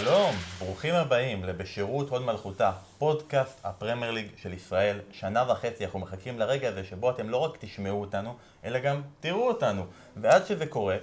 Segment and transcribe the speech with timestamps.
[0.00, 5.00] שלום, ברוכים הבאים לבשירות הוד מלכותה, פודקאסט הפרמייר ליג של ישראל.
[5.12, 8.34] שנה וחצי אנחנו מחכים לרגע הזה שבו אתם לא רק תשמעו אותנו,
[8.64, 9.86] אלא גם תראו אותנו.
[10.16, 10.96] ועד שזה קורה,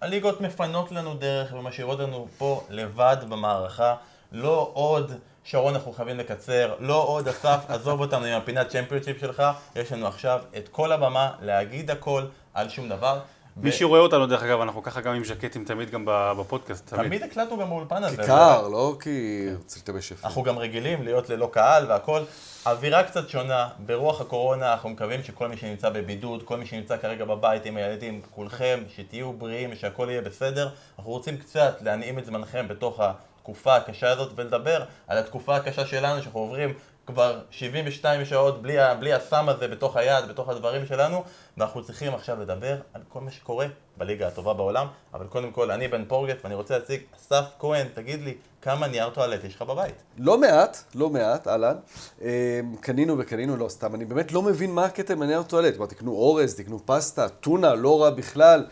[0.00, 3.94] הליגות מפנות לנו דרך ומשאירות לנו פה לבד במערכה.
[4.32, 5.12] לא עוד
[5.44, 9.42] שרון אנחנו חייבים לקצר, לא עוד אסף, עזוב אותנו עם הפינת צ'מפיונשיפ שלך,
[9.76, 12.24] יש לנו עכשיו את כל הבמה להגיד הכל
[12.54, 13.20] על שום דבר.
[13.56, 17.06] מי שרואה אותנו, דרך אגב, אנחנו ככה גם עם ז'קטים תמיד גם בפודקאסט, תמיד.
[17.06, 18.16] תמיד הקלטנו גם באולפן הזה.
[18.16, 20.28] כיכר, לא כי רציתי בשפע.
[20.28, 22.20] אנחנו גם רגילים להיות ללא קהל והכל.
[22.66, 27.24] אווירה קצת שונה, ברוח הקורונה אנחנו מקווים שכל מי שנמצא בבידוד, כל מי שנמצא כרגע
[27.24, 30.68] בבית עם הילדים, כולכם, שתהיו בריאים ושהכול יהיה בסדר.
[30.98, 36.22] אנחנו רוצים קצת להנעים את זמנכם בתוך התקופה הקשה הזאת ולדבר על התקופה הקשה שלנו
[36.22, 36.74] שאנחנו עוברים
[37.06, 41.24] כבר 72 שעות בלי, בלי הסם הזה בתוך היד, בתוך הדברים שלנו,
[41.56, 45.88] ואנחנו צריכים עכשיו לדבר על כל מה שקורה בליגה הטובה בעולם, אבל קודם כל, אני
[45.88, 50.02] בן פורגט ואני רוצה להציג, אסף כהן, תגיד לי, כמה נייר טואלט יש לך בבית?
[50.18, 51.76] לא מעט, לא מעט, אהלן.
[52.22, 55.74] אה, קנינו וקנינו, לא סתם, אני באמת לא מבין מה הקטע עם הנייר טואלט.
[55.74, 58.66] כלומר, תקנו אורז, תקנו פסטה, טונה, לא רע בכלל.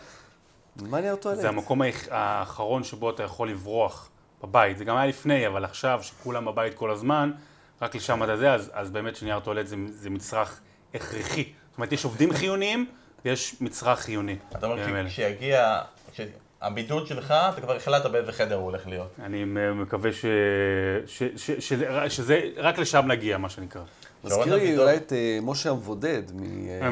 [0.81, 1.37] מה נייר טואלט?
[1.37, 1.81] זה המקום
[2.11, 4.09] האחרון שבו אתה יכול לברוח
[4.43, 4.77] בבית.
[4.77, 7.31] זה גם היה לפני, אבל עכשיו, שכולם בבית כל הזמן,
[7.81, 10.59] רק לשם אתה זה, אז, אז באמת שנייר טואלט זה, זה מצרך
[10.93, 11.43] הכרחי.
[11.43, 12.85] זאת אומרת, יש עובדים חיוניים
[13.25, 14.35] ויש מצרך חיוני.
[14.51, 15.81] אתה אומר, כשיגיע,
[16.61, 19.07] הבידוד שלך, אתה כבר החלטת באיזה חדר הוא הולך להיות.
[19.23, 19.43] אני
[19.75, 20.25] מקווה ש...
[21.07, 21.23] ש...
[21.35, 21.51] ש...
[21.51, 23.81] שזה, שזה רק לשם נגיע, מה שנקרא.
[24.23, 26.23] מזכיר לי אולי את אה, משה המבודד
[26.81, 26.89] אה,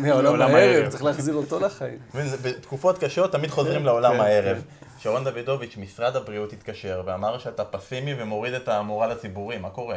[0.00, 1.98] מהעולם הערב, צריך להחזיר אותו לחיים.
[2.42, 4.62] בתקופות קשות תמיד חוזרים כן, לעולם כן, הערב.
[4.98, 9.96] שרון דוידוביץ', משרד הבריאות התקשר ואמר שאתה פסימי ומוריד את המורל הציבורי, מה קורה?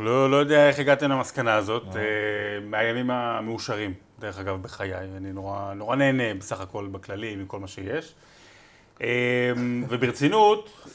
[0.00, 2.00] לא, לא יודע איך הגעתם למסקנה הזאת, אה.
[2.00, 7.68] אה, מהימים המאושרים, דרך אגב, בחיי, אני נורא, נורא נהנה בסך הכל בכללי מכל מה
[7.68, 8.14] שיש.
[9.02, 9.52] אה,
[9.88, 10.86] וברצינות,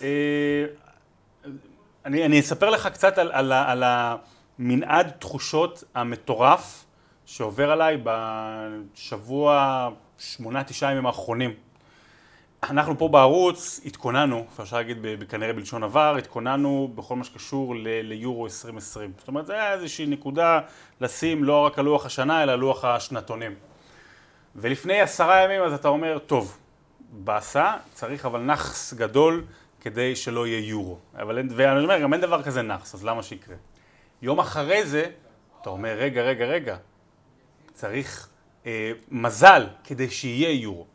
[2.05, 6.85] אני, אני אספר לך קצת על, על, על המנעד תחושות המטורף
[7.25, 11.53] שעובר עליי בשבוע, שמונה, תשעה ימים האחרונים.
[12.69, 14.97] אנחנו פה בערוץ התכוננו, אפשר להגיד
[15.29, 19.11] כנראה בלשון עבר, התכוננו בכל מה שקשור ליורו 2020.
[19.17, 20.59] זאת אומרת, זה היה איזושהי נקודה
[21.01, 23.55] לשים לא רק על לוח השנה, אלא על לוח השנתונים.
[24.55, 26.57] ולפני עשרה ימים אז אתה אומר, טוב,
[27.11, 29.43] באסה, צריך אבל נאחס גדול
[29.79, 30.97] כדי שלא יהיה יורו.
[31.15, 33.55] אבל אין, ואני אומר, גם אין דבר כזה נאחס, אז למה שיקרה?
[34.21, 35.05] יום אחרי זה,
[35.61, 36.77] אתה אומר, רגע, רגע, רגע,
[37.73, 38.29] צריך
[38.65, 40.90] אה, מזל כדי שיהיה יורו.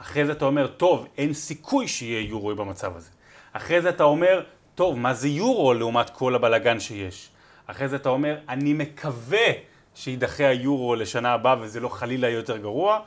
[0.00, 3.10] אחרי זה אתה אומר, טוב, אין סיכוי שיהיה יורו במצב הזה.
[3.52, 4.42] אחרי זה אתה אומר,
[4.74, 7.30] טוב, מה זה יורו לעומת כל הבלגן שיש?
[7.66, 9.46] אחרי זה אתה אומר, אני מקווה
[9.94, 13.00] שיידחה היורו לשנה הבאה וזה לא חלילה יותר גרוע.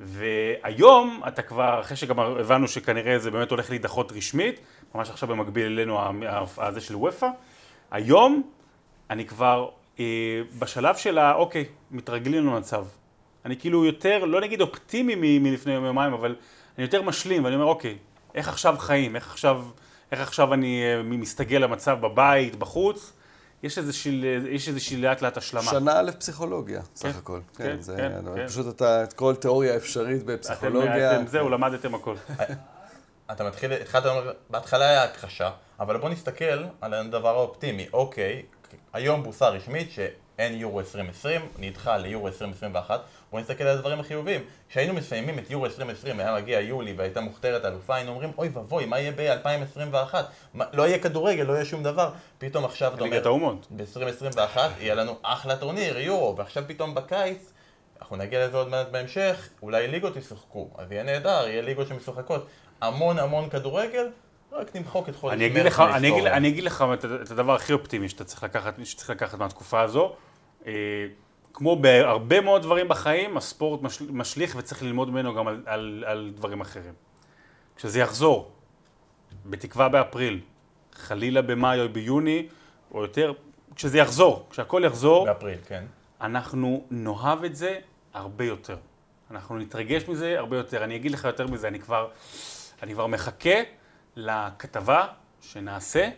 [0.00, 4.60] והיום אתה כבר, אחרי שגם הבנו שכנראה זה באמת הולך להידחות רשמית,
[4.94, 5.98] ממש עכשיו במקביל אלינו
[6.58, 7.28] הזה של וופא,
[7.90, 8.42] היום
[9.10, 9.68] אני כבר
[10.00, 10.04] אה,
[10.58, 12.84] בשלב של ה, אוקיי, מתרגלים למצב.
[13.44, 16.36] אני כאילו יותר, לא נגיד אופטימי מלפני יום יומיים, אבל
[16.78, 17.98] אני יותר משלים, ואני אומר, אוקיי,
[18.34, 19.64] איך עכשיו חיים, איך עכשיו,
[20.12, 23.12] איך עכשיו אני אה, מסתגל למצב בבית, בחוץ,
[23.62, 25.70] יש איזושהי, יש איזושהי לאט לאט השלמה.
[25.70, 27.40] שנה א' פסיכולוגיה, סך כן, הכל.
[27.56, 28.46] כן, כן, זה, כן, כן.
[28.46, 31.12] פשוט אתה, את כל תיאוריה אפשרית בפסיכולוגיה.
[31.12, 32.14] אתם, אתם זהו, למדתם הכל.
[33.32, 37.86] אתה מתחיל, התחלת לומר, בהתחלה היה הכחשה, אבל בוא נסתכל על הדבר האופטימי.
[37.92, 38.42] אוקיי,
[38.92, 43.00] היום בוסה רשמית שאין יורו 2020, נדחה ליורו 2021.
[43.30, 44.40] בואו נסתכל על הדברים החיוביים.
[44.68, 48.86] כשהיינו מסיימים את יורו 2020, היה מגיע יולי והייתה מוכתרת אלופה, היינו אומרים, אוי ואבוי,
[48.86, 50.14] מה יהיה ב-2021?
[50.72, 52.10] לא יהיה כדורגל, לא יהיה שום דבר.
[52.38, 57.52] פתאום עכשיו אתה אומר, ב-2021 יהיה לנו אחלה טורניר, יורו, ועכשיו פתאום בקיץ,
[58.00, 62.46] אנחנו נגיע לזה עוד מעט בהמשך, אולי ליגות ישחקו, אז יהיה נהדר, יהיה ליגות שמשוחקות.
[62.80, 64.08] המון המון כדורגל,
[64.52, 66.36] רק נמחוק את חודש מרץ מההיסטוריה.
[66.36, 66.84] אני אגיד לך
[67.22, 70.16] את הדבר הכי אופטימי שאתה צריך לקחת, שצריך לקחת מהתקופה הזו.
[71.52, 73.80] כמו בהרבה מאוד דברים בחיים, הספורט
[74.10, 76.92] משליך וצריך ללמוד ממנו גם על, על, על דברים אחרים.
[77.76, 78.52] כשזה יחזור,
[79.46, 80.40] בתקווה באפריל,
[80.92, 82.48] חלילה במאי או ביוני,
[82.94, 83.32] או יותר,
[83.74, 85.84] כשזה יחזור, כשהכול יחזור, באפריל, כן.
[86.20, 87.78] אנחנו נאהב את זה
[88.14, 88.76] הרבה יותר.
[89.30, 90.84] אנחנו נתרגש מזה הרבה יותר.
[90.84, 92.08] אני אגיד לך יותר מזה, אני כבר,
[92.82, 93.60] אני כבר מחכה
[94.16, 95.06] לכתבה
[95.40, 96.08] שנעשה,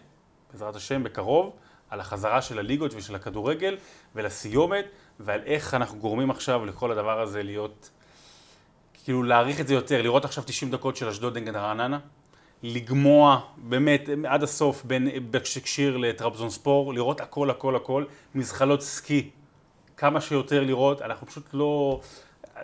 [0.53, 1.57] בעזרת השם, בקרוב,
[1.91, 3.77] על החזרה של הליגות ושל הכדורגל
[4.15, 4.85] ולסיומת.
[5.25, 7.91] ועל איך אנחנו גורמים עכשיו לכל הדבר הזה להיות,
[9.05, 11.99] כאילו להעריך את זה יותר, לראות עכשיו 90 דקות של אשדוד נגד רעננה,
[12.63, 18.05] לגמוע באמת עד הסוף בין בקשקשיר לטרבזון ספור, לראות הכל הכל הכל,
[18.35, 19.31] מזחלות סקי,
[19.97, 22.01] כמה שיותר לראות, אנחנו פשוט לא,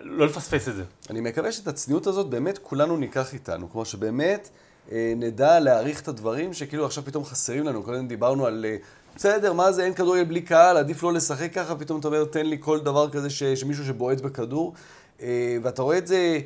[0.00, 0.84] לא לפספס את זה.
[1.10, 4.48] אני מקווה שאת הצניעות הזאת באמת כולנו ניקח איתנו, כמו שבאמת
[4.92, 7.82] אה, נדע להעריך את הדברים שכאילו עכשיו פתאום חסרים לנו.
[7.82, 8.76] קודם דיברנו על, אה,
[9.18, 12.46] בסדר, מה זה, אין כדורגל בלי קהל, עדיף לא לשחק ככה, פתאום אתה אומר, תן
[12.46, 14.74] לי כל דבר כזה ש, שמישהו שבועט בכדור.
[15.22, 16.40] אה, ואתה רואה את זה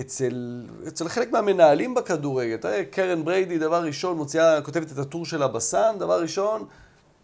[0.00, 2.54] אצל, אצל חלק מהמנהלים בכדורגל.
[2.54, 6.64] אתה רואה, קרן בריידי, דבר ראשון, מוציאה, כותבת את הטור שלה בסאן, דבר ראשון,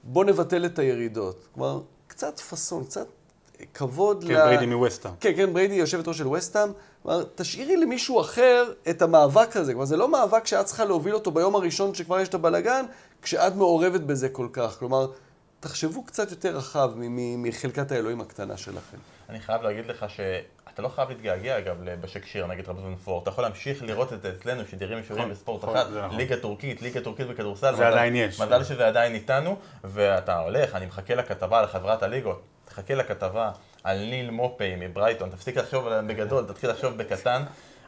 [0.04, 1.46] בוא נבטל את הירידות.
[1.54, 3.06] כלומר, קצת פאסון, קצת
[3.74, 4.36] כבוד כן, ל...
[4.36, 5.14] כן, בריידי מווסטהאם.
[5.20, 6.68] כן, כן, בריידי, יושבת ראש של ווסטהאם.
[7.04, 9.72] כלומר, תשאירי למישהו אחר את המאבק הזה.
[9.72, 12.84] כלומר, זה לא מאבק שאת צריכה להוביל אותו ביום הראשון שכבר יש את הבלגן,
[13.22, 14.78] כשאת מעורבת בזה כל כך.
[14.78, 15.06] כלומר,
[15.60, 16.92] תחשבו קצת יותר רחב
[17.38, 18.96] מחלקת האלוהים הקטנה שלכם.
[19.28, 23.22] אני חייב להגיד לך שאתה לא חייב להתגעגע, אגב, לבשיקטאש, נגיד טרבזונספור.
[23.22, 26.16] אתה יכול להמשיך לראות את זה אצלנו, שידורים ישירים נכון, בספורט נכון, אחת, נכון.
[26.16, 27.76] ליגה טורקית, ליגה טורקית בכדורסל.
[27.76, 28.40] זה עדיין יש.
[28.40, 32.42] מזל שזה עדיין איתנו, ואתה הולך, אני מחכה לכתבה על חברת הליגות.
[32.64, 33.50] תחכה לכתבה
[33.84, 37.42] על ניל מופי מברייטון, תפסיק לחשוב עליהם בגדול, תתחיל לחשוב בקטן.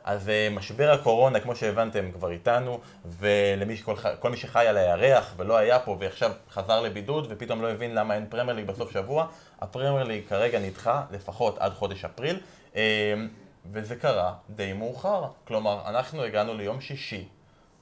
[0.05, 2.81] אז אה, משבר הקורונה, כמו שהבנתם, כבר איתנו,
[3.19, 8.15] וכל מי שחי על הירח ולא היה פה ועכשיו חזר לבידוד ופתאום לא הבין למה
[8.15, 9.27] אין פרמייר ליג בסוף שבוע,
[9.61, 12.41] הפרמייר ליג כרגע נדחה לפחות עד חודש אפריל,
[12.77, 13.15] אה,
[13.73, 15.25] וזה קרה די מאוחר.
[15.47, 17.29] כלומר, אנחנו הגענו ליום שישי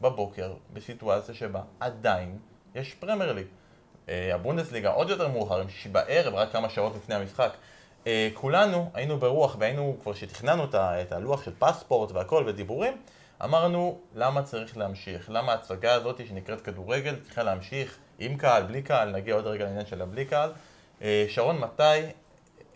[0.01, 2.39] בבוקר בסיטואציה שבה עדיין
[2.75, 3.47] יש פרמייר ליג.
[4.09, 7.51] אה, הבונדסליגה עוד יותר מאוחר, עם שישי בערב, רק כמה שעות לפני המשחק.
[8.07, 12.97] אה, כולנו היינו ברוח והיינו, כבר שתכננו את הלוח של פספורט והכל ודיבורים,
[13.45, 19.11] אמרנו למה צריך להמשיך, למה ההצגה הזאת שנקראת כדורגל צריכה להמשיך עם קהל, בלי קהל,
[19.11, 20.53] נגיע עוד רגע לעניין של הבלי קהל.
[21.03, 22.01] אה, שרון, מתי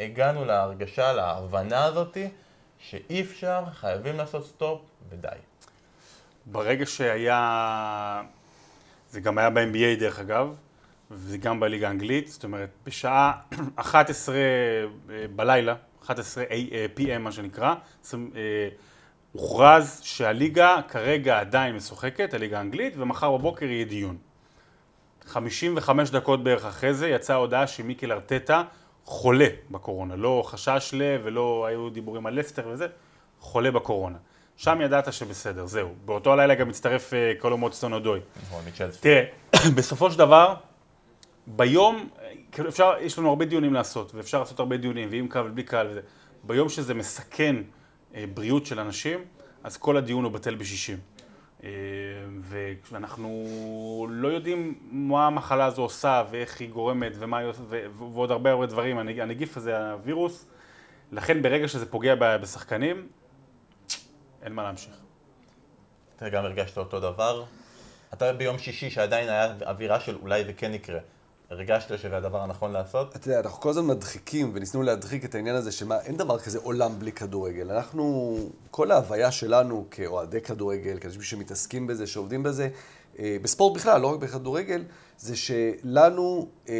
[0.01, 2.29] הגענו להרגשה, להבנה הזאתי,
[2.79, 5.29] שאי אפשר, חייבים לעשות סטופ ודי.
[6.47, 8.23] ברגע שהיה,
[9.11, 10.57] זה גם היה ב-NBA דרך אגב,
[11.10, 13.32] וזה גם בליגה האנגלית, זאת אומרת, בשעה
[13.76, 14.40] 11 אה,
[15.37, 15.75] בלילה,
[16.05, 16.44] 11
[16.96, 17.75] PM מה שנקרא,
[18.14, 18.19] אה,
[19.32, 24.16] הוכרז שהליגה כרגע עדיין משוחקת, הליגה האנגלית, ומחר בבוקר יהיה דיון.
[25.26, 28.62] 55 דקות בערך אחרי זה יצאה הודעה שמיקל ארטטה
[29.05, 31.16] חולה בקורונה, לא חשש ל...
[31.25, 32.87] ולא היו דיבורים על לסטר וזה,
[33.40, 34.19] חולה בקורונה.
[34.56, 35.94] שם ידעת שבסדר, זהו.
[36.05, 38.20] באותו הלילה גם הצטרף אה, קולומוט סטונודוי.
[38.43, 38.99] נכון, מצ'לסי.
[39.00, 39.25] תראה,
[39.76, 40.55] בסופו של דבר,
[41.56, 42.09] ביום,
[42.53, 45.87] כאילו אפשר, יש לנו הרבה דיונים לעשות, ואפשר לעשות הרבה דיונים, ועם קהל ובלי קהל
[45.91, 46.00] וזה.
[46.45, 47.56] ביום שזה מסכן
[48.15, 49.25] אה, בריאות של אנשים,
[49.65, 50.99] אז כל הדיון הוא בטל בשישים.
[51.65, 51.69] אה,
[52.93, 57.62] ואנחנו לא יודעים מה המחלה הזו עושה, ואיך היא גורמת, ומה היא עושה,
[57.99, 58.99] ועוד הרבה הרבה דברים.
[58.99, 60.47] הנגיף הזה, הווירוס,
[61.12, 63.09] לכן ברגע שזה פוגע בשחקנים,
[64.43, 64.94] אין מה להמשיך.
[66.17, 67.44] אתה גם הרגשת אותו דבר?
[68.12, 70.99] אתה ביום שישי שעדיין היה אווירה של אולי זה כן יקרה.
[71.50, 73.17] הרגשת שזה הדבר הנכון לעשות?
[73.17, 76.59] אתה יודע, אנחנו כל הזמן מדחיקים וניסינו להדחיק את העניין הזה שמה, אין דבר כזה
[76.59, 77.71] עולם בלי כדורגל.
[77.71, 78.37] אנחנו,
[78.71, 82.69] כל ההוויה שלנו כאוהדי כדורגל, כאנשים שמתעסקים בזה, שעובדים בזה,
[83.19, 84.83] אה, בספורט בכלל, לא רק בכדורגל,
[85.19, 86.75] זה שלנו, אה,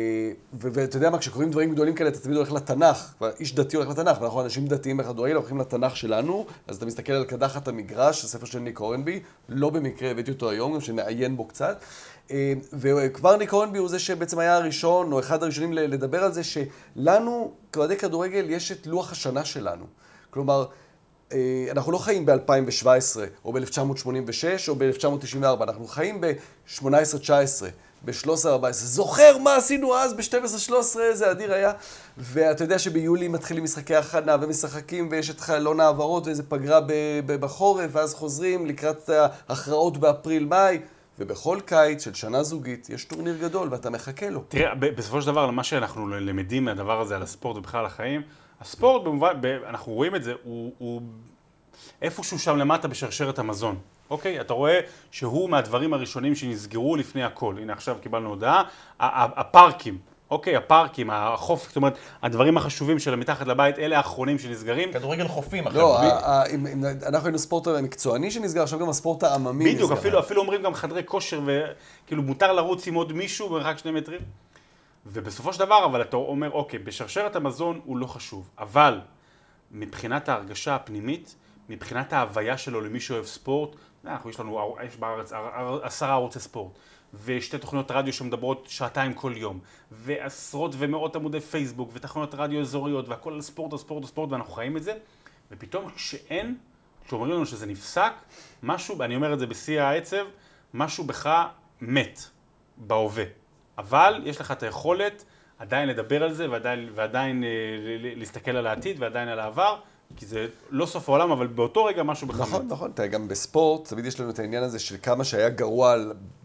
[0.53, 4.21] ואתה יודע מה, כשקוראים דברים גדולים כאלה, אתה תמיד הולך לתנ"ך, איש דתי הולך לתנ"ך,
[4.21, 8.59] ואנחנו אנשים דתיים בכדורגל, הולכים לתנ"ך שלנו, אז אתה מסתכל על קדחת המגרש, הספר של
[8.59, 11.85] ניק הורנבי, לא במקרה הבאתי אותו היום, גם שנעיין בו קצת.
[12.31, 16.43] אה, וכבר ניק הורנבי הוא זה שבעצם היה הראשון, או אחד הראשונים לדבר על זה,
[16.45, 19.85] שלנו, כאוהדי כדורגל, יש את לוח השנה שלנו.
[20.31, 20.65] כלומר,
[21.33, 27.65] אה, אנחנו לא חיים ב-2017, או ב-1986, או ב-1994, אנחנו חיים ב-18-19,
[28.05, 28.73] ב-13-14.
[28.73, 31.73] זוכר מה עשינו אז ב-12-13, איזה אדיר היה.
[32.19, 36.81] ואתה יודע שביולי מתחילים משחקי הכנה ומשחקים, ויש את חלון העברות ואיזה פגרה
[37.27, 39.11] בחורף, ואז חוזרים לקראת
[39.49, 40.79] ההכרעות באפריל-מאי.
[41.19, 44.45] ובכל קיץ של שנה זוגית יש טורניר גדול ואתה מחכה לו.
[44.49, 48.23] תראה, בסופו של דבר, מה שאנחנו למדים מהדבר הזה על הספורט ובכלל החיים,
[48.61, 51.03] הספורט במובן, אנחנו רואים את זה, הוא, הוא
[52.03, 53.79] איפשהו שם למטה בשרשרת המזון.
[54.11, 54.41] אוקיי?
[54.41, 57.55] אתה רואה שהוא מהדברים הראשונים שנסגרו לפני הכל.
[57.59, 58.63] הנה עכשיו קיבלנו הודעה.
[59.01, 59.99] הפארקים,
[60.31, 64.93] אוקיי, הפארקים, החוף, זאת אומרת, הדברים החשובים של מתחת לבית, אלה האחרונים שנסגרים.
[64.93, 65.99] כדורגל חופים אחרי לא,
[67.07, 69.75] אנחנו היינו ספורט מקצועני שנסגר, עכשיו גם הספורט העממי נסגר.
[69.75, 73.91] בדיוק, אפילו, אפילו אומרים גם חדרי כושר, וכאילו מותר לרוץ עם עוד מישהו במרחק שני
[73.91, 74.21] מטרים.
[75.07, 79.01] ובסופו של דבר, אבל אתה אומר, אוקיי, בשרשרת המזון הוא לא חשוב, אבל
[79.71, 81.35] מבחינת ההרגשה הפנימית,
[81.69, 85.33] מבחינת ההוויה שלו למי שאוהב ספורט, אנחנו, יש לנו, יש בארץ
[85.83, 86.73] עשרה ערוצי ספורט.
[87.25, 89.61] ושתי תוכניות רדיו שמדברות שעתיים כל יום,
[89.91, 94.83] ועשרות ומאות עמודי פייסבוק, ותחנות רדיו אזוריות, והכל על ספורט, ספורט, ספורט, ואנחנו חיים את
[94.83, 94.95] זה,
[95.51, 96.57] ופתאום כשאין,
[97.07, 98.13] כשאומרים לנו שזה נפסק,
[98.63, 100.27] משהו, אני אומר את זה בשיא העצב,
[100.75, 101.47] משהו בך
[101.81, 102.21] מת
[102.77, 103.25] בהווה.
[103.79, 105.25] אבל יש לך את היכולת
[105.59, 107.49] עדיין לדבר על זה, ועדיין, ועדיין אה,
[108.17, 109.81] להסתכל על העתיד, ועדיין על העבר,
[110.17, 112.41] כי זה לא סוף העולם, אבל באותו רגע משהו בכלל.
[112.41, 112.93] נכון, נכון.
[112.95, 115.95] תראה, גם בספורט, תמיד יש לנו את העניין הזה של כמה שהיה גרוע,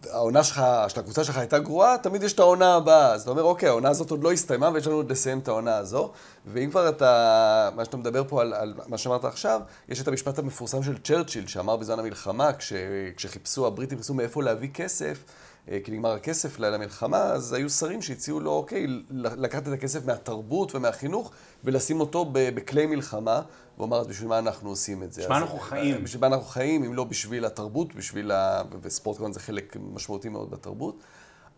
[0.09, 3.13] העונה שלך, של הקבוצה שלך הייתה גרועה, תמיד יש את העונה הבאה.
[3.13, 5.77] אז אתה אומר, אוקיי, העונה הזאת עוד לא הסתיימה, ויש לנו עוד לסיים את העונה
[5.77, 6.11] הזו.
[6.45, 10.39] ואם כבר אתה, מה שאתה מדבר פה על, על מה שאמרת עכשיו, יש את המשפט
[10.39, 12.73] המפורסם של צ'רצ'יל, שאמר בזמן המלחמה, כש,
[13.15, 15.23] כשחיפשו, הבריטים חיפשו מאיפה להביא כסף,
[15.83, 21.31] כי נגמר הכסף למלחמה, אז היו שרים שהציעו לו, אוקיי, לקחת את הכסף מהתרבות ומהחינוך
[21.63, 23.41] ולשים אותו בכלי מלחמה.
[23.77, 25.21] והוא אמר, אז בשביל מה אנחנו עושים את זה?
[25.21, 25.95] בשביל מה אנחנו חיים?
[25.95, 28.61] אה, בשביל מה אנחנו חיים, אם לא בשביל התרבות, בשביל ה...
[28.81, 30.97] וספורט כמובן זה חלק משמעותי מאוד בתרבות.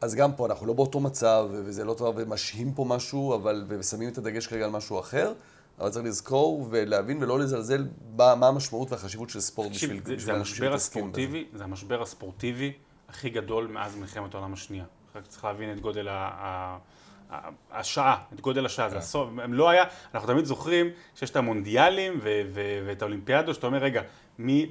[0.02, 4.10] אז גם פה אנחנו לא באותו מצב, וזה לא טוב, ומשהים פה משהו, אבל, ושמים
[4.10, 5.34] את הדגש כרגע על משהו אחר.
[5.80, 7.86] אבל צריך לזכור ולהבין ולא לזלזל
[8.16, 11.58] מה המשמעות והחשיבות של ספורט בשביל, זה, בשביל אנשים שמתעסקים בזה.
[11.58, 12.74] זה המשבר הספורטיבי
[13.16, 14.86] הכי גדול מאז מלחמת העולם השנייה.
[15.16, 16.78] רק צריך להבין את גודל ה...
[17.72, 19.00] השעה, את גודל השעה, זה כן.
[19.00, 22.20] הסוף, הם לא היה, אנחנו תמיד זוכרים שיש את המונדיאלים
[22.86, 24.02] ואת האולימפיאדו, שאתה אומר, רגע,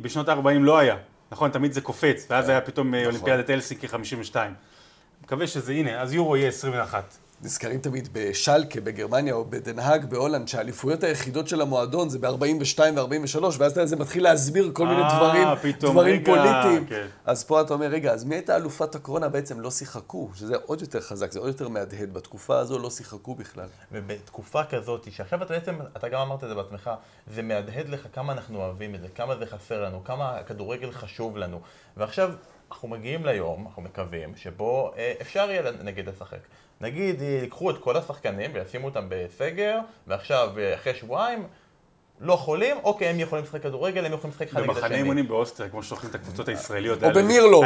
[0.00, 0.96] בשנות ה-40 לא היה,
[1.32, 2.50] נכון, תמיד זה קופץ, ואז כן.
[2.50, 3.12] היה פתאום אה, נכון.
[3.12, 4.54] אולימפיאדת אלסיקי 52.
[5.22, 7.18] מקווה שזה, הנה, אז יורו יהיה 21.
[7.44, 13.80] נזכרים תמיד בשלקה בגרמניה או בדנהג בהולנד, שהאליפויות היחידות של המועדון זה ב-42 ו-43, ואז
[13.84, 15.48] זה מתחיל להסביר כל מיני אה, דברים,
[15.80, 16.86] דברים פוליטיים.
[16.86, 17.06] כן.
[17.24, 19.28] אז פה אתה אומר, רגע, אז מי הייתה אלופת הקורונה?
[19.28, 22.14] בעצם לא שיחקו, שזה עוד יותר חזק, זה עוד יותר מהדהד.
[22.14, 23.68] בתקופה הזו לא שיחקו בכלל.
[23.92, 26.90] ובתקופה כזאת, שעכשיו אתה בעצם, אתה גם אמרת את זה בעצמך,
[27.26, 31.36] זה מהדהד לך כמה אנחנו אוהבים את זה, כמה זה חסר לנו, כמה הכדורגל חשוב
[31.36, 31.60] לנו.
[31.96, 32.30] ועכשיו,
[32.70, 36.38] אנחנו מגיעים ליום, אנחנו מקווים, שבו אה, אפשר יהיה נגד לשחק.
[36.80, 41.46] נגיד ייקחו את כל השחקנים וישימו אותם בסגר, ועכשיו אה, אחרי שבועיים
[42.20, 44.80] לא חולים, אוקיי, הם יכולים לשחק כדורגל, הם יכולים לשחק אחד נגד השני.
[44.80, 47.04] במחנה אימונים באוסטריה, כמו ששולחים את הקבוצות הישראליות.
[47.04, 47.62] או במירלו,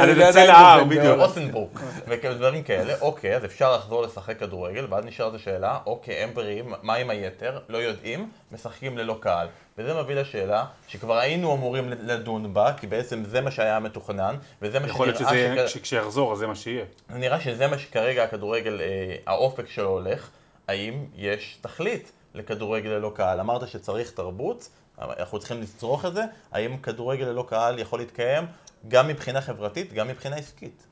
[0.00, 1.18] על איזה צל ההר, בדיוק.
[1.18, 1.78] אוסנבורג,
[2.08, 6.94] ודברים כאלה, אוקיי, אז אפשר לחזור לשחק כדורגל, ואז נשארת השאלה, אוקיי, הם בריאים, מה
[6.94, 7.58] עם היתר?
[7.68, 9.46] לא יודעים, משחקים ללא קהל.
[9.78, 14.78] וזה מביא לשאלה שכבר היינו אמורים לדון בה, כי בעצם זה מה שהיה מתוכנן, וזה
[14.78, 15.08] מה שנראה...
[15.12, 15.24] יכול
[15.54, 16.84] להיות שכשיחזור, אז זה מה שיהיה.
[17.10, 20.28] נראה שזה מה שכרגע הכדורגל, אה, האופק שלו הולך.
[20.68, 23.40] האם יש תכלית לכדורגל ללא קהל?
[23.40, 24.68] אמרת שצריך תרבות,
[24.98, 28.44] אנחנו צריכים לצרוך את זה, האם כדורגל ללא קהל יכול להתקיים
[28.88, 30.86] גם מבחינה חברתית, גם מבחינה עסקית?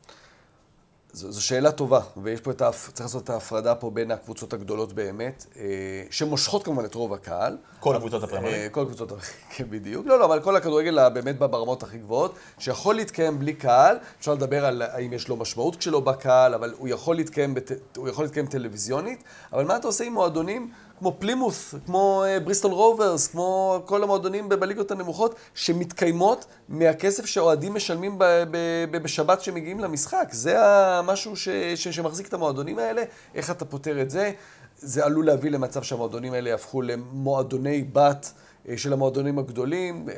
[1.16, 2.90] זו, זו שאלה טובה, ויש פה את ההפ...
[2.92, 5.64] צריך לעשות את ההפרדה פה בין הקבוצות הגדולות באמת, אה,
[6.10, 7.56] שמושכות כמובן את רוב הקהל.
[7.80, 8.60] כל הקבוצות הפרמיירים.
[8.60, 9.12] אה, כל הקבוצות,
[9.56, 10.06] כן, בדיוק.
[10.06, 14.66] לא, לא, אבל כל הכדורגל באמת ברמות הכי גבוהות, שיכול להתקיים בלי קהל, אפשר לדבר
[14.66, 17.70] על האם יש לו משמעות כשלא בקהל, אבל הוא יכול להתקיים, בת...
[17.96, 20.72] הוא יכול להתקיים טלוויזיונית, אבל מה אתה עושה עם מועדונים?
[20.98, 28.18] כמו פלימוס, כמו אה, בריסטול רוברס, כמו כל המועדונים בליגות הנמוכות, שמתקיימות מהכסף שאוהדים משלמים
[28.18, 30.28] ב- ב- בשבת שמגיעים למשחק.
[30.32, 33.02] זה המשהו ש- ש- שמחזיק את המועדונים האלה.
[33.34, 34.32] איך אתה פותר את זה?
[34.78, 38.32] זה עלול להביא למצב שהמועדונים האלה יהפכו למועדוני בת.
[38.68, 40.14] אה, של המועדונים הגדולים, אה,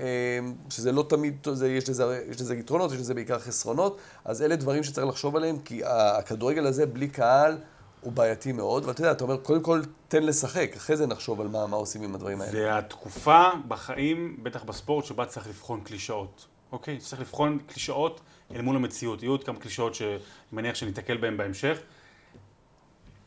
[0.71, 4.57] שזה לא תמיד, זה, יש, לזה, יש לזה יתרונות, יש לזה בעיקר חסרונות, אז אלה
[4.57, 7.59] דברים שצריך לחשוב עליהם, כי הכדורגל הזה בלי קהל,
[8.01, 11.49] הוא בעייתי מאוד, ואתה יודע, אתה אומר, קודם כל תן לשחק, אחרי זה נחשוב על
[11.49, 12.53] מה, מה עושים עם הדברים האלה.
[12.53, 16.47] זה התקופה בחיים, בטח בספורט, שבה צריך לבחון קלישאות.
[16.73, 16.99] אוקיי?
[16.99, 18.21] צריך לבחון קלישאות
[18.55, 19.23] אל מול המציאות.
[19.23, 20.19] יהיו עוד כמה קלישאות שאני
[20.53, 21.79] מניח שניתקל בהן בהמשך.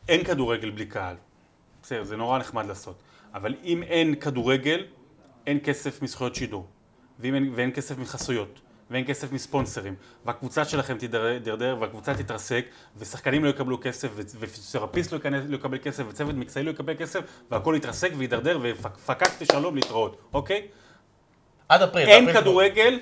[0.08, 1.16] אין כדורגל בלי קהל.
[1.84, 2.96] בסדר, זה נורא נחמד לעשות.
[3.34, 4.86] אבל אם אין כדורגל,
[5.48, 6.66] אין כסף מזכויות שידור.
[7.20, 8.60] ואם אין, ואין כסף מחסויות.
[8.91, 9.95] ואין כסף מספונסרים,
[10.25, 12.65] והקבוצה שלכם תידרדר, והקבוצה תתרסק,
[12.98, 17.19] ושחקנים לא יקבלו כסף, ותרפיסט לא, לא יקבל כסף, וצוות מקצועי לא יקבל כסף,
[17.51, 20.67] והכל יתרסק וידרדר, ופקקתי שלום להתראות, אוקיי?
[21.69, 22.07] עד אפריל.
[22.07, 23.00] אין אפריל כדורגל,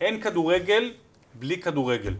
[0.00, 0.92] אין כדורגל
[1.34, 2.14] בלי כדורגל.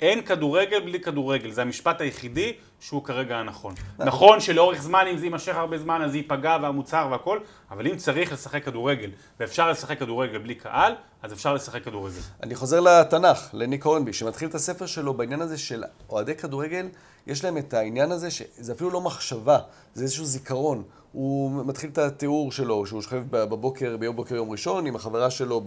[0.00, 2.52] אין כדורגל בלי כדורגל, זה המשפט היחידי
[2.82, 3.74] שהוא כרגע הנכון.
[3.98, 7.38] נכון שלאורך זמן, אם זה יימשך הרבה זמן, אז ייפגע והמוצר והכל,
[7.70, 9.10] אבל אם צריך לשחק כדורגל,
[9.40, 12.20] ואפשר לשחק כדורגל בלי קהל, אז אפשר לשחק כדורגל.
[12.42, 16.88] אני חוזר לתנ"ך, לניק הורנבי, שמתחיל את הספר שלו בעניין הזה של אוהדי כדורגל,
[17.26, 19.58] יש להם את העניין הזה שזה אפילו לא מחשבה,
[19.94, 20.82] זה איזשהו זיכרון.
[21.12, 25.62] הוא מתחיל את התיאור שלו, שהוא שוכב בבוקר, ביום בוקר יום ראשון, עם החברה שלו,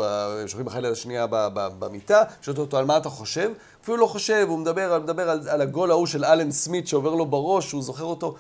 [0.48, 3.52] שוכבים אחת ליד השנייה במיטה, שואלת אותו על מה אתה חושב,
[3.84, 7.26] אפילו לא חושב, הוא מדבר, מדבר על, על הגול ההוא של אלן סמית שעובר לו
[7.26, 8.36] בראש, הוא זוכר אותו.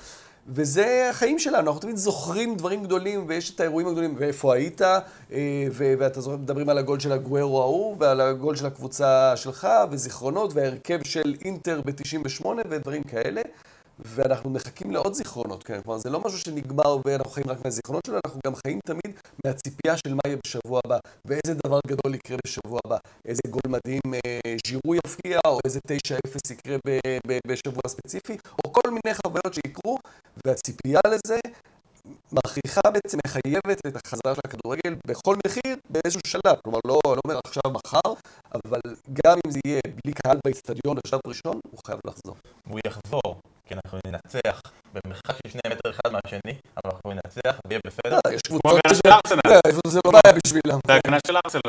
[0.47, 5.67] וזה החיים שלנו, אנחנו תמיד זוכרים דברים גדולים, ויש את האירועים הגדולים, ואיפה היית, אה,
[5.71, 10.99] ואתה זוכר, מדברים על הגול של הגוורו ההוא, ועל הגול של הקבוצה שלך, וזיכרונות, וההרכב
[11.03, 13.41] של אינטר ב-98, ודברים כאלה.
[13.99, 15.81] ואנחנו מחכים לעוד זיכרונות, כן?
[15.81, 19.97] כלומר, זה לא משהו שנגמר ואנחנו חיים רק מהזיכרונות שלו, אנחנו גם חיים תמיד מהציפייה
[19.97, 24.55] של מה יהיה בשבוע הבא, ואיזה דבר גדול יקרה בשבוע הבא, איזה גול מדהים אה,
[24.67, 29.97] ז'ירו יפקיע, או איזה 9-0 יקרה ב- ב- בשבוע ספציפי, או כל מיני חוויות שיקרו,
[30.45, 31.39] והציפייה לזה
[32.31, 36.55] מכריחה בעצם, מחייבת את החזרה של הכדורגל בכל מחיר באיזשהו שלב.
[36.63, 38.13] כלומר, לא, לא אומר עכשיו מחר,
[38.55, 38.79] אבל
[39.25, 42.35] גם אם זה יהיה בלי קהל באיצטדיון בשלב ראשון, הוא חייב לחזור.
[42.67, 44.61] והוא יחזור, כי אנחנו ננצח
[44.93, 48.19] במרחק של שני מטר אחד מהשני, אבל אנחנו ננצח ויהיה בסדר.
[48.33, 49.51] יש כמו קבוצות שזה של ארסנל.
[49.51, 50.79] אה, זה לא בעיה בשבילם.
[50.87, 51.61] זה הגנה של ארסנל.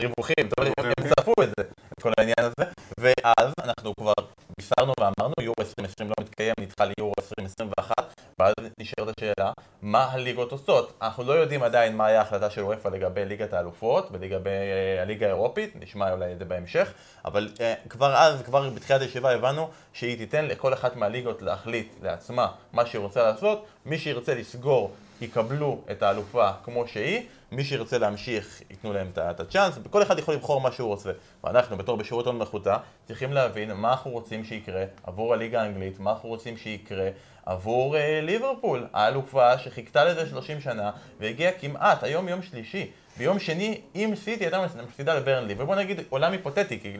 [0.00, 4.12] ריווחים, טוב, הם צפו את זה, את כל העניין הזה, ואז אנחנו כבר
[4.58, 7.94] בישרנו ואמרנו, יורו 2020 לא מתקיים, נדחה ליורו 2021,
[8.38, 10.92] ואז נשארת השאלה, מה הליגות עושות?
[11.02, 15.26] אנחנו לא יודעים עדיין מה היה ההחלטה של וופא לגבי ליגת האלופות ולגבי אה, הליגה
[15.26, 16.92] האירופית, נשמע אולי את זה בהמשך,
[17.24, 22.46] אבל אה, כבר אז, כבר בתחילת הישיבה הבנו שהיא תיתן לכל אחת מהליגות להחליט לעצמה
[22.72, 27.22] מה שהיא רוצה לעשות, מי שירצה לסגור יקבלו את האלופה כמו שהיא,
[27.52, 31.10] מי שירצה להמשיך ייתנו להם את הצ'אנס, וכל אחד יכול לבחור מה שהוא רוצה.
[31.44, 36.10] ואנחנו בתור בשירות הון מלכותה צריכים להבין מה אנחנו רוצים שיקרה עבור הליגה האנגלית, מה
[36.10, 37.08] אנחנו רוצים שיקרה
[37.46, 43.80] עבור אה, ליברפול, האלופה שחיכתה לזה 30 שנה והגיעה כמעט, היום יום שלישי, ביום שני
[43.94, 46.96] אם סיטי הייתה מפסידה לברנלי, ובוא נגיד עולם היפותטי, כי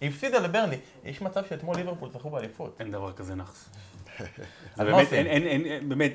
[0.00, 2.76] היא הפסידה לברנלי, יש מצב שאתמול ליברפול זכו באליפות.
[2.80, 3.68] אין דבר כזה נאחס.
[4.76, 5.12] באמת?
[5.12, 6.12] אין, אין, אין, באמת,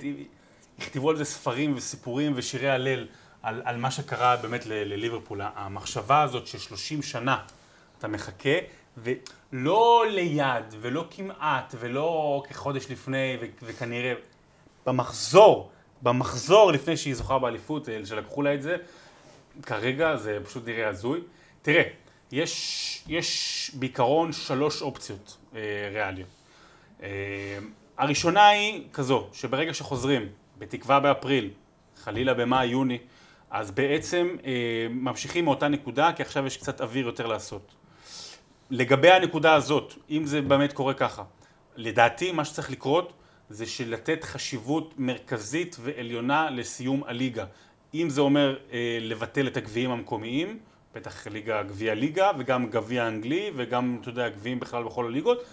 [0.80, 3.08] יכתבו על זה ספרים וסיפורים ושירי הלל
[3.44, 5.42] על, על מה שקרה באמת לליברפול.
[5.44, 7.38] המחשבה הזאת ש-30 שנה
[7.98, 8.50] אתה מחכה,
[8.98, 14.14] ולא ליד, ולא כמעט, ולא כחודש לפני, ו- וכנראה
[14.86, 18.78] במחזור, במחזור לפני שהיא זוכה באליפות, אה, שלקחו לה את זה,
[19.62, 21.22] כרגע זה פשוט נראה הזוי.
[21.62, 21.84] תראה,
[22.32, 25.62] יש, יש בעיקרון שלוש אופציות אה,
[25.94, 26.30] ריאליות.
[27.04, 27.10] אה,
[27.98, 31.50] הראשונה היא כזו, שברגע שחוזרים, בתקווה באפריל,
[32.04, 32.98] חלילה במאי-יוני,
[33.52, 37.76] אז בעצם אה, ממשיכים מאותה נקודה, כי עכשיו יש קצת אוויר יותר לעשות.
[38.70, 41.24] לגבי הנקודה הזאת, אם זה באמת קורה ככה,
[41.76, 43.14] לדעתי מה שצריך לקרות
[43.50, 47.46] זה שלתת חשיבות מרכזית ועליונה לסיום הליגה.
[47.94, 50.60] אם זה אומר אה, לבטל את הגביעים המקומיים,
[50.96, 55.44] בטח ליגה, גביע ליגה, וגם גביע אנגלי, וגם, אתה יודע, גביעים בכלל בכל הליגות,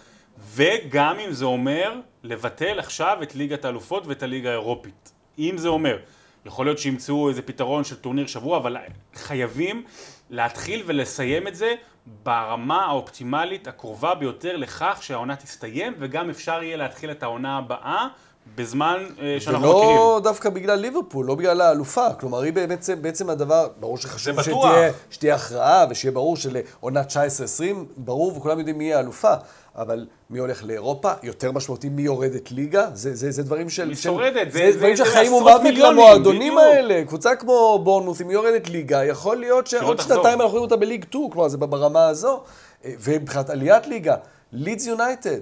[0.54, 5.12] וגם אם זה אומר לבטל עכשיו את ליגת האלופות ואת הליגה האירופית.
[5.38, 5.98] אם זה אומר.
[6.46, 8.76] יכול להיות שימצאו איזה פתרון של טורניר שבוע, אבל
[9.14, 9.84] חייבים
[10.30, 11.74] להתחיל ולסיים את זה
[12.22, 18.08] ברמה האופטימלית הקרובה ביותר לכך שהעונה תסתיים, וגם אפשר יהיה להתחיל את העונה הבאה
[18.54, 19.96] בזמן אה, שאנחנו מכירים.
[19.96, 22.14] ולא דווקא בגלל ליברפול, לא בגלל האלופה.
[22.20, 24.42] כלומר, היא בעצם, בעצם הדבר, ברור שחשוב.
[24.42, 27.62] שתהיה, שתהיה הכרעה ושיהיה ברור שלעונה 19-20,
[27.96, 29.34] ברור וכולם יודעים מי יהיה האלופה.
[29.76, 33.88] אבל מי הולך לאירופה, יותר משמעותי מי יורדת ליגה, זה, זה, זה דברים של...
[33.88, 36.58] מי של- שורדת, זה, זה- זה דברים זה- של זה חיים ומוות למועדונים.
[36.58, 37.02] האלה.
[37.06, 40.00] קבוצה כמו בורנמוס, אם היא יורדת ליגה, יכול להיות שעוד.
[40.00, 42.40] שנתיים אנחנו רואים אותה בליג 2, כלומר זה ברמה הזו.
[42.84, 44.14] אה, ומבחינת עליית ליגה,
[44.52, 45.40] לידס יונייטד,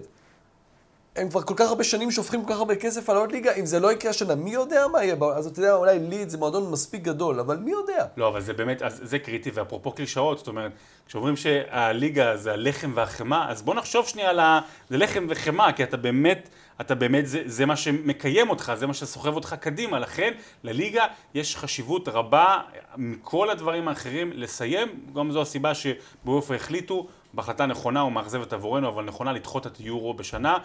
[1.16, 3.66] הם כבר כל כך הרבה שנים שופכים כל כך הרבה כסף על העוד ליגה, אם
[3.66, 5.16] זה לא יקרה השנה, מי יודע מה יהיה?
[5.34, 8.06] אז אתה יודע, אולי ליד זה מועדון מספיק גדול, אבל מי יודע?
[8.16, 10.72] לא, אבל זה באמת, אז זה קריטי, ואפרופו קלישאות, זאת אומרת,
[11.06, 14.60] כשאומרים שהליגה זה הלחם והחמאה, אז בוא נחשוב שנייה על ה...
[14.88, 16.48] זה לחם וחמאה, כי אתה באמת,
[16.80, 20.32] אתה באמת, זה, זה מה שמקיים אותך, זה מה שסוחב אותך קדימה, לכן
[20.64, 22.58] לליגה יש חשיבות רבה
[22.96, 29.32] מכל הדברים האחרים לסיים, גם זו הסיבה שבאופן החליטו, בהחלטה נכונה ומאכזבת עבורנו, אבל נכונה
[29.32, 30.58] לדחות את היורו בשנה,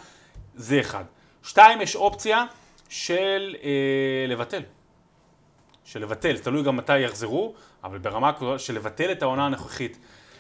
[0.56, 1.04] זה אחד.
[1.44, 2.46] שתיים, יש אופציה
[2.90, 3.70] של אה,
[4.28, 4.62] לבטל.
[5.86, 9.98] של לבטל, תלוי גם מתי יחזרו, אבל ברמה של לבטל את העונה הנוכחית.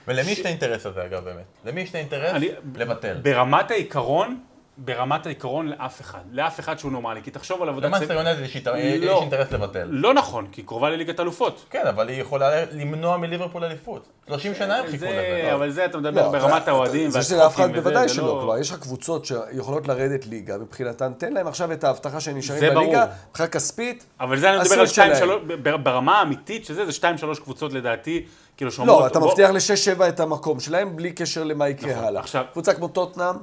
[0.08, 1.44] ולמי יש את האינטרס הזה אגב באמת?
[1.66, 2.32] למי יש את האינטרס?
[2.36, 3.18] אני- לבטל.
[3.22, 4.40] ברמת העיקרון,
[4.78, 6.20] ברמת העיקרון לאף אחד.
[6.32, 8.56] לאף אחד שהוא נורמלי, כי תחשוב על עבודת למאנסטר יונייטד יש
[9.02, 9.22] לא.
[9.22, 9.88] אינטרס לבטל.
[9.92, 11.66] לא נכון, כי היא קרובה לליגת אלופות.
[11.70, 14.08] כן, אבל היא יכולה למנוע מליברפול אליפות.
[14.28, 15.08] 30 שנה הם חיכו זה,
[15.42, 15.54] לזה.
[15.54, 18.26] אבל זה אתה מדבר לא, ברמת אתה- האוהדים זה שלאף אחד בוודאי שלא.
[18.28, 22.38] לא- כלומר, יש לך קבוצות שיכולות לרדת ליגה, מבחינתן, תן להם עכשיו את ההבטחה שהם
[22.38, 22.74] נשארים.
[22.74, 24.06] בליגה, מבחינה כספית.
[24.20, 25.40] אבל זה אני מדבר על את 2 שלהם.
[25.64, 27.04] 3 ברמה האמיתית שזה, זה 2-3
[27.44, 28.26] קבוצות לדעתי,
[28.58, 29.12] כאילו לא, שאומרות...
[29.12, 32.22] אתה בוא- מבטיח ל-6-7 את המקום שלהם, בלי קשר למה יקרה נכון, הלאה.
[32.22, 33.36] עכשיו- קבוצה כמו טוטנאם,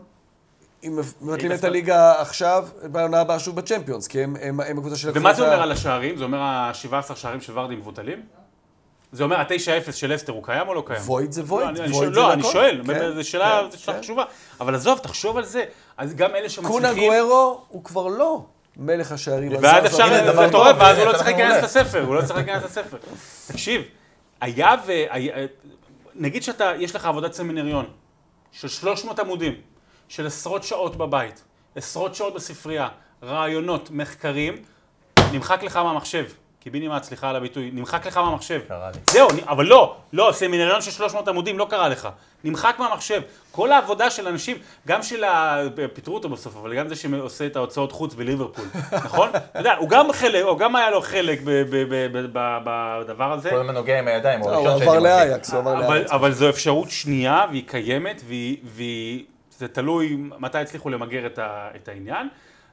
[0.85, 4.97] אם מבטלים את דווקא- הליגה עכשיו, בעונה הבאה שוב בצ'מפיונס, כי הם- הם הם הקבוצה
[4.97, 5.11] של...
[5.15, 6.17] ומה זה אומר על השערים?
[6.17, 8.23] זה אומר ה-17 שערים של ורדי מבוטלים?
[9.13, 11.01] זה אומר ה-9-0 של אסטר הוא קיים או לא קיים?
[11.05, 12.33] וויד זה וויד, לא, וויד זה לא.
[12.33, 14.03] אני שואל, כן, זו שאלה כן, זו שאלה כן.
[14.03, 14.25] חשובה.
[14.61, 15.65] אבל עזוב, תחשוב על זה.
[15.97, 17.13] אז גם אלה קונה שמצליחים...
[17.13, 18.45] גוארו הוא כבר לא
[18.77, 19.53] מלך השערים.
[19.61, 21.65] ואז אפשר, רואה, טוב, ואז הוא לא צריך להיכנס.
[21.65, 22.97] לספר, הוא לא צריך להיכנס לספר.
[23.47, 23.83] תקשיב,
[24.41, 24.93] היה ו...
[26.15, 27.87] נגיד שאתה, יש לך עבודת סמינריון
[28.53, 29.53] של 300 עמודים,
[30.13, 31.45] של עשרות שעות בבית,
[31.77, 32.89] עשרות שעות בספרייה,
[33.23, 34.55] רעיונות, מחקרים,
[35.33, 36.25] נמחק לך מהמחשב.
[36.61, 38.61] קיבינימט, סליחה על הביטוי, נמחק לך מהמחשב.
[38.69, 38.99] קרה לי.
[39.11, 42.09] זהו, אבל לא, לא, סמינריון של 300 עמודים לא קרה לך.
[42.45, 43.23] נמחק מהמחשב.
[43.51, 45.63] כל העבודה של אנשים, גם של ה...
[45.93, 48.65] פיטרו אותו בסוף, אבל גם זה שעושה את ההוצאות חוץ בליברפול,
[49.05, 49.29] נכון?
[49.29, 51.41] אתה יודע, הוא גם חלק, או גם היה לו חלק
[52.13, 53.51] בדבר הזה.
[53.51, 54.99] כל הזמן נוגע עם הידיים, הוא לא, הוא עבר.
[54.99, 56.11] לאייקס, הוא עבר לאייקס.
[56.11, 58.57] אבל זו אפשרות שנייה, והיא קיימת, והיא,
[59.63, 62.29] זה תלוי מתי הצליחו למגר את, ה, את העניין.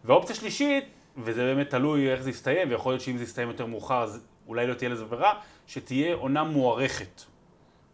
[0.05, 0.83] ואופציה שלישית,
[1.17, 4.67] וזה באמת תלוי איך זה יסתיים, ויכול להיות שאם זה יסתיים יותר מאוחר, אז אולי
[4.67, 5.33] לא תהיה לזה ברירה,
[5.67, 7.21] שתהיה עונה מוארכת.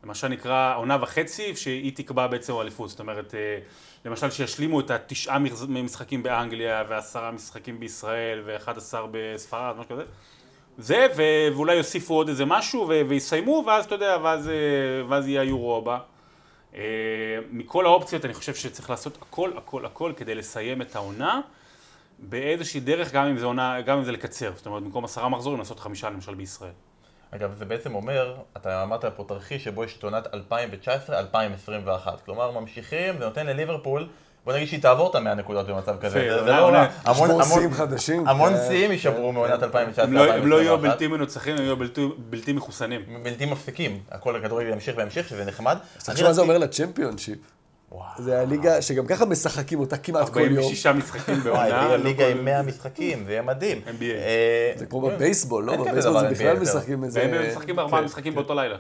[0.04, 2.90] מה שנקרא עונה וחצי, שהיא תקבע בעצם אליפות.
[2.90, 3.60] זאת אומרת, אה,
[4.06, 10.04] למשל שישלימו את התשעה משחקים באנגליה, ועשרה משחקים בישראל, ואחד עשר בספרד, משהו כזה.
[10.78, 14.54] זה, ואולי יוסיפו עוד איזה משהו, ויסיימו, ואז אתה יודע, ואז, אה,
[15.08, 16.15] ואז יהיה היורו הבא.
[16.76, 16.82] אה,
[17.52, 21.42] מכל האופציות אני חושב שצריך לעשות הכל, הכל, הכל כדי לסיים את העונה
[22.20, 24.52] באיזושהי דרך, גם אם זה עונה, גם אם זה לקצר.
[24.56, 26.72] זאת אומרת, במקום עשרה מחזורים, לעשות חמישה למשל בישראל.
[27.32, 32.08] אגב, זה בעצם אומר, אתה אמרת פה תרחיש שבו יש את עונת 2019-2021.
[32.26, 34.08] כלומר, ממשיכים, זה נותן לליברפול,
[34.46, 36.10] בוא נגיד שהיא תעבור את המאה נקודות במצב כזה.
[36.20, 36.78] זה- לא עונה.
[36.80, 36.88] רע.
[37.06, 38.28] המון- שיאים חדשים.
[38.28, 38.54] המון.
[38.68, 40.00] שיאים יישברו מעונת 2019-2021.
[40.04, 41.76] הם לא, הם לא יהיו בלתי מנוצחים, הם יהיו
[42.30, 43.02] בלתי, מחוסנים.
[43.24, 44.00] בלתי מפסיקים.
[44.12, 45.78] הכל הכדורגל ימשיך וימשיך, שזה נחמד.
[45.98, 47.38] תחשוב אני מה זה אומר לצ'מפיונשיפ.
[48.18, 50.50] זה הליגה שגם ככה משחקים אותה כמעט כל יום.
[50.58, 51.64] 46 משחקים בעונה.
[51.66, 53.82] ליגה- לא ליגה כל- עם 100 משחקים, זה יהיה מדהים.
[53.86, 54.04] NBA.
[54.04, 55.78] אה, זה כמו בבייסבול, לא?
[55.78, 56.60] בבייסבול זה בכלל.
[56.60, 57.20] משחקים איזה...
[57.32, 58.06] והם משחקים בארבעה כן.
[58.06, 58.76] משחקים באותו לילה.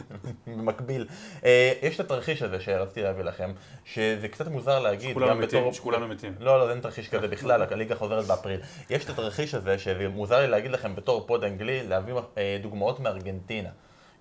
[0.46, 1.06] במקביל.
[1.44, 3.50] אה, יש את התרחיש הזה שרציתי להביא לכם,
[3.84, 5.72] שזה קצת מוזר להגיד, שכולנו גם מתים, בתור...
[5.72, 6.32] שכולנו מתים.
[6.40, 8.60] לא, לא, אין תרחיש כזה בכלל, הליגה חוזרת באפריל.
[8.90, 13.68] יש את התרחיש הזה, שמוזר לי להגיד לכם בתור פוד אנגלי, להביא אה, דוגמאות מארגנטינה.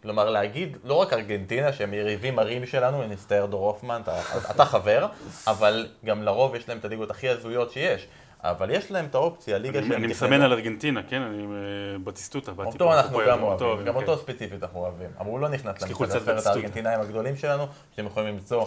[0.03, 5.07] כלומר, להגיד, לא רק ארגנטינה, שהם יריבים מרים שלנו, נסתער דור הופמן, אתה, אתה חבר,
[5.47, 8.07] אבל גם לרוב יש להם את הליגות הכי הזויות שיש.
[8.43, 11.21] אבל יש להם את האופציה, ליגה שהם אני מסמן על ארגנטינה, כן?
[11.21, 12.51] אני אה, בטיסטוטה.
[12.51, 13.99] באתי אותו פה, אנחנו פה גם אוהבים, אותו, גם כן.
[13.99, 15.09] אותו ספציפית אנחנו אוהבים.
[15.19, 16.45] אבל הוא לא נכנס בצטוט.
[16.45, 18.65] הארגנטינאים הגדולים שלנו, שאתם יכולים למצוא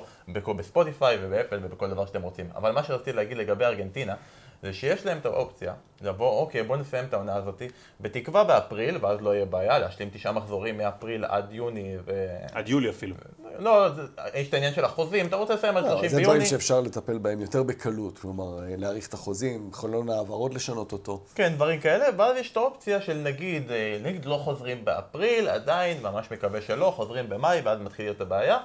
[0.56, 2.46] בספוטיפיי ובאפל ובכל דבר שאתם רוצים.
[2.54, 4.14] אבל מה שרציתי להגיד לגבי ארגנטינה,
[4.62, 5.72] זה שיש להם את האופציה
[6.02, 7.62] לבוא, אוקיי, בוא נסיים את העונה הזאת,
[8.00, 12.26] בתקווה באפריל, ואז לא יהיה בעיה, להשלים תשעה מחזורים מאפריל עד יוני, ו...
[12.52, 13.16] עד יולי אפילו.
[13.58, 14.02] לא, זה-
[14.34, 16.24] יש את העניין של החוזים, אתה רוצה לסיים עד לא, 30 זה ביוני?
[16.34, 21.24] דברים שאפשר לטפל בהם יותר בקלות, כלומר, אה, להאריך את החוזים, חלון העברות לשנות אותו.
[21.34, 26.02] כן, דברים כאלה, ואז יש את האופציה של נגיד, אה, נגיד לא חוזרים באפריל, עדיין,
[26.02, 28.58] ממש מקווה שלא, חוזרים במאי, ואז מתחיל להיות הבעיה.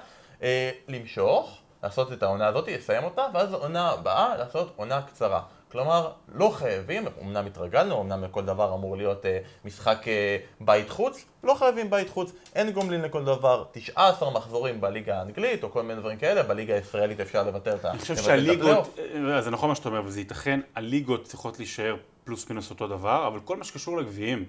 [0.43, 5.41] אה, למשוך, לעשות את העונה הזאת, לסיים אותה, ואז עונה הבאה, לעשות עונה קצרה.
[5.71, 11.25] כלומר, לא חייבים, אמנם התרגלנו, אמנם לכל דבר אמור להיות אה, משחק אה, בית חוץ,
[11.43, 15.99] לא חייבים בית חוץ, אין גומלין לכל דבר, 19 מחזורים בליגה האנגלית, או כל מיני
[15.99, 17.91] דברים כאלה, בליגה הישראלית אפשר לבטל את ה...
[17.91, 18.15] אני חושב.
[18.15, 22.87] שהליגות, אה, זה נכון מה שאתה אומר, וזה ייתכן, הליגות צריכות להישאר פלוס מינוס אותו
[22.87, 24.45] דבר, אבל כל מה שקשור לגביעים,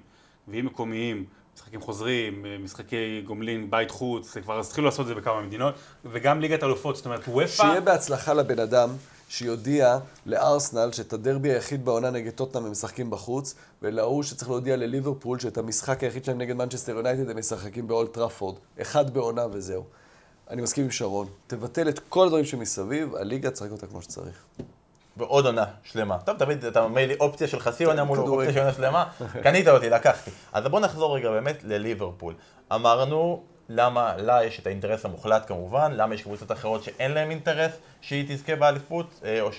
[0.48, 5.14] גביעים מקומיים, משחקים חוזרים, אה, משחקי גומלין, בית חוץ, זה כבר התחילו לעשות את זה
[5.14, 8.90] בכמה מדינות, וגם ליגת אלופות, זאת אומרת, אופ"א, שיהיה בהצלחה לבן אדם
[9.28, 15.38] שיודיע לארסנל שאת הדרבי היחיד בעונה נגד טוטנאם הם משחקים בחוץ, ולהוא שצריך להודיע לליברפול
[15.38, 18.56] שאת המשחק היחיד שלהם נגד מנצ'סטר יונייטד הם משחקים באולד טראפורד.
[18.82, 19.84] אחד בעונה וזהו.
[20.50, 21.26] אני מסכים עם שרון.
[21.46, 24.44] תבטל את כל הדברים שמסביב, הליגה תשחק אותה כמו שצריך.
[25.16, 26.18] בעוד עונה שלמה.
[26.18, 28.18] טוב, תמיד אתה אומר לי אופציה של חצי עונה מול.
[28.18, 29.04] אופציה של עונה שלמה,
[29.44, 30.30] קנית אותי, לקחתי.
[30.52, 32.34] אז בוא נחזור רגע באמת לליברפול.
[32.74, 37.72] אמרנו למה לה יש את האינטרס המוחלט כמובן, למה יש קבוצות אחרות שאין להן אינטרס
[38.00, 39.50] שהיא תזכה באליפות, אה, או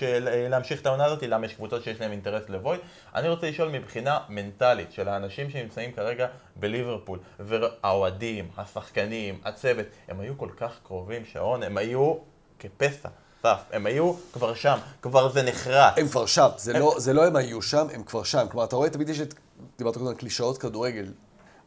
[0.48, 2.78] להמשיך את העונה הזאת, למה יש קבוצות שיש להן אינטרס לבוי.
[3.14, 10.38] אני רוצה לשאול מבחינה מנטלית של האנשים שנמצאים כרגע בליברפול, והאוהדים, השחקנים, הצוות, הם היו
[10.38, 12.14] כל כך קרובים, שרון, הם היו
[12.58, 13.08] כפסע.
[13.42, 15.94] סף, הם היו כבר שם, כבר זה נחרץ.
[15.96, 18.46] הם כבר שם, זה לא, זה לא הם היו שם, הם כבר שם.
[18.50, 19.34] כלומר, אתה רואה, תמיד יש את,
[19.78, 21.06] דיברת קודם על קלישאות כדורגל.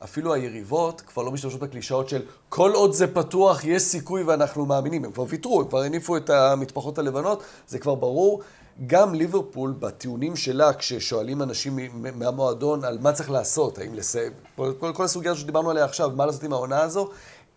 [0.04, 5.06] אפילו היריבות כבר לא משתמשות בקלישאות של כל עוד זה פתוח, יש סיכוי ואנחנו מאמינים.
[5.06, 8.42] הם כבר ויתרו, הם כבר הניפו את המטפחות הלבנות, זה כבר ברור.
[8.88, 11.80] גם ליברפול, בטיעונים שלה, כששואלים אנשים
[12.16, 16.26] מהמועדון על מה צריך לעשות, האם לסיים, כל, כל, כל הסוגיה שדיברנו עליה עכשיו, מה
[16.26, 17.10] לעשות עם העונה הזו,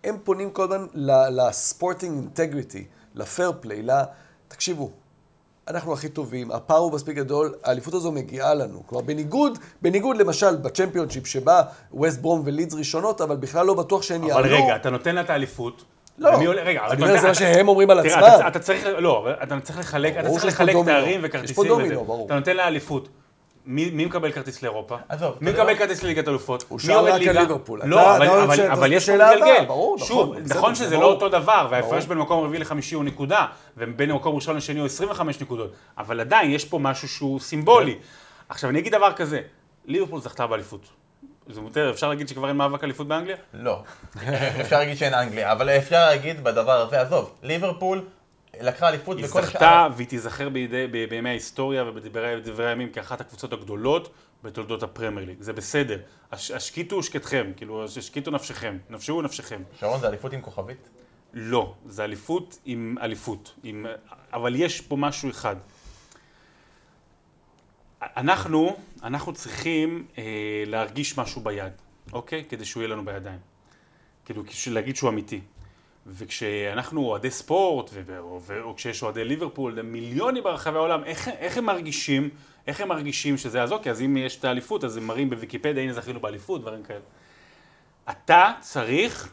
[0.04, 0.86] הם פונים כל הזמן
[1.30, 3.82] לספורטינג אינטגריטי, לפייר פליי.
[4.48, 4.90] תקשיבו,
[5.68, 8.82] אנחנו הכי טובים, הפער הוא מספיק גדול, האליפות הזו מגיעה לנו.
[8.86, 14.24] כלומר, בניגוד, בניגוד למשל בצ'מפיונשיפ שבה ווסט ברום ולידס ראשונות, אבל בכלל לא בטוח שהן
[14.24, 14.40] יעלו.
[14.40, 15.84] אבל רגע, אתה נותן לה את האליפות.
[16.18, 16.28] לא,
[16.64, 18.12] רגע, אני אומר, זה מה שהם אומרים על עצמם.
[18.18, 20.76] אתה- אתה צריך, לא, אתה צריך לחלק, אתה צריך לחלק.
[20.84, 22.04] תארים יש פה וכרטיסים דומינו.
[22.04, 22.26] ברור.
[22.26, 23.08] אתה נותן לה אליפות.
[23.66, 24.96] מי מי מקבל כרטיס לאירופה?
[25.08, 26.64] עזוב, מי מקבל כרטיס לליגת אלופות?
[26.68, 27.32] הוא שאל יורד רק על ליגה?
[27.40, 27.78] ליברפול.
[27.78, 28.24] אתה- לא, אבל-
[28.92, 29.64] יש פה הבאה, מתגלגל.
[29.66, 30.96] ברור, נכון, שוב, נכון זה שזה.
[30.96, 32.04] לא אותו דבר, וההפרש.
[32.06, 36.50] בין מקום רביעי לחמישי הוא נקודה, ובין מקום ראשון לשני הוא 25 נקודות, אבל עדיין
[36.50, 37.98] יש פה משהו שהוא סימבולי.
[38.48, 39.40] עכשיו, אני אגיד דבר כזה,
[39.86, 40.80] ליברפול זכתה באליפות.
[41.48, 43.36] זה מותר, אפשר להגיד שכבר אין מאבק אליפות באנגליה?
[43.54, 43.82] לא.
[44.60, 48.02] אפשר להגיד שאין אנגליה, אבל אפשר להגיד בדבר הזה, עזוב, ליברפול
[48.60, 53.20] לקחה אליפות היא וכל זכתה והיא תיזכר בידי- ב- בימי ההיסטוריה ובדברי דברי הימים כאחת
[53.20, 55.36] הקבוצות הגדולות בתולדות הפרמייר ליג.
[55.40, 55.98] זה בסדר.
[56.32, 59.62] הש- השקיטו שקטכם, כאילו, השקיטו נפשכם, נפשו נפשכם.
[59.80, 60.88] שרון זה אליפות עם כוכבית?
[61.34, 63.54] לא, זה אליפות עם אליפות.
[63.62, 63.86] עם...
[64.32, 65.56] אבל יש פה משהו אחד.
[68.02, 70.22] אנחנו, אנחנו צריכים אה,
[70.66, 71.72] להרגיש משהו ביד,
[72.12, 72.44] אוקיי?
[72.48, 73.38] כדי שהוא יהיה לנו בידיים.
[74.24, 75.40] כאילו, להגיד שהוא אמיתי.
[76.06, 78.18] וכשאנחנו אוהדי ספורט, ו-
[78.62, 82.30] או, כשיש אוהדי ליברפול, מיליונים ברחבי העולם, איך, איך הם מרגישים,
[82.66, 85.82] איך הם מרגישים שזה אז אוקיי, אז אם יש את האליפות, אז הם מראים בוויקיפדיה,
[85.82, 87.00] הנה זכינו באליפות, דברים כאלה.
[88.10, 89.32] אתה צריך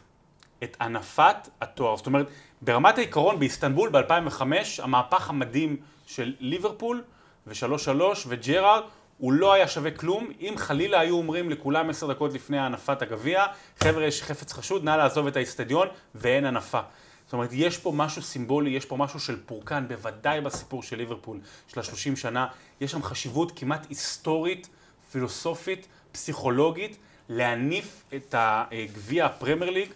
[0.62, 1.96] את הנפת התואר.
[1.96, 2.26] זאת אומרת,
[2.62, 4.42] ברמת העיקרון, באיסטנבול ב-2005,
[4.82, 7.02] המהפך המדהים של ליברפול
[7.46, 8.82] ו-3-3 וג'רארד,
[9.18, 13.44] הוא לא היה שווה כלום אם חלילה היו אומרים לכולם עשר דקות לפני הנפת הגביע,
[13.80, 16.80] חבר'ה, יש חפץ חשוד, נא לעזוב את האיצטדיון, ואין הנפה.
[17.24, 21.40] זאת אומרת, יש פה משהו סימבולי, יש פה משהו של פורקן, בוודאי בסיפור של ליברפול
[21.66, 22.46] של ה-30 שנה,
[22.80, 24.68] יש שם חשיבות כמעט היסטורית,
[25.12, 26.96] פילוסופית, פסיכולוגית,
[27.28, 29.88] להניף את הגביע הפרמייר ליג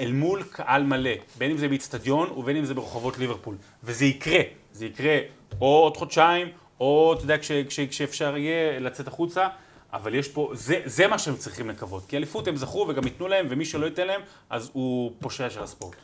[0.00, 3.56] אל מול קהל מלא, בין אם זה באיצטדיון ובין אם זה ברחובות ליברפול.
[3.84, 4.40] וזה יקרה,
[4.72, 5.18] זה יקרה
[5.60, 6.48] או עוד חודשיים,
[6.82, 9.48] או אתה יודע, כש, כש, כשאפשר יהיה לצאת החוצה,
[9.92, 12.06] אבל יש פה, זה, זה מה שהם צריכים לקוות.
[12.08, 15.62] כי אליפות הם זכו וגם ייתנו להם, ומי שלא ייתן להם, אז הוא פושע של
[15.62, 15.96] הספורט.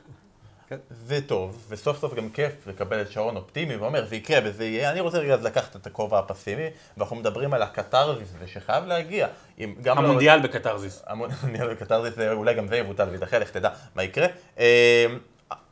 [1.06, 5.00] וטוב, וסוף סוף גם כיף לקבל את שרון אופטימי ואומר זה יקרה וזה יהיה, אני
[5.00, 9.28] רוצה רגע לקחת את הכובע הפסימי ואנחנו מדברים על הקתרזיס הזה שחייב להגיע.
[9.58, 11.02] לא- המונדיאל בקטאר-זיס.
[11.06, 14.26] המונדיאל בקטאר-זיס, אולי גם זה יבוטל ויידחה, לך תדע מה יקרה.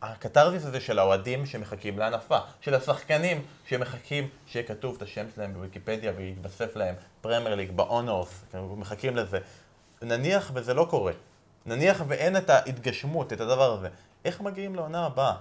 [0.03, 6.12] הקתרזיס הזה של האוהדים שמחכים להנפה, של השחקנים שמחכים שיהיה כתוב את השם שלהם בוויקיפדיה
[6.17, 8.42] ויתווסף להם פרמייר ליג ב honours,
[8.77, 9.39] מחכים לזה.
[10.03, 11.12] נניח וזה לא קורה,
[11.67, 13.89] נניח ואין את ההתגשמות, את הדבר הזה,
[14.25, 15.35] איך מגיעים לעונה הבאה?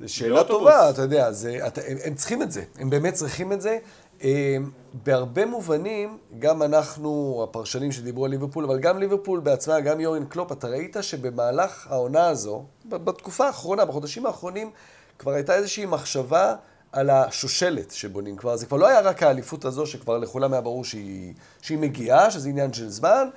[0.00, 0.44] זו שאלה.
[0.44, 3.78] טובה, אתה יודע, זה, אתה, הם, הם צריכים את זה, הם באמת צריכים את זה.
[4.24, 4.56] אה,
[5.04, 10.52] בהרבה מובנים, גם אנחנו, הפרשנים שדיברו על ליברפול, אבל גם ליברפול בעצמה, גם יורין קלופ,
[10.52, 14.70] אתה ראית שבמהלך העונה הזו, בתקופה האחרונה, בחודשים האחרונים,
[15.18, 16.54] כבר הייתה איזושהי מחשבה
[16.92, 18.56] על השושלת שבונים כבר.
[18.56, 22.48] זה כבר לא היה רק האליפות הזו, שכבר לכולם היה ברור שהיא, שהיא מגיעה, שזה
[22.48, 23.28] עניין של זמן.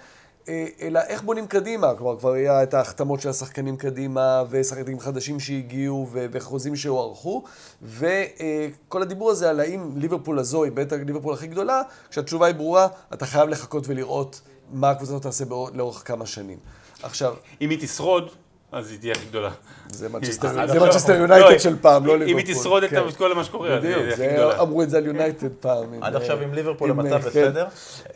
[0.50, 5.40] אה, אלא איך בונים קדימה, כלומר כבר היה את ההחתמות של השחקנים קדימה, ושחקנים חדשים
[5.40, 7.44] שהגיעו, ו- וחוזים שהוארכו,
[7.82, 12.88] וכל הדיבור הזה על האם ליברפול הזו היא בטח ליברפול הכי גדולה, כשהתשובה היא ברורה,
[13.14, 14.42] אתה חייב לחכות ולראות
[14.74, 16.58] מה הקבוצה הזאת תעשה באור- לאורך כמה שנים.
[17.04, 18.30] עכשיו, אם היא תשרוד,
[18.72, 19.50] אז היא תהיה הכי גדולה.
[19.90, 20.20] זה עכשיו-
[20.86, 22.40] מנצ'סטר לא, יונייטד של פעם, לא ליברפול.
[22.42, 23.08] אם היא תשרוד את כן.
[23.08, 24.62] את כל מה שקורה, אז היא תהיה הכי גדולה.
[24.62, 25.94] אמרו את זה על יונייטד פעם.
[25.94, 27.30] עם, עד אה, עכשיו עם ליברפול עם, המצב אה, כן.
[27.30, 27.68] בסדר?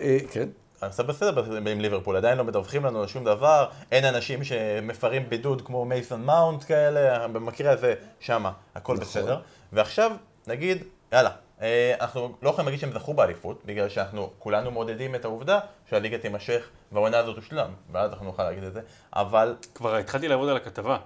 [0.02, 0.48] אה, כן.
[0.82, 5.62] המצב בסדר עם ליברפול, עדיין לא מדווחים לנו על שום דבר, אין אנשים שמפרים בידוד
[5.62, 9.06] כמו מייסון מאונט כאלה, במקרה הזה, שמה, הכל נכון.
[9.06, 9.40] בסדר.
[9.74, 10.12] ועכשיו,
[10.48, 11.30] נגיד, יאללה,
[11.62, 16.18] אה, אנחנו לא יכולים להגיד שהם זכו באליפות, בגלל שאנחנו כולנו מעודדים את העובדה שהליגה
[16.18, 18.82] תימשך והעונה הזאת תושלם, ואז אנחנו נוכל להגיד את זה,
[19.14, 20.98] אבל כבר התחלתי לעבוד על הכתבה.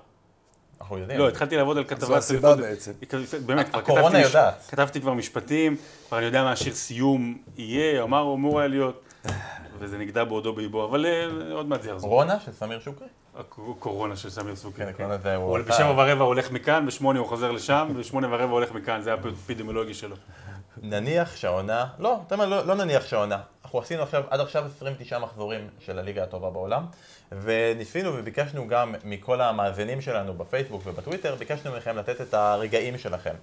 [0.82, 1.20] אנחנו יודעים.
[1.20, 2.06] לא, התחלתי לעבוד על כתבה.
[2.06, 2.92] זו הסיבה בעצם.
[3.46, 4.66] באמת, כבר כתבתי מש- יודעת.
[4.70, 9.02] כתבתי כבר משפטים, כבר אני יודע מה השיר סיום יהיה, אמר, אמור היה להיות,
[9.80, 12.10] וזה נגדע בעודו באיבו, אבל אה, עוד מעט זה יחזור.
[12.10, 13.08] רונה של סמיר שוקרי?
[13.40, 14.84] הקורונה של סמיר סוכר.
[14.84, 15.60] כן, הקורונה זה הוא...
[15.60, 20.16] בשבע ורבע הולך מכאן, בשמונה הוא חוזר לשם, ובשמונה ורבע הולך מכאן, זה האפידמיולוגי שלו.
[20.82, 23.40] נניח שהעונה, לא, אתה אומר, לא, לא נניח שהעונה.
[23.64, 26.86] אנחנו עשינו עכשיו, עד עכשיו 29 מחזורים של הליגה הטובה בעולם,
[27.32, 33.34] וניסינו וביקשנו גם מכל המאזינים שלנו בפייסבוק ובטוויטר, ביקשנו מכם לתת את הרגעים שלכם.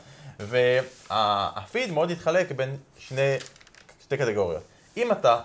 [0.40, 3.36] והפיד מאוד התחלק בין שני,
[4.02, 4.62] שתי קטגוריות.
[4.96, 5.40] אם אתה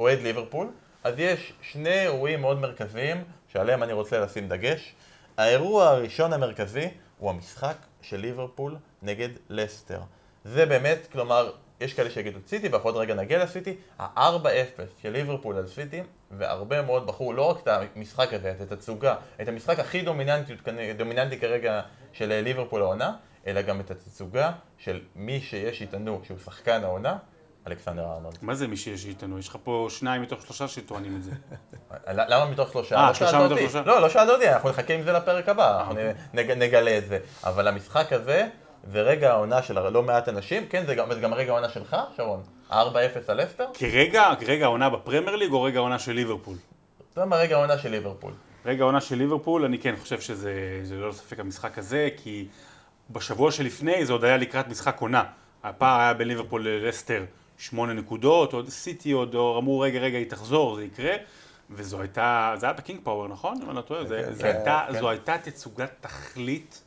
[0.00, 0.70] אוהד ליברפול,
[1.04, 4.94] אז יש שני אירועים מאוד מרכזיים שעליהם אני רוצה לשים דגש.
[5.36, 10.00] האירוע הראשון המרכזי הוא המשחק של ליברפול נגד לסטר.
[10.44, 15.56] זה באמת, כלומר, יש כאלה שיגידו סיטי, ואנחנו עוד רגע נגיע לסיטי, ה-4-0 של ליברפול
[15.56, 20.02] על סיטי, והרבה מאוד בחרו לא רק את המשחק הזה, את התצוגה, את המשחק הכי
[20.02, 20.54] דומיננטי,
[20.96, 21.80] דומיננטי כרגע
[22.12, 27.18] של ליברפול העונה, אלא גם את התצוגה של מי שיש איתנו, שהוא שחקן העונה,
[27.68, 28.38] אלכסנדר ארנולד.
[28.42, 29.38] מה זה מי שיש איתנו?
[29.38, 31.30] יש לך פה שניים מתוך שלושה שטוענים את זה.
[32.32, 32.96] למה מתוך שלושה?
[32.96, 33.58] אה, לא שלושה מתוך.
[33.58, 33.82] שלושה?
[33.86, 35.94] לא, לא שאלת אותי, אנחנו נחכה עם זה לפרק הבא, אנחנו
[36.34, 37.18] נג- נגלה את זה.
[37.44, 38.48] אבל המשחק הזה,
[38.92, 41.96] זה רגע העונה של לא מעט אנשים, כן, זה גם, זה גם רגע העונה שלך,
[42.16, 42.42] שרון?
[42.70, 42.74] 4-0
[43.28, 43.64] על אסטר?
[43.74, 46.56] כרגע, כרגע העונה בפרמייר ליג או רגע העונה של ליברפול?
[47.14, 48.32] זה גם הרגע העונה של ליברפול.
[48.66, 50.52] רגע העונה של ליברפול, אני כן חושב שזה
[50.82, 52.46] זה ללא ספק המשחק הזה, כי
[53.10, 55.24] בשבוע שלפני זה עוד היה לקראת משחק עונה.
[55.64, 57.24] הפער היה בין ליברפול ללסטר
[57.58, 61.12] שמונה נקודות, עוד סיטי עוד אמרו רגע רגע היא תחזור, זה יקרה.
[61.70, 63.62] וזו הייתה, זה היה בקינג פאוור, נכון?
[63.62, 64.60] אם אני לא טועה, זה- כן, זה כן,
[64.92, 65.00] כן.
[65.00, 66.82] זו הייתה תצוגת תכלית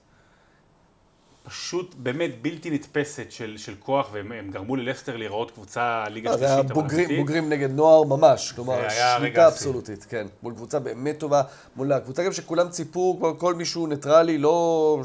[1.43, 6.37] פשוט באמת בלתי נתפסת של, של כוח, והם הם גרמו ללסטר להיראות קבוצה ליגה לא,
[6.37, 6.55] זה שלישית.
[6.57, 7.19] היה אבל בוגרים.
[7.21, 9.47] בוגרים נגד נוער ממש, כלומר, זה היה שליטה.
[9.47, 10.27] אבסולוטית, כן.
[10.43, 11.41] מול קבוצה באמת טובה,
[11.75, 14.97] מול הקבוצה גם שכולם ציפו, כבר כל מישהו ניטרלי, לא...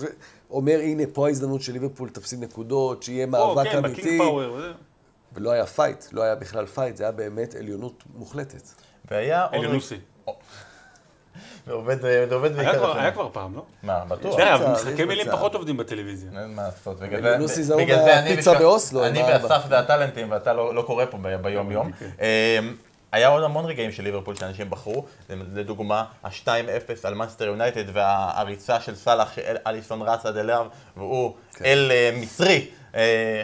[0.50, 4.02] אומר, הנה, פה ההזדמנות של ליברפול תפסיד נקודות, שיהיה מאבק כן, אמיתי.
[4.02, 4.72] בקינג פאוור.
[5.36, 8.62] ולא היה פייט, לא היה בכלל פייט, זה היה באמת עליונות מוחלטת.
[9.10, 9.54] והיה עוד...
[9.54, 9.96] אליונוסי.
[11.66, 12.78] זה עובד, זה עובד היה בעיקר...
[12.78, 13.00] כבר- אצלנו.
[13.02, 13.62] היה כבר פעם, לא?
[13.82, 14.34] מה, בטוח.
[14.34, 15.26] אתה יודע, מצב, משחקי מילים.
[15.30, 16.30] פחות עובדים בטלוויזיה.
[16.42, 19.62] אין מה לעשות, בגלל אליונוסי זה הוא בגלל זה אני מהפיצה ושח- באוסלו, אני ואסף
[19.68, 21.90] זה הטאלנטים ואתה לא לא קורא פה ב- ביום יום.
[22.02, 22.76] אמ,
[23.12, 26.48] היה עוד המון רגעים של ליברפול שאנשים בחרו, לדוגמה ה-2-0
[27.04, 31.64] על מאנסטר יונייטד והריצה של סאלח שאליסון רץ עד אליו והוא כן.
[31.64, 32.68] אל אה, מצרי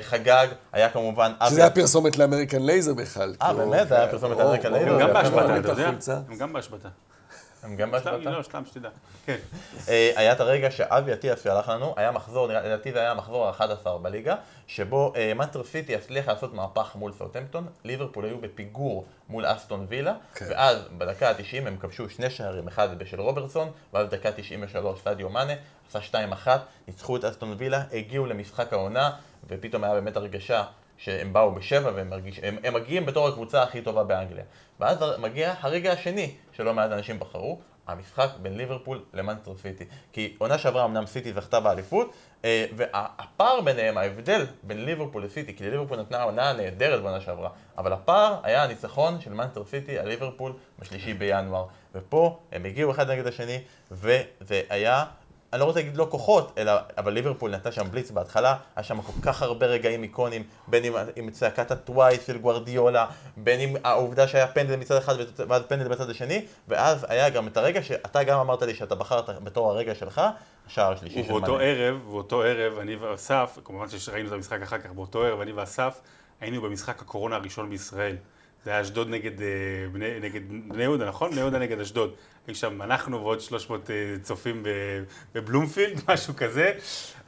[0.01, 1.33] חגג, היה כמובן.
[1.49, 3.35] שזה היה פרסומת ל American Laser בכלל.
[3.43, 3.89] אה, כאילו, באמת?
[3.89, 4.73] זה היה פרסומת ל American.
[4.73, 4.93] Laser?
[4.93, 5.59] הם גם בהשבתה.
[5.59, 5.89] אתה יודע?
[6.29, 6.89] הם גם בהשבתה.
[7.63, 8.31] הם גם בהשבתה?
[8.31, 8.89] לא, סתם שתדע.
[9.27, 9.37] כן.
[9.89, 13.99] אה, היה את הרגע שאבי אטיאס שהלך לנו, היה מחזור, לדעתי זה היה המחזור ה-11
[14.03, 14.37] בליגה,
[14.67, 20.15] שבו אה, מנצ'סטר סיטי הצליח לעשות מהפך מול סאוטמפטון, ליברפול היו בפיגור מול אסטון וילה,
[20.35, 20.47] כן.
[20.51, 25.53] ואז בדקה ה-90 הם כבשו שני שערים, אחד של רוברטסון, ואז דקה 93 סדיו מאנה,
[25.89, 26.49] עשה 2-1,
[26.89, 29.11] ניצחו את אסטון וילה, הגיעו למשחק העונה,
[29.49, 30.65] ופתאום היה באמת הרגשה
[30.97, 34.45] שהם באו בשבע והם מרגיש, הם, הם מגיעים בתור הקבוצה הכי טובה באנגליה.
[34.81, 39.85] ואז מגיע הרגע השני שלא מעט אנשים בחרו, המשחק בין ליברפול למנצ'סטר סיטי.
[40.13, 42.13] כי עונה שעברה אמנם סיטי זכתה באליפות,
[42.45, 47.93] אה, והפער ביניהם, ההבדל בין ליברפול לסיטי, כי ליברפול נתנה עונה נהדרת בעונה שעברה, אבל
[47.93, 51.67] הפער היה הניצחון של מנצ'סטר סיטי על ליברפול בשלישי בינואר.
[51.95, 55.05] ופה הם הגיעו אחד נגד השני, וזה היה...
[55.53, 59.03] אני לא רוצה להגיד לא כוחות, אלא, אבל ליברפול נתנה שם בליץ בהתחלה, היה שם
[59.03, 64.29] כל כך הרבה רגעים איקונים, בין אם עם צעקת הטווייס של גוורדיולה, בין אם העובדה
[64.29, 65.15] שהיה פנדל מצד אחד
[65.49, 69.43] ואז פנדל בצד השני, ואז היה גם את הרגע שאתה גם אמרת לי שאתה בחרת
[69.45, 70.21] בתור הרגע שלך,
[70.67, 71.65] השער השלישי של ובאותו מאנה.
[71.65, 76.01] ערב, באותו ערב, אני ואסף, כמובן שראינו את המשחק אחר כך, באותו ערב, אני ואסף,
[76.41, 78.17] היינו במשחק הקורונה הראשון בישראל.
[78.65, 79.47] זה היה אשדוד נגד, אה,
[79.93, 81.31] בני, נגד בני יהודה, נכון?
[81.31, 82.11] בני יהודה נגד אשדוד.
[82.47, 84.63] היו שם אנחנו ועוד 300 אה, צופים
[85.35, 86.73] בבלומפילד, משהו כזה,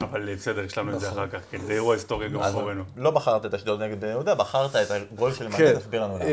[0.01, 2.53] אבל אה, בסדר, יש לנו את זה אחר כך, כן, זה אירוע היסטורי גם אז
[2.55, 2.83] אחרינו.
[2.95, 5.79] לא בחרת את אשדוד נגד בני יהודה, בחרת את הגול של מאנה, כן.
[5.79, 6.29] תסביר לנו למה.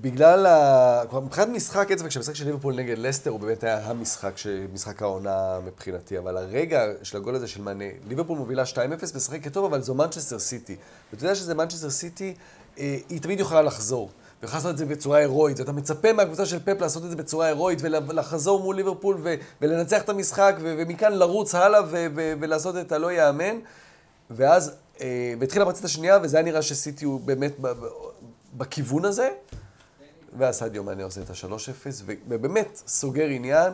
[0.00, 1.02] בגלל ה...
[1.10, 5.02] כלומר, מבחינת משחק עצם, כשהמשחק של ליברפול נגד לסטר, הוא באמת היה המשחק, ש- משחק
[5.02, 8.76] העונה מבחינתי, אבל הרגע של הגול הזה של מאנה, ליברפול מובילה 2-0,
[9.16, 10.76] משחקת טוב, אבל זו מנצ'סטר סיטי.
[11.12, 12.34] ואתה יודע שזה מנצ'סטר סיטי,
[12.76, 14.10] היא תמיד יכולה לחזור.
[14.42, 17.46] ויכולה לעשות את זה בצורה הירואית, ואתה מצפה מהקבוצה של פפ לעשות את זה בצורה
[17.46, 22.76] הירואית, ולחזור מול ליברפול ו- ולנצח את המשחק, ו- ומכאן לרוץ הלאה ו- ו- ולעשות
[22.76, 23.58] את הלא ייאמן.
[24.30, 27.52] ואז, אה, והתחילה המחצית השנייה, וזה היה נראה שסיטי הוא באמת
[28.54, 29.28] בכיוון הזה,
[30.38, 33.72] ואז סדיו מאנה עושה את ה-3-0, ובאמת סוגר עניין.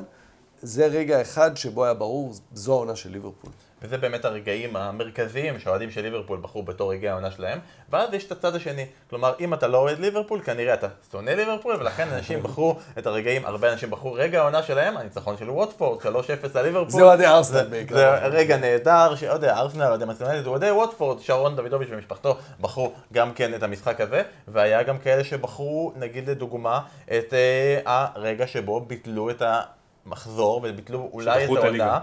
[0.63, 3.51] זה רגע אחד שבו היה ברור, זו העונה של ליברפול.
[3.83, 7.59] וזה באמת הרגעים המרכזיים שהאוהדים של ליברפול בחרו בתור רגעי העונה שלהם,
[7.91, 8.87] ואז יש את הצד השני.
[9.11, 13.47] כלומר, אם אתה לא אוהד ליברפול, כנראה אתה שונא ליברפול, ולכן אנשים בחרו את הרגעים,
[13.47, 16.07] הרבה אנשים בחרו רגע העונה שלהם, הניצחון של ווטפורד, 3-0
[16.59, 16.91] על ליברפול.
[17.01, 17.95] זה אוהדי ארסנל זה- בעיקר.
[17.95, 23.55] זה רגע נהדר, שאוהדי ארסנל, אוהדי מצלמדת, אוהדי ווטפורד, שרון דוידוביץ' ומשפחתו בחרו גם כן
[23.55, 27.81] את המשחק הזה, והיה גם כאלה שבחרו, נגיד לדוגמה, את אה,
[28.14, 29.43] הרגע שבו ביטלו את
[30.07, 31.51] המחזור, וביטלו אולי את.
[31.85, 31.99] העונה.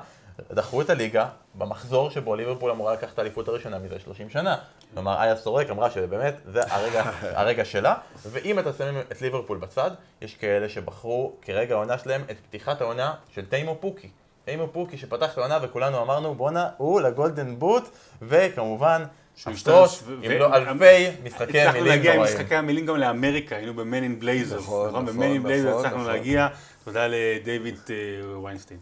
[0.51, 1.25] דחו את הליגה
[1.57, 4.57] במחזור שבו ליברפול אמורה לקחת את האליפות הראשונה מזה 30 שנה.
[4.93, 7.03] כלומר, איה סורק אמרה שבאמת זה הרגע,
[7.41, 9.91] הרגע שלה, ואם אתה שמים את ליברפול בצד,
[10.21, 14.09] יש כאלה שבחרו כרגע העונה שלהם את פתיחת העונה של טיימו פוקי.
[14.45, 17.83] טיימו פוקי שפתח את העונה וכולנו אמרנו בואנה, הוא לגולדן בוט,
[18.21, 19.03] וכמובן,
[19.45, 22.21] עשרות, אם לא אלפי משחקי הצלחנו מילים להגיע עם.
[22.21, 25.05] משחקי המילים גם לאמריקה, היינו ב-Men in Blazers, נכון, נכון?
[25.05, 26.13] נכון, ב-Man in Blazers נכון, הצלחנו נכון.
[26.13, 26.47] להגיע,
[26.83, 28.79] תודה לדייוויד אה, ויינסטיין.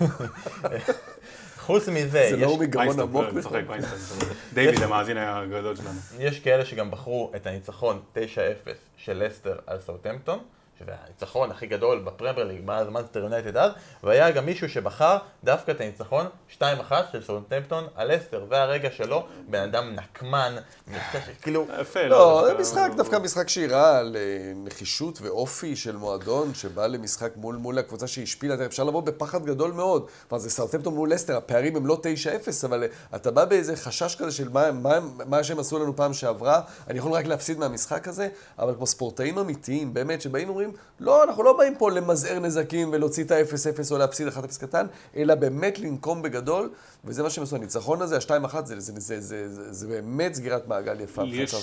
[1.66, 2.32] חוץ מזה, זה יש...
[2.32, 3.24] לא הוא מגרון עמוק.
[4.54, 6.00] דיוויד המאזין הגדול שלנו.
[6.18, 8.18] יש כאלה שגם בחרו את הניצחון 9-0
[8.96, 10.38] של לסטר על סאוטמפטון,
[10.78, 15.70] שזה הניצחון הכי גדול בפרמייר ליג מאז מנצ'סטר יונייטד אז, והיה גם מישהו שבחר דווקא
[15.70, 16.26] את הניצחון
[16.58, 16.62] 2-1
[17.12, 20.56] של סאוטמפטון על לסטר, זה הרגע שלו, בן אדם נקמן,
[21.42, 26.86] כאילו, יפה, לא, זה משחק, דווקא משחק שהראה על אה, נחישות ואופי של מועדון שבא
[26.86, 30.06] למשחק מול מול הקבוצה שהשפילה, אפשר לבוא בפחד גדול מאוד.
[30.28, 32.00] כלומר, זה סרטמפטון מול לסטר, הפערים הם לא
[32.62, 34.48] 9-0, אבל אה, אתה בא באיזה חשש כזה של
[35.26, 38.28] מה, שהם עשו לנו פעם שעברה, אני יכול רק להפסיד מהמשחק הזה,
[38.58, 42.88] אבל כמו ספורטאים אמיתיים, באמת, שבאים ואומרים, אומרים, לא, אנחנו לא באים פה למזער נזקים
[42.92, 46.70] ולהוציא את ה-0-0 או להפסיד 1-0 קטן, אלא באמת לנקום בגדול,
[47.04, 47.56] וזה מה שהם עשו.
[47.56, 51.22] הניצחון הזה, ה-2-1, זה, זה, זה, זה, זה, זה באמת סגירת מעגל יפה.
[51.24, 51.54] יש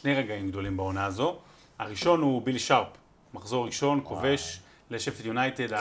[0.00, 1.36] שני רגעים גדולים בעונה הזו.
[1.78, 2.86] הראשון הוא ביל שרפ,
[3.34, 5.72] מחזור ראשון, כובש לשפט יונייטד.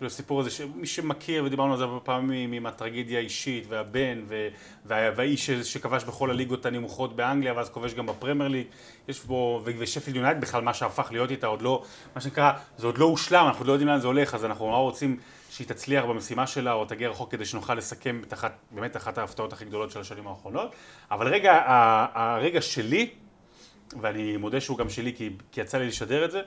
[0.00, 5.10] כאילו הסיפור הזה, שמי שמכיר, ודיברנו על זה הרבה פעמים, עם הטרגדיה האישית, והבן, וה,
[5.16, 8.66] והאיש שכבש בכל הליגות הנמוכות באנגליה, ואז כובש גם בפרמייר ליג,
[9.08, 11.82] יש בו, ושפילד יונייטד בכלל, מה שהפך להיות איתה, עוד לא,
[12.14, 14.78] מה שנקרא, זה עוד לא הושלם, אנחנו לא יודעים לאן זה הולך, אז אנחנו נורא
[14.78, 15.16] רוצים
[15.50, 19.52] שהיא תצליח במשימה שלה, או תגיע רחוק כדי שנוכל לסכם את אחת, באמת אחת ההפתעות
[19.52, 20.74] הכי גדולות של השנים האחרונות.
[21.10, 21.62] אבל רגע,
[22.14, 23.10] הרגע שלי,
[24.00, 26.40] ואני מודה שהוא גם שלי כי, כי יצא לי לשדר את זה,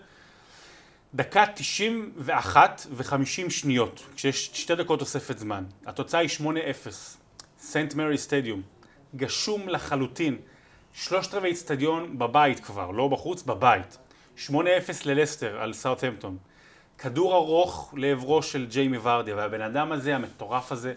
[1.15, 5.63] דקה 91 ו-50 שניות, כשיש שתי דקות תוספת זמן.
[5.85, 6.43] התוצאה היא 8-0.
[7.59, 8.61] סנט מרי סטדיום.
[9.15, 10.37] גשום לחלוטין.
[10.93, 13.97] שלושת רבעי אצטדיון בבית כבר, לא בחוץ, בבית.
[14.47, 14.51] 8-0
[15.05, 16.37] ללסטר על סאוטהמפטון.
[16.97, 20.93] כדור ארוך לעברו של ג'יימי ורדיה, והבן אדם הזה, המטורף הזה,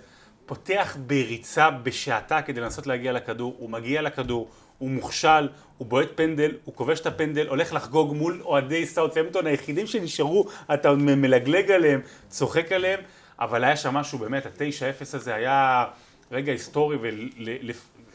[0.46, 5.48] פותח בריצה בשעתה כדי לנסות להגיע לכדור, הוא מגיע לכדור, הוא מוכשל,
[5.78, 10.94] הוא בועט פנדל, הוא כובש את הפנדל, הולך לחגוג מול אוהדי סאוטהמפטון היחידים שנשארו, אתה
[10.94, 13.00] מלגלג עליהם, צוחק עליהם,
[13.40, 15.84] אבל היה שם משהו באמת, התשע אפס הזה היה
[16.32, 16.98] רגע היסטורי,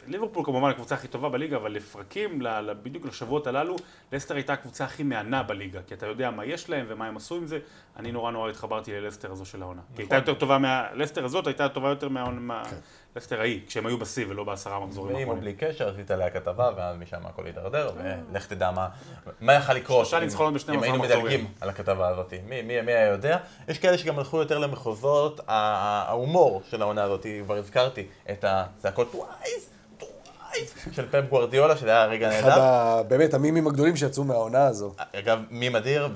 [0.08, 2.42] ליברפול כמובן הקבוצה הכי טובה בליגה, אבל לפרקים,
[2.84, 3.76] בדיוק לשבועות הללו,
[4.12, 7.36] לסטר הייתה הקבוצה הכי מהנה בליגה, כי אתה יודע מה יש להם ומה הם עשו
[7.36, 7.60] עם זה.
[7.98, 9.82] אני נורא נורא התחברתי ללסטר הזו של העונה.
[9.96, 10.58] כי הייתה יותר טובה.
[10.94, 12.64] לסטר הזאת הייתה טובה יותר מה...
[13.16, 15.42] לסטר ההיא, כשהם היו בשיא ולא בעשרה מחזורים האחרונים.
[15.42, 18.88] בלי קשר, עשית עליה כתבה, ואז משם הכל הידרדר, ולך תדע מה,
[19.42, 20.06] מה יכל לקרות.
[20.06, 21.02] שלושה ניצחונות בשני מחזורים.
[21.02, 22.34] אם היינו מדלגים על הכתבה הזאת.
[22.48, 23.38] מי, מי, מי היה יודע?
[23.68, 29.70] יש כאלה שגם הלכו יותר למחוזות ההומור של העונה הזאת, כבר הזכרתי את הצעקות טווייס.
[30.92, 32.50] של פפ גוורדיולה, שזה היה רגע נהדר.
[32.50, 34.94] אחד באמת המימים הגדולים שיצאו מהעונה הזו.
[35.14, 36.10] אגב, מים אדיר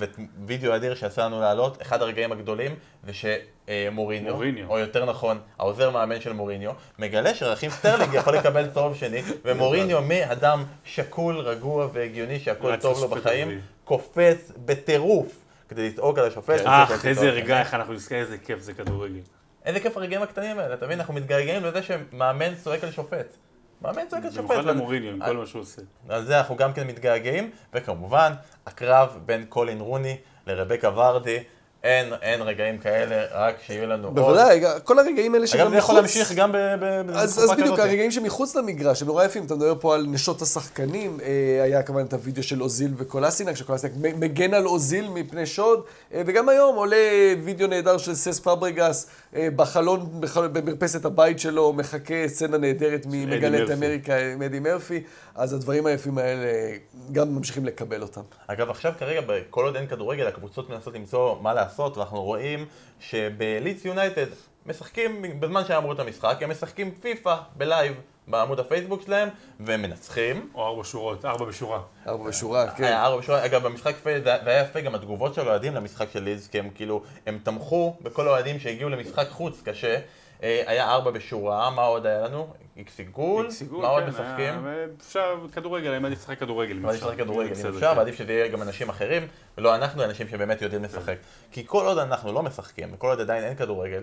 [0.44, 2.74] ווידאו אדיר שיצא לנו לעלות, אחד הרגעים הגדולים
[3.06, 4.36] זה שמוריניו,
[4.68, 10.02] או יותר נכון, העוזר מאמן של מוריניו, מגלה שרחים סטרלינג יכול לקבל צהוב שני, ומוריניו
[10.02, 15.32] מאדם שקול, רגוע והגיוני שהכל טוב לו בחיים, קופץ בטירוף
[15.68, 16.60] כדי לצעוק על השופט.
[16.64, 19.20] אך, איזה רגע, איך אנחנו נזכר, איזה כיף זה כדורגל.
[19.64, 21.00] איזה כיף הרגעים הקטנים האלה, אתה מבין?
[21.00, 23.36] אנחנו מתגעגעים לזה שמאמן צועק על שופט.
[23.82, 24.50] מאמן צועק על שופט.
[24.50, 25.82] במיוחד למוריניו, עם כל מה שהוא עושה.
[26.08, 28.32] על זה אנחנו גם כן מתגעגעים, וכמובן,
[28.66, 30.16] הקרב בין קולין רוני
[30.46, 31.38] לרבקה ורדי.
[31.84, 34.82] אין, אין רגעים כאלה, רק שיהיו לנו בוודאי, עוד.
[34.82, 35.66] כל הרגעים האלה שגם מחוץ...
[35.66, 37.50] אגב, זה יכול להמשיך גם בתקופה כזאת.
[37.50, 39.44] אז בדיוק, הרגעים שמחוץ למגרש, הם נורא יפים.
[39.44, 43.92] אתה מדבר פה על נשות השחקנים, אה, היה כמובן את הוידאו של אוזיל וקולסינק, שקולסינק
[43.96, 45.82] מגן על אוזיל מפני שוד,
[46.14, 46.96] אה, וגם היום עולה
[47.44, 50.20] וידאו נהדר של סס פברגס אה, בחלון,
[50.52, 55.02] במרפסת הבית שלו, מחכה סצנה נהדרת ממגלת אמריקה, אדי מרפי.
[55.36, 56.76] אז הדברים היפים האלה
[57.12, 58.20] גם ממשיכים לקבל אותם.
[58.46, 59.20] אגב, עכשיו כרגע,
[59.50, 62.66] כל עוד אין כדורגל, הקבוצות מנסות למצוא מה לעשות, ואנחנו רואים
[63.00, 64.26] שבלידס יונייטד
[64.66, 67.94] משחקים, בזמן שהיה אמרו את המשחק, הם משחקים פיפא בלייב.
[68.28, 69.28] בעמוד הפייסבוק שלהם,
[69.60, 70.50] והם מנצחים.
[70.54, 71.80] או ארבע שורות, ארבע בשורה.
[72.06, 72.84] ארבע בשורה, כן.
[72.84, 76.48] היה ארבע בשורה, אגב, במשחק זה היה יפה גם התגובות של האוהדים למשחק של לידס,
[76.48, 79.98] כי הם כאילו, הם תמכו בכל האוהדים שהגיעו למשחק חוץ קשה.
[80.42, 82.54] אה, היה ארבע בשורה, מה עוד היה לנו?
[82.76, 84.66] איקס עיגול, מה עוד כן, משחקים?
[85.00, 86.74] אפשר כדורגל, אני מעדיף לשחק כדורגל.
[86.74, 89.28] מעדיף לשחק כדורגל, אם אפשר, ועדיף שזה יהיה גם אנשים אחרים,
[89.58, 91.16] ולא אנחנו אנשים שבאמת יודעים לשחק.
[91.52, 94.02] כי כל עוד אנחנו לא משחקים, וכל עוד עדיין אין כדורגל,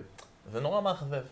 [0.52, 1.22] זה נורא מאכזב.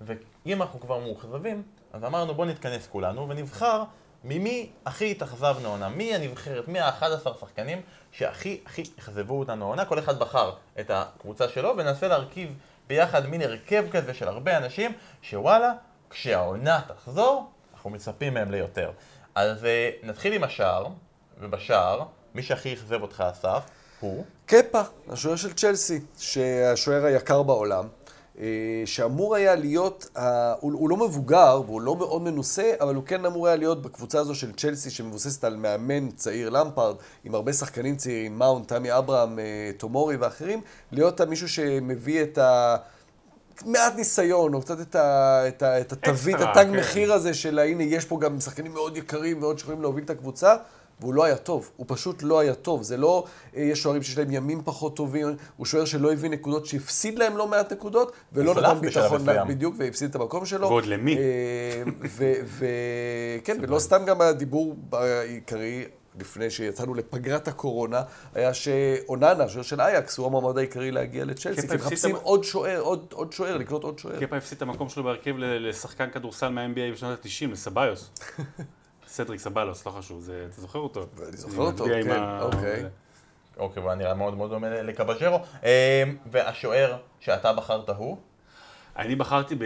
[0.00, 1.62] ואם אנחנו כבר מאוכזבים,
[1.92, 3.84] אז אמרנו בוא נתכנס כולנו ונבחר
[4.24, 7.80] ממי הכי התאכזבנו עונה, מי הנבחרת, מי ה-11 שחקנים
[8.12, 12.54] שהכי הכי אכזבו אותנו עונה, כל אחד בחר את הקבוצה שלו וננסה להרכיב
[12.86, 15.72] ביחד מין הרכב כזה של הרבה אנשים, שוואלה,
[16.10, 18.90] כשהעונה תחזור, אנחנו מצפים מהם ליותר.
[19.34, 19.66] אז uh,
[20.06, 20.86] נתחיל עם השער,
[21.40, 22.04] ובשער,
[22.34, 23.62] מי שהכי אכזב אותך, אסף,
[24.00, 24.24] הוא?
[24.46, 27.88] קפה, השוער של צ'לסי, שהשוער היקר בעולם.
[28.38, 28.46] אה,
[28.84, 30.06] שאמור היה להיות,
[30.60, 34.20] הוא, הוא לא מבוגר והוא לא מאוד מנוסה, אבל הוא כן אמור היה להיות בקבוצה
[34.20, 39.38] הזו של צ'לסי שמבוססת על מאמן צעיר למפרד, עם הרבה שחקנים צעירים, מאונט, תמי אברהם,
[39.38, 40.60] אה, תומורי ואחרים,
[40.92, 42.76] להיות מישהו שמביא את ה...
[43.66, 46.76] מעט ניסיון, או קצת את, ה, את, ה, את התווית, התג כן.
[46.76, 50.56] מחיר הזה של הנה יש פה גם שחקנים מאוד יקרים מאוד שיכולים להוביל את הקבוצה.
[51.02, 52.82] והוא לא היה טוב, הוא פשוט לא היה טוב.
[52.82, 53.24] זה לא,
[53.56, 57.36] אה, יש שוערים שיש להם ימים פחות טובים, הוא שוער שלא הביא נקודות, שהפסיד להם
[57.36, 60.68] לא מעט נקודות, ולא נתן ביטחון בדיוק, והפסיד את המקום שלו.
[60.68, 61.16] ועוד למי?
[61.16, 61.22] אה,
[63.38, 65.84] וכן, ולא סתם גם הדיבור העיקרי.
[66.20, 68.02] לפני שיצאנו לפגרת הקורונה,
[68.34, 73.32] היה שאוננה, שוער של אייקס, הוא המועמד העיקרי להגיע לצ'לסי, כי מחפשים עוד שוער, עוד,
[73.32, 74.20] שוער, לקלוט עוד שוער.
[74.20, 78.10] קפה הפסיד את המקום שלו בהרכב לשחקן כדורסל מה-NBA בשנות ה-90, לסביוס.
[79.12, 81.06] סדריק סבלוס, לא חשוב, זה, אתה זוכר אותו?
[81.28, 82.84] אני זוכר אותו, כן, אוקיי.
[83.58, 85.40] אוקיי, והוא נראה מאוד מאוד דומה לקבז'רו.
[85.64, 88.16] אה, והשוער שאתה בחרת הוא?
[88.98, 89.64] אני בחרתי ב...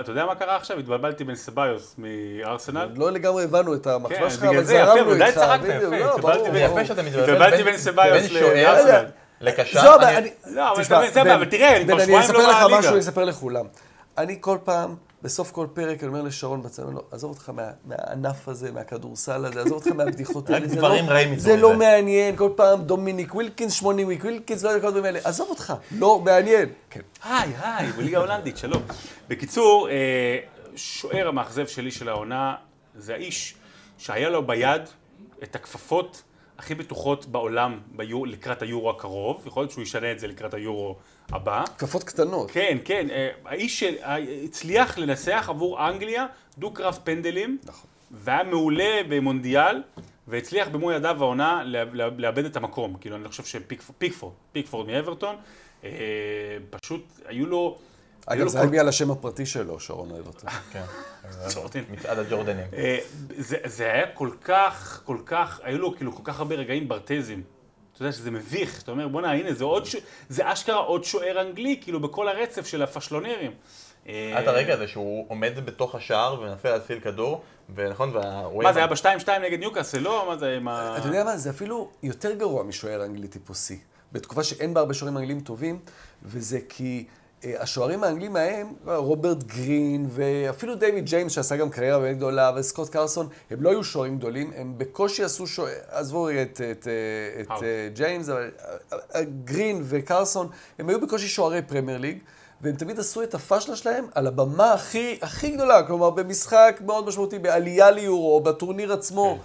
[0.00, 0.78] אתה יודע מה קרה עכשיו?
[0.78, 2.88] התבלבלתי בין סביוס מארסנל.
[2.96, 5.34] לא לגמרי הבנו את כן, המחשבה שלך, בגלל אבל זה, זרמנו איתך.
[5.38, 6.58] צחקת, בדיוק, יפה, לא.
[6.58, 9.04] יפה שאתה מתבלבל התבלבלתי בין- סביוס לארסנל.
[9.40, 9.80] לקשר.
[9.80, 10.54] זו הבעיה, אני- אני...
[10.54, 12.78] לא, אבל אתה- זה הבעיה, אבל תראה, אני כבר שבועיים אספר לא לך בליגה.
[12.78, 13.66] משהו, אני אספר לכולם.
[14.18, 18.48] אני כל פעם, בסוף כל פרק, אני אומר לשרון בצד, לו, עזוב אותך מה- מהענף
[18.48, 20.64] הזה, מהכדורסל הזה, עזוב אותך מהבדיחות האלה.
[20.64, 21.56] רק זה דברים לא- רעים זה.
[21.56, 25.18] לא מעניין, כל פעם דומיניק ווילקינס, שמוני וויק ווילקינס, לא יודע, כל הדברים האלה.
[25.24, 26.68] עזוב אותך, לא מעניין.
[26.90, 27.00] כן.
[27.24, 28.82] היי, היי, בליגה ההולנדית, שלום.
[29.28, 30.38] בקיצור, אה,
[30.76, 32.54] שוער המאכזב שלי של העונה
[32.96, 33.54] זה האיש
[33.98, 34.82] שהיה לו ביד
[35.42, 36.22] את הכפפות
[36.58, 40.96] הכי בטוחות בעולם ביור, לקראת היורו הקרוב, יכול להיות שהוא ישנה את זה לקראת היורו
[41.32, 41.64] הבא.
[41.78, 42.50] כפפות קטנות.
[42.50, 46.26] כן, כן, אה, האיש שהצליח לנסח עבור אנגליה
[46.58, 47.90] דו-קרב פנדלים, נכון.
[48.10, 49.82] והיה מעולה במונדיאל,
[50.28, 51.62] והצליח במו ידיו העונה
[52.16, 52.96] לאבד את המקום.
[53.00, 55.36] כאילו, אני חושב שפיקפורד, פיקפורד מאברטון,
[55.84, 55.90] אה,
[56.70, 57.78] פשוט היו לו...
[58.26, 60.46] אגב, לו זה היה בגלל השם הפרטי שלו, שרון אוהב אותו.
[60.72, 60.82] כן.
[61.54, 61.84] שורטין.
[61.90, 62.66] מצעד הג'ורדנים.
[62.76, 62.98] אה,
[63.38, 67.42] זה, זה היה כל כך, כל כך, היו לו כאילו כל כך הרבה רגעים ברטזים.
[67.98, 69.96] אתה יודע שזה מביך, אתה אומר בואנה הנה זה עוד, ש...
[70.28, 73.50] זה אשכרה עוד שוער אנגלי, כאילו בכל הרצף של הפשלונרים.
[74.08, 77.42] אה, היה את הרגע הזה שהוא עומד בתוך השער ומנסה להציל כדור,
[77.74, 78.66] ונכון, והרואים...
[78.68, 80.24] מה זה היה ב-2-2 נגד ניוקאסל, לא?
[80.28, 80.96] מה זה עם ה...
[80.98, 83.78] אתה יודע מה, זה אפילו יותר גרוע משוער אנגלי טיפוסי.
[84.12, 85.78] בתקופה שאין בה הרבה שוערים אנגלים טובים,
[86.22, 87.14] וזה כי אה,
[87.44, 93.28] השוערים האנגלים ההם, רוברט גרין, ואפילו דיוויד ג'יימס שעשה גם קריירה באמת גדולה, וסקוט קרסון,
[93.50, 96.88] הם לא היו שוערים גדולים, הם בקושי עשו שוער, עזבו רגע את, את,
[97.40, 97.62] את הארט.
[97.62, 98.50] אה, ג'יימס, אבל
[99.14, 102.18] אה, גרין וקרסון, הם היו בקושי שוערי פרמייר ליג.
[102.60, 107.38] והם תמיד עשו את הפאשלה שלהם על הבמה הכי, הכי גדולה, כלומר במשחק מאוד משמעותי,
[107.38, 109.38] בעלייה ליורו, בטורניר עצמו.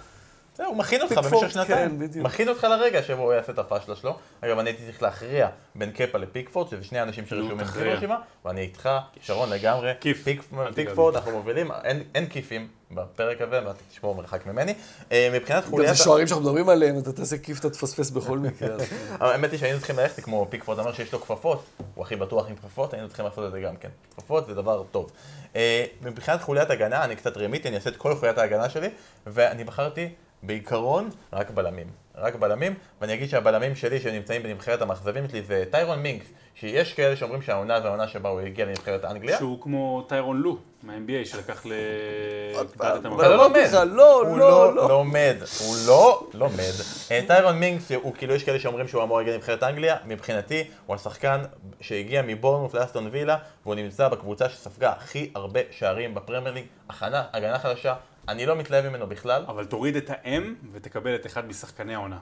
[0.56, 2.08] זהו, הוא מכין אותך במשך שנתיים.
[2.14, 2.22] כן.
[2.22, 4.16] מכין אותך לרגע שבו הוא יעשה את הפאשלה שלו.
[4.40, 7.94] אגב, אני הייתי צריך להכריע בין קפה לפיקפורד, שזה שני אנשים שרשומים תכריע.
[7.94, 8.88] ברשימה, ואני איתך,
[9.20, 9.92] שרון לגמרי.
[10.00, 10.24] כיף.
[10.74, 14.74] פיקפורד, אנחנו מובילים, אין- אין כיפים בפרק הזה, ואתה תשמור מרחק ממני.
[15.12, 15.96] אה, מבחינת גם חוליית...
[15.96, 18.76] זה שוערים שאנחנו מדברים עליהם, אתה תעשה כיף, אתה תפספס בכל מקרה.
[19.20, 22.56] האמת היא שהיינו צריכים ללכת, כמו פיקפורד אמר שיש לו כפפות, הוא הכי בטוח עם
[22.56, 23.88] כפפות, היינו צריכים לעשות את זה גם כן.
[24.16, 25.10] כפפות זה דבר טוב.
[25.56, 28.88] אה, מבחינת חוליית הגנה, אני קצת רימיתי, אני אעשה את כל חוליית ההגנה שלי,
[29.26, 30.08] ואני בחרתי
[30.46, 31.86] בעיקרון רק בלמים.
[32.16, 37.16] רק בלמים, ואני אגיד שהבלמים שלי שנמצאים בנבחרת המאכזבים שלי זה טיירון מינקס, שיש כאלה
[37.16, 39.38] שאומרים שהעונה זה העונה שבה הוא הגיע לנבחרת אנגליה.
[39.38, 41.72] שהוא כמו טיירון לו, מה-NBA, שלקח ל...
[42.54, 43.24] עוד איבד פעם, את אתה המקום.
[43.24, 43.90] לא אמרתי לומד.
[43.92, 44.88] לא, הוא לא, לא לא.
[44.88, 46.72] לומד, הוא לא לומד.
[47.10, 50.96] אה, טיירון מינקס, הוא כאילו יש כאלה שאומרים שהוא אמור להגיע לנבחרת אנגליה, מבחינתי הוא
[50.96, 51.42] השחקן
[51.80, 57.58] שהגיע מבורנמוט לאסטון וילה, והוא נמצא בקבוצה שספגה הכי הרבה שערים בפרמייר ליג, הכנה, הגנה
[57.58, 57.94] חדשה,
[58.28, 59.44] אני לא מתלהב ממנו בכלל.
[59.48, 62.18] אבל תוריד את ה-M ותקבל את אחד משחקני העונה.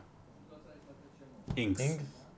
[1.57, 1.81] אינגס.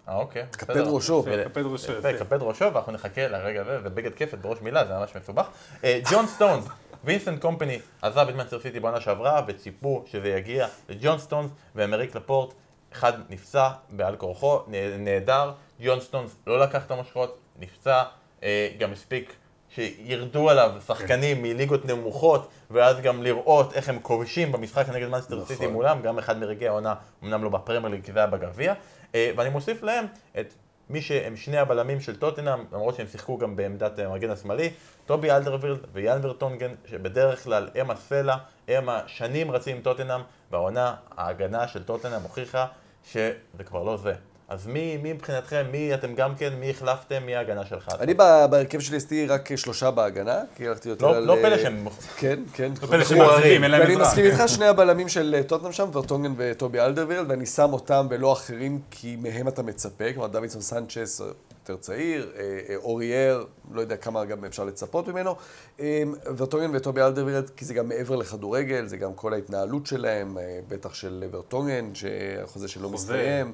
[0.08, 0.46] אה, אוקיי.
[0.50, 0.90] קפד בסדר.
[0.90, 1.24] ראשו.
[1.26, 2.24] ו- קפד ראשו, יפה, יפה.
[2.24, 5.46] קפד ראשו, ואנחנו נחכה לרגע הזה, זה בגד כפת בראש מילה, זה ממש מסובך.
[5.84, 6.64] אה, ג'ון סטונס,
[7.04, 12.54] וינסנט קומפני עזב את מנצ'סטר סיטי בעונה שעברה, וציפו שזה יגיע לג'ון סטונס ואיימריק לפורט.
[12.92, 14.60] אחד נפצע בעל כורחו,
[14.98, 18.02] נהדר, ג'ון סטונס לא לקח את המושכות, נפצע,
[18.42, 19.34] אה, גם הספיק
[19.68, 25.46] שירדו עליו שחקנים מליגות נמוכות, ואז גם לראות איך הם כובשים במשחק נגד מנצ'סטר נכון.
[25.46, 26.94] סיטי מולם, גם אחד מרגעי העונה,
[27.24, 28.74] אמנם לא בפרמייר ליג, זה היה בגביע.
[29.14, 30.06] אה, ואני מוסיף להם
[30.40, 30.54] את
[30.90, 34.70] מי שהם שני הבלמים של טוטנאם, למרות שהם שיחקו גם בעמדת המגן השמאלי,
[35.06, 38.36] טובי אלדרווילד ויאן ורטונגן, שבדרך כלל הם הסלע,
[38.68, 40.20] הם השנים רצים עם טוטנאם,
[40.50, 42.66] והעונה, ההגנה של טוטנאם הוכיחה
[43.04, 44.14] שזה כבר לא זה.
[44.54, 47.88] אז מי, מי מבחינתכם, מי אתם גם כן, מי החלפתם, מי ההגנה שלך?
[48.00, 51.24] אני בהרכב שלי עשיתי רק שלושה בהגנה, כי הלכתי יותר לא, על...
[51.24, 51.86] לא אה, פלא שהם...
[52.16, 52.72] כן, כן.
[52.82, 53.18] לא פלא שהם.
[53.18, 54.06] מעזיבים, אין להם ואני עזרה.
[54.06, 58.32] מסכים איתך, שני הבלמים של אה, טוטנאם שם, ורטונגן וטובי אלדרווילד, ואני שם אותם ולא
[58.32, 61.20] אחרים, כי מהם אתה מצפה, כלומר דוידסון סנצ'ס
[61.68, 65.36] יותר צעיר, אה, אה, אורייר, לא יודע כמה גם אפשר לצפות ממנו,
[65.80, 66.02] אה,
[66.36, 70.94] ורטונגן וטובי אלדרווילד, כי זה גם מעבר לכדורגל, זה גם כל ההתנהלות שלהם, אה, בטח
[70.94, 72.90] של ורטונגן, שהחוזה שלו.
[72.90, 73.52] מסתיים, אה,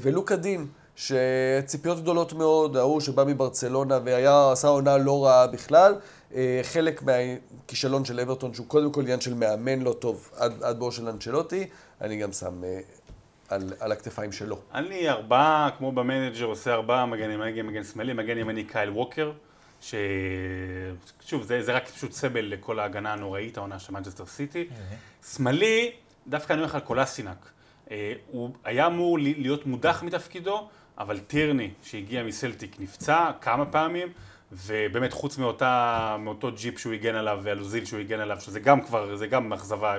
[0.00, 0.66] ולוקה דין.
[0.96, 5.94] שציפיות גדולות מאוד, ההוא שבא מברצלונה והיה, עשה עונה לא רעה בכלל.
[6.34, 10.78] אה, חלק מהכישלון של אברטון, שהוא קודם כל עניין של מאמן לא טוב, עד, עד
[10.78, 11.68] בואו של אנצ'לוטי,
[12.00, 12.80] אני גם שם אה,
[13.48, 14.58] על, על הכתפיים שלו.
[14.74, 19.32] אני ארבעה, כמו במנג'ר, עושה ארבעה, מגן ימני, מגן שמאלי, מגן ימני קייל ווקר,
[19.80, 19.94] ש...
[21.26, 24.68] שוב, זה, זה רק פשוט סבל לכל ההגנה הנוראית, העונה של מנצ'סטר סיטי.
[25.34, 25.92] שמאלי,
[26.26, 27.51] דווקא אני הולך על קולסינק.
[27.92, 30.68] אה, הוא היה אמור להיות מודח מתפקידו,
[30.98, 34.08] אבל טירני, שהגיע מסלטיק, נפצע כמה פעמים,
[34.52, 38.80] ובאמת, חוץ מאותה, מאותו ג'יפ שהוא הגן עליו, ועל אוזיל שהוא הגן עליו, שזה גם
[38.80, 39.96] כבר, זה גם אכזבה,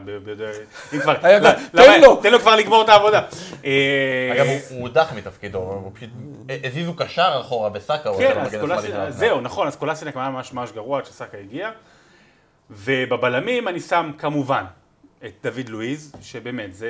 [0.94, 2.16] אם כבר, גם, תן לו.
[2.22, 3.22] תן לו כבר לגמור את העבודה.
[3.66, 6.10] אה, אגב, הוא- הודח מתפקידו, הוא פשוט
[6.64, 8.34] הזיזו קשר אחורה בסאקה, הוא כן,
[9.10, 11.70] זהו, נכון, אז קולאסינק היה ממש ממש גרוע עד שסאקה הגיע.
[12.70, 14.64] ובבלמים אני שם כמובן
[15.26, 16.88] את דוד לואיז, שבאמת, זה...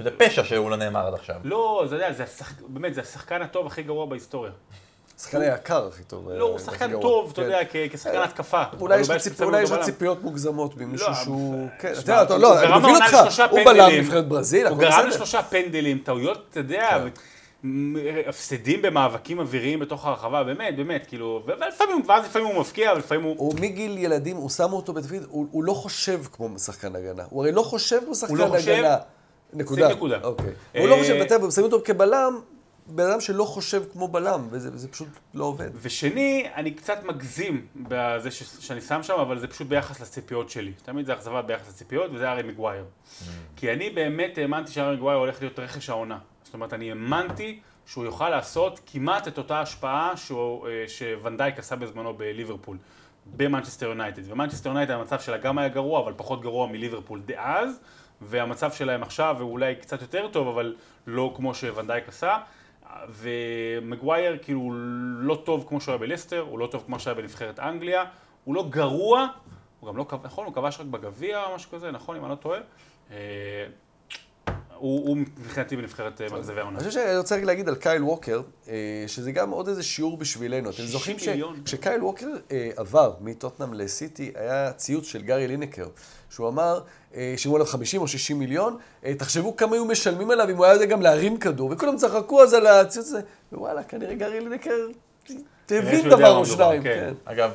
[0.00, 1.36] זה פשע שהוא לא נאמר עד עכשיו.
[1.44, 2.54] לא, זה, יודע, זה השחק...
[2.68, 4.52] באמת, זה השחקן הטוב הכי גרוע בהיסטוריה.
[5.18, 6.28] השחקן היקר הכי טוב.
[6.30, 7.02] לא, הוא הכי שחקן גרוע.
[7.02, 7.42] טוב, אתה כן.
[7.42, 7.58] יודע,
[7.92, 8.62] כשחקן התקפה.
[8.80, 9.00] אולי
[9.62, 9.82] יש לו.
[9.82, 11.68] ציפיות מוגזמות ממישהו לא, שהוא...
[11.78, 13.16] כן, שמע, אתה יודע, אתה- לא, אני מבין אותך,
[13.50, 13.90] הוא בלם.
[13.98, 15.06] נבחרת ברזיל, הוא גרם.
[15.08, 17.08] לשלושה פנדלים, טעויות, אתה יודע, מ-
[18.26, 23.34] הפסדים במאבקים אוויריים בתוך הרחבה, באמת, באמת, כאילו, ולפעמים, ואז לפעמים הוא מפקיע, ולפעמים הוא...
[23.38, 27.22] הוא מגיל ילדים, הוא שם אותו בתפקיד, הוא הוא לא חושב כמו שחקן הגנה.
[27.30, 28.58] הוא הרי לא חושב כמו שחקן לא הגנה.
[28.58, 28.84] חושב?
[29.52, 29.86] נקודה.
[29.88, 30.18] שים נקודה.
[30.22, 30.46] אוקיי.
[30.76, 32.40] אה, הוא לא חושב, ואתם שמים אותו כבלם,
[32.86, 35.70] בן אדם שלא חושב כמו בלם, וזה וזה פשוט לא עובד.
[35.82, 40.72] ושני, אני קצת מגזים בזה ש- שאני שם שם, אבל זה פשוט ביחס לציפיות שלי.
[40.84, 42.84] תמיד זה אכזבה ביחס לציפיות, וזה ארי מגווייר.
[43.56, 46.18] כי אני באמת האמנתי שארי מגווייר הולך להיות רכש העונה.
[46.52, 51.58] זאת אומרת, אני האמנתי שהוא יוכל לעשות כמעט את אותה השפעה שהוא- אה, שוואן דייק
[51.58, 52.76] עשה בזמנו בליברפול,
[53.36, 54.22] במנצ'סטר יונייטד.
[54.32, 57.80] ומנצ'סטר יונייטד המצב שלה גם היה גרוע, אבל פחות גרוע מליברפול דאז,
[58.20, 60.76] והמצב שלהם עכשיו הוא אולי קצת יותר טוב, אבל
[61.06, 62.38] לא כמו שוואן דייק עשה.
[63.08, 64.72] ומגווייר כאילו
[65.18, 68.04] לא טוב כמו שהוא בלסטר, הוא לא טוב כמו שהיה בנבחרת אנגליה,
[68.44, 69.26] הוא לא גרוע,
[69.80, 72.34] הוא גם לא, נכון, הוא כבש רק בגביע או משהו כזה, נכון, אם אני לא
[72.36, 72.60] טועה.
[74.82, 76.78] הוא, מבחינתי בנבחרת אה, מאכזבי העונה.
[76.78, 80.16] אני חושב שאני רוצה רק להגיד על קייל ווקר, אה, שזה גם עוד איזה שיעור
[80.16, 80.70] בשבילנו.
[80.70, 81.18] אתם 60 זוכרים.
[81.18, 85.86] שכשקייל ווקר אה, עבר מטוטנאם לסיטי, היה ציוץ של גארי ליניקר,
[86.30, 86.80] שהוא אמר,
[87.36, 88.76] שילמו עליו 50 או 60 מיליון,
[89.18, 92.54] תחשבו כמה היו משלמים עליו אם הוא היה יודע גם להרים כדור, וכולם צחקו אז
[92.54, 93.20] על הציוץ הזה,
[93.52, 94.86] ווואלה, כנראה גארי ליניקר
[95.70, 96.88] הבין דבר או שניים, כן.
[96.88, 97.14] כן.
[97.24, 97.50] אגב,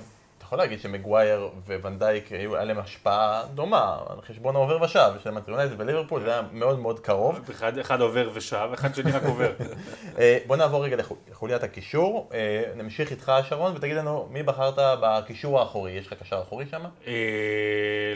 [0.48, 1.50] יכול להגיד שמגווייר
[1.82, 6.22] וואן דייק היו, היה להם השפעה דומה, על חשבון העובר ושב, של מנצ'סטר יונייטד וליברפול,
[6.22, 7.40] זה היה מאוד מאוד קרוב.
[7.52, 9.52] אחד, אחד עובר ושב, אחד שני רק עובר.
[10.20, 14.74] אה, בוא נעבור רגע לחו- לחוליית הקישור, אה, נמשיך איתך שרון ותגיד לנו מי בחרת
[15.02, 16.84] בקישור האחורי, יש לך קשר אחורי שם?
[17.08, 17.14] אה,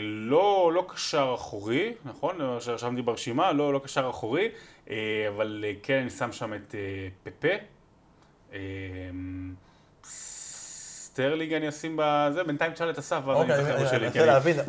[0.00, 2.38] לא, לא קשר אחורי, נכון?
[2.38, 4.48] לא, רשמתי ברשימה, לא, לא קשר אחורי,
[5.28, 6.74] אבל כן, אני שם שם את
[7.22, 7.54] פפה.
[11.12, 13.96] אה, סטרלינג אני אשים בזה, בינתיים תשאל את אסף, ואז אני אוקיי, אזכר אני- בשלי.
[14.06, 14.64] אני כי מנסה להבין, "אה,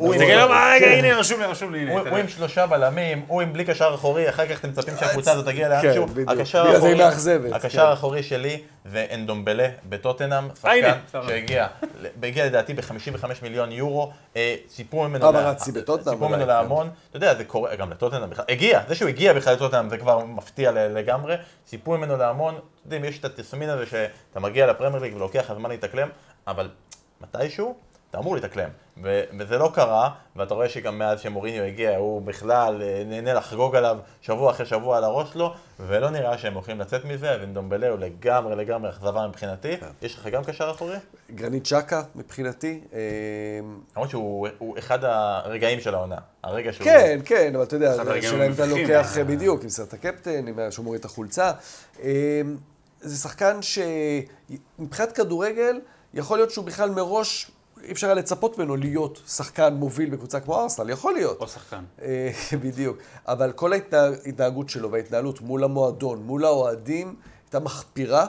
[0.74, 1.92] רגע, הנה, רשום לי, רשום לי, הנה.
[2.10, 5.44] הוא עם שלושה בלמים, הוא עם בלי קשר אחורי, אחר כך אתם מצפים שהקבוצה הזאת
[5.46, 6.06] תגיע לאנשהו.
[6.06, 6.28] בדיוק.
[6.30, 6.94] הקשר האחורי-
[8.22, 8.28] כן.
[8.28, 10.50] שלי זה אנדומבלה בטוטנאם, אה,
[11.10, 11.28] שחקן.
[11.28, 11.66] שהגיע,
[12.22, 12.94] הגיע לדעתי ב-55
[13.42, 15.38] מיליון יורו, אה, ציפו ממנו, אולי,
[16.46, 19.96] להמון, אתה יודע, זה קורה, גם לטוטנאם בכלל, הגיע, זה שהוא הגיע בכלל לטוטנאם זה
[19.98, 21.34] כבר מפתיע לגמרי,
[21.64, 25.52] ציפו ממנו להמון, אתם יודעים, יש את התסמין הזה שאתה מגיע לפרמייר ליג ולוקח לך
[25.58, 26.08] זמן להתאקלם,
[26.46, 26.70] אבל
[27.20, 27.74] מתישהו
[28.14, 28.68] אתה אמור להתאקלם,
[29.02, 33.76] ו- וזה לא קרה, ואתה רואה שגם מאז שמוריניו הגיע, הוא בכלל אה, נהנה לחגוג
[33.76, 37.88] עליו שבוע אחרי שבוע על הראש שלו, ולא נראה שהם הולכים לצאת מזה, אז אינדומבלה
[37.88, 39.72] הוא לגמרי לגמרי אכזבה מבחינתי.
[40.02, 40.96] יש לך גם קשר אחורי?
[41.30, 42.80] גרנית צ'קה מבחינתי.
[42.92, 43.00] אה,
[43.96, 46.84] למרות שהוא הוא אחד הרגעים של העונה, הרגע שהוא...
[46.84, 48.66] כן, כן, אבל אתה יודע, הרגעים שלהם אתה.
[48.66, 51.52] לוקח אה, בדיוק, עם סרט הקפטן, עם שהוא מוריד את החולצה.
[53.00, 55.80] זה שחקן שמבחינת כדורגל,
[56.14, 57.50] יכול להיות שהוא בכלל מראש,
[57.82, 61.40] אי אפשר היה לצפות ממנו להיות שחקן מוביל בקבוצה כמו ארסנל, יכול להיות.
[61.40, 61.84] או שחקן.
[62.02, 62.30] אה,
[62.62, 62.96] בדיוק.
[63.28, 63.94] אבל כל ההתנהג-
[64.26, 67.14] ההתנהגות שלו וההתנהלות מול המועדון, מול האוהדים,
[67.46, 68.26] הייתה מחפירה.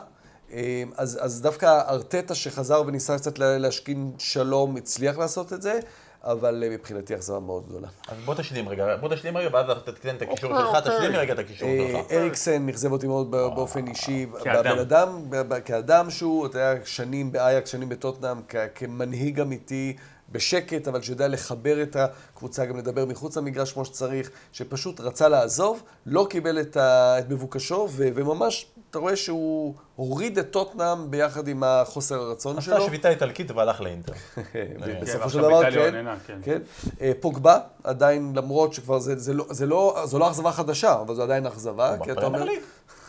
[0.52, 5.80] אה, אז, אז דווקא ארטטה שחזר וניסה קצת לה- להשכין שלום, הצליח לעשות את זה,
[6.26, 7.88] אבל אה, מבחינתי אכזבה מאוד גדולה.
[8.08, 10.88] אז בוא תשלים רגע, בוא תשלים רגע, ואז אתה תיתן את הקישור שלך.
[10.88, 12.12] תשלים לי רגע את הקישור אה, שלך.
[12.12, 14.26] אריקסן אכזב אותי מאוד ב- באופן אישי.
[14.44, 14.80] כאדם.
[14.80, 15.22] אדם,
[15.66, 18.38] כאדם שהוא, אתה יודע, שנים באייקס, שנים בטוטנאם,
[18.76, 19.96] כמנהיג אמיתי.
[20.32, 25.84] בשקט, אבל שיודע לחבר את הקבוצה, גם לדבר מחוץ למגרש כמו שצריך, שפשוט רצה לעזוב,
[26.06, 27.20] לא קיבל את, ה...
[27.20, 28.08] את מבוקשו, ו...
[28.16, 32.86] וממש, אתה רואה שהוא הוריד את טוטנאם ביחד עם החוסר הרצון עשה שלו.
[32.86, 34.14] שביתה איטלקית והלך לאינטר.
[35.02, 36.40] בסופו ועכשיו של דבר, כן, כן.
[36.44, 36.62] כן.
[37.02, 41.16] אה, פוגבה, עדיין, למרות שכבר זה, זה, לא, זה, לא, זו לא אכזבה חדשה, אבל
[41.16, 42.14] זו עדיין אכזבה, אומר...
[42.14, 42.60] בפרמייר ליג.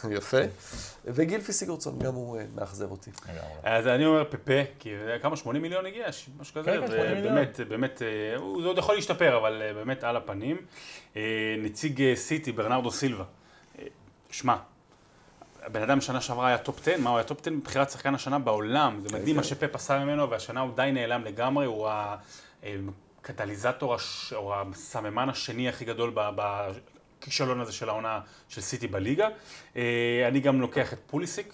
[0.16, 0.40] יפה.
[1.06, 3.10] וגילפי סיגורצון, גם הוא אה, מאכזב אותי.
[3.62, 4.90] אז אני אומר פפה, כי
[5.22, 6.06] כמה, 80 מיליון הגיע?
[6.40, 6.70] משהו כזה?
[6.70, 7.32] כן, כן, 80 מיליון.
[7.32, 10.56] ובאמת, באמת, אה, הוא זה עוד יכול להשתפר, אבל אה, באמת על הפנים.
[11.58, 13.24] נציג סיטי, ברנרדו סילבה.
[14.30, 14.56] שמע,
[15.62, 18.38] הבן אדם שנה שעברה היה טופ 10, מה הוא היה top 10 מבחירת שחקן השנה
[18.38, 19.00] בעולם.
[19.06, 21.88] זה מדהים מה שפפ עשה ממנו, והשנה הוא די נעלם לגמרי, הוא
[23.20, 26.10] הקטליזטור הש- או הסממן השני הכי גדול
[27.20, 29.28] בכישלון הזה של העונה של סיטי בליגה.
[29.76, 29.82] אה,
[30.28, 31.52] אני גם לוקח את פוליסיק.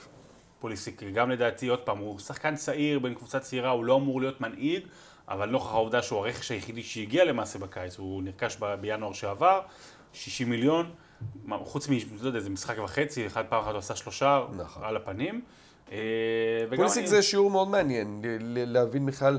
[0.61, 4.41] פוליסיק גם לדעתי, עוד פעם, הוא שחקן צעיר בין קבוצה צעירה, הוא לא אמור להיות
[4.41, 4.83] מנהיג,
[5.29, 9.61] אבל נוכח העובדה שהוא הרכש היחידי שהגיע למעשה בקיץ, הוא נרכש ב- בינואר שעבר,
[10.13, 10.91] 60 מיליון,
[11.65, 11.93] חוץ מ...
[12.21, 14.85] לא יודע, זה משחק וחצי, אחד פעם אחת הוא עשה שלושה, נכון.
[14.85, 15.43] על הפנים.
[15.93, 15.99] אה,
[16.77, 19.39] פוליסיק אני- זה שיעור מאוד מעניין, להבין בכלל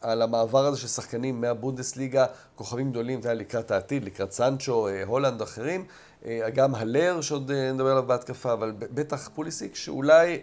[0.00, 5.02] על המעבר הזה של שחקנים מהבונדסליגה, כוכבים גדולים, אתה יודע, לקראת העתיד, לקראת סנצ'ו, אה,
[5.04, 5.84] הולנד, אחרים.
[6.26, 10.40] אה, גם הלר, שעוד אה, נדבר עליו בהתקפה, אבל בטח פוליסיק, שאולי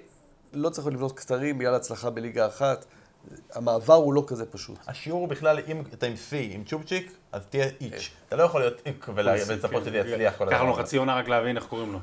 [0.54, 2.86] לא צריך לבנות כתרים בגלל הצלחה בליגה אחת.
[3.54, 4.78] המעבר הוא לא כזה פשוט.
[4.88, 8.12] השיעור הוא בכלל, אם אתה עם C, עם צ'ופצ'יק, אז תהיה איץ'.
[8.28, 9.90] אתה לא יכול להיות איק ולצפות כן.
[9.90, 10.82] שזה יצליח כל לקח לנו הזה.
[10.82, 12.00] חצי עונה רק להבין איך קוראים לו.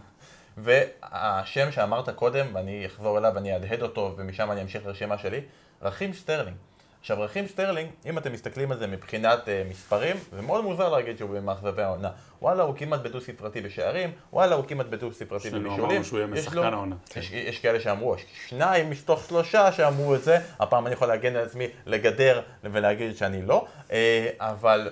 [0.57, 5.40] והשם שאמרת קודם, ואני אחזור אליו ואני אהדהד אותו, ומשם אני אמשיך לרשימה שלי,
[5.82, 6.57] רחים סטרלינג.
[7.03, 11.18] עכשיו, רחים סטרלינג, אם אתם מסתכלים על זה מבחינת אה, מספרים, זה מאוד מוזר להגיד
[11.18, 12.11] שהוא במאכזבי העונה.
[12.42, 15.90] וואלה, הוא כמעט בדו ספרתי בשערים, וואלה, הוא כמעט בדו ספרתי שנינו בבישולים.
[15.90, 16.96] אמרנו שהוא יהיה יש שחקן לו- העונה.
[17.16, 18.16] יש, יש כאלה שאמרו,
[18.48, 23.42] שניים מתוך שלושה שאמרו את זה, הפעם אני יכול להגן על עצמי, לגדר ולהגיד שאני
[23.42, 24.90] לא, אה, אבל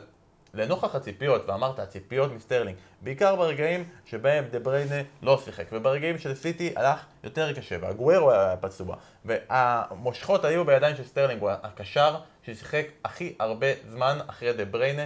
[0.54, 6.72] לנוכח הציפיות, ואמרת הציפיות מסטרלינג, בעיקר ברגעים שבהם דה בריינה לא שיחק, וברגעים של סיטי
[6.76, 13.34] הלך יותר קשה, ואגוארו היה פצוע, והמושכות היו בידיים של סטרלינג, הוא הקשר ששיחק הכי
[13.38, 15.04] הרבה זמן אחרי דה בריינה,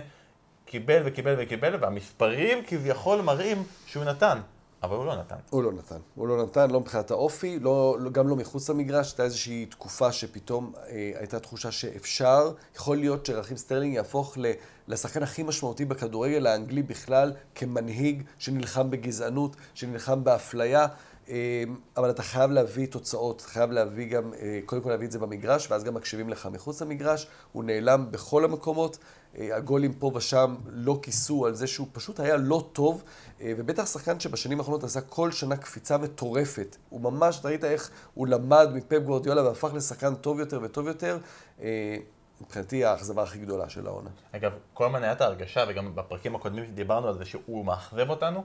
[0.67, 4.39] קיבל וקיבל וקיבל, והמספרים כביכול מראים שהוא נתן,
[4.85, 5.37] אבל הוא לא נתן.
[5.51, 5.99] הוא לא נתן.
[6.15, 9.11] הוא לא נתן, לא מבחינת האופי, לא, לא, גם לא מחוץ למגרש.
[9.11, 14.53] הייתה איזושהי תקופה שפתאום אה, הייתה תחושה שאפשר, יכול להיות שרחים סטרלינג יהפוך ל,
[14.89, 20.87] לשחקן הכי משמעותי בכדורגל האנגלי בכלל, כמנהיג שנלחם בגזענות, שנלחם באפליה.
[21.29, 21.65] אה,
[21.97, 25.71] אבל אתה חייב להביא תוצאות, חייב להביא גם, אה, קודם כל להביא את זה במגרש,
[25.71, 27.27] ואז גם מקשיבים לך מחוץ למגרש.
[27.53, 28.99] הוא נעלם בכל המקומות.
[29.39, 33.03] אה, הגולים פה ושם לא כיסו על זה שהוא פשוט היה לא טוב,
[33.41, 36.77] אה, ובטח שחקן שבשנים האחרונות עשה כל שנה קפיצה מטורפת.
[36.89, 41.19] הוא ממש, אתה ראית איך הוא למד מפפ גוורדיולה והפך לשחקן טוב יותר וטוב יותר.
[41.63, 41.97] אה,
[42.41, 44.11] מבחינתי האכזבה הכי גדולה של העונה.
[44.33, 48.45] אגב, כל הזמן הייתה ההרגשה, וגם בפרקים הקודמים דיברנו על זה שהוא מאכזב אותנו,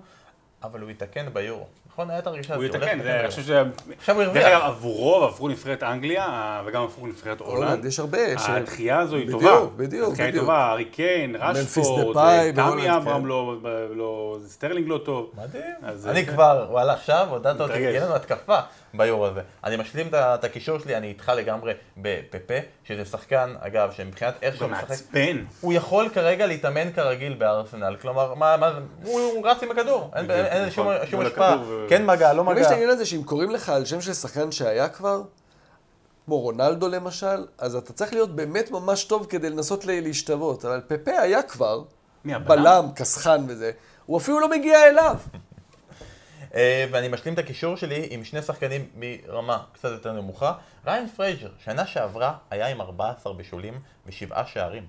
[0.64, 1.66] אבל הוא יתקן ביורו.
[1.92, 2.10] נכון?
[2.10, 3.42] הייתה הרגשה הוא הזאת, יתקן, זה- לתקן אני חושב.
[3.44, 3.50] ש...
[3.98, 4.48] עכשיו הוא דרך הרוויח.
[4.62, 7.86] אגב, עבורו עברו נבחרת אנגליה, אה, וגם עברו נבחרת הולנד.
[7.86, 8.18] יש הרבה.
[8.48, 9.66] הדחייה הזו היא בדיוק, טובה.
[9.76, 10.46] בדיוק, הדחייה היא בדיוק.
[10.46, 13.28] טובה, הארי קיין, רשפורד, דפאי אה, תמי אברהם כן.
[13.28, 13.56] לא,
[13.96, 15.32] לא, סטרלינג לא טוב.
[15.38, 15.64] מדהים.
[15.84, 17.80] אני זה- כבר, וואלה, עכשיו הודעת אותי.
[17.80, 18.60] יהיה לנו התקפה
[18.94, 19.42] ביורו הזה.
[19.64, 22.54] אני משלים את את הקישור שלי, אני איתך לגמרי בפפה,
[22.84, 25.38] שזה שחקן, אגב, שמבחינת איך שהוא משחק, מעצבן.
[25.62, 30.12] הוא יכול כרגע להתאמן כרגיל בארסנל, כלומר, מה, מה, זה- הוא הוא רץ עם הכדור,
[30.50, 31.26] אין- שום נכון.
[31.26, 31.58] השפעה,
[31.90, 32.66] כן מגע, לא גם יש מגע.
[32.68, 35.22] את העניין הזה שאם קוראים לך על שם של שחקן שהיה כבר,
[36.26, 40.66] כמו רונלדו למשל, אז אתה צריך להיות באמת ממש טוב כדי לנסות להשתוות.
[40.66, 41.82] אבל פפה היה כבר?
[42.26, 43.72] בלם, קסחן וזה,
[44.06, 45.16] הוא אפילו לא מגיע אליו.
[46.56, 50.54] אה, ואני משלים את הקישור שלי עם שני שחקנים מרמה קצת יותר נמוכה.
[50.86, 53.74] ראיין פרייזר, שנה שעברה היה עם 14 בישולים
[54.08, 54.86] ושבעה שערים.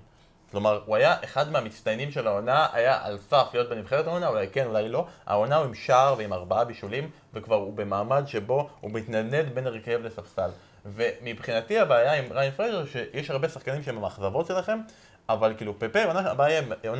[0.51, 4.65] כלומר, הוא היה אחד מהמצטיינים של העונה, היה על סף להיות בנבחרת העונה, אולי כן,
[4.65, 5.05] אולי לא.
[5.25, 9.99] העונה הוא עם שער ועם ארבעה בישולים, וכבר הוא במעמד שבו הוא מתנדנד בין הרכב
[10.03, 10.49] לספסל.
[10.85, 14.79] ומבחינתי הבעיה עם ריין פרייג'ר, שיש הרבה שחקנים שהם המאכזבות שלכם,
[15.33, 16.29] אבל כאילו פפה, עונה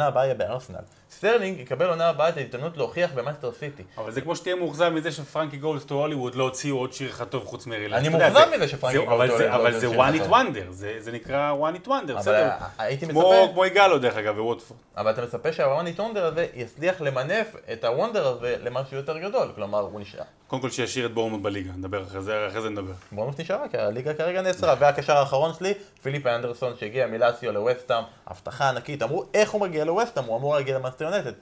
[0.07, 0.79] הבאה- יהיה בארסנל.
[1.11, 3.83] סטרלינג יקבל עונה הבאה את ההזדמנות להוכיח במאסטר סיטי.
[3.97, 7.25] אבל זה כמו שתהיה מאוכזב מזה שפרנקי גולדס טו הוליווד לא הוציאו עוד שיר אחד
[7.25, 7.93] טוב חוץ מרילנד.
[7.93, 10.11] אני מאוכזב זה- מזה שפרנקי זה- אבל טו זה- הוליווד אבל לא זה הוציא one
[10.13, 12.49] שיר it wonder, זה זה נקרא one it wonder, אבל בסדר.
[12.77, 14.79] הייתי כמו מצפה, כמו יגאלו דרך אגב בווטפורד.
[14.97, 19.79] אבל אתה מצפה שהוואני טונדר הזה יצליח למנף את הוונדר הזה למשהו יותר גדול, כלומר
[19.79, 20.23] הוא נשאר.
[20.47, 22.91] קודם כל שישאיר את בורמוט בליגה, נדבר אחרי זה, אחרי זה נדבר.
[23.11, 28.69] בונוס נשארה, כי הליגה כרגע נעצרה, והקשר האחרון שלי, פליפה אנדרסון שהגיע מלאסיו לווסטאם, הבטחה
[28.69, 31.33] ענקית, אמרו איך הוא מגיע לווסטאם, הוא אמור להגיע למנצ'סטר יונייטד.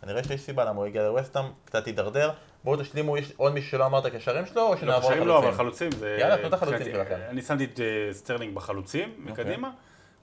[0.00, 2.30] כנראה שיש סיבה למה הוא הגיע לווסטאם, קצת הידרדר.
[2.64, 5.48] בואו תשלימו, יש עוד מישהו שלא אמרת קשרים שלו, או לא, שנעבור קשרים לא, אבל
[5.48, 5.90] לחלוצים?
[5.90, 6.16] חלוצים זה...
[6.20, 7.16] יאללה, תנו את החלוצים שלכם.
[7.28, 9.44] אני שמתי את אה, סטרלינג בחלוצים, אוקיי.
[9.44, 9.70] מקדימה,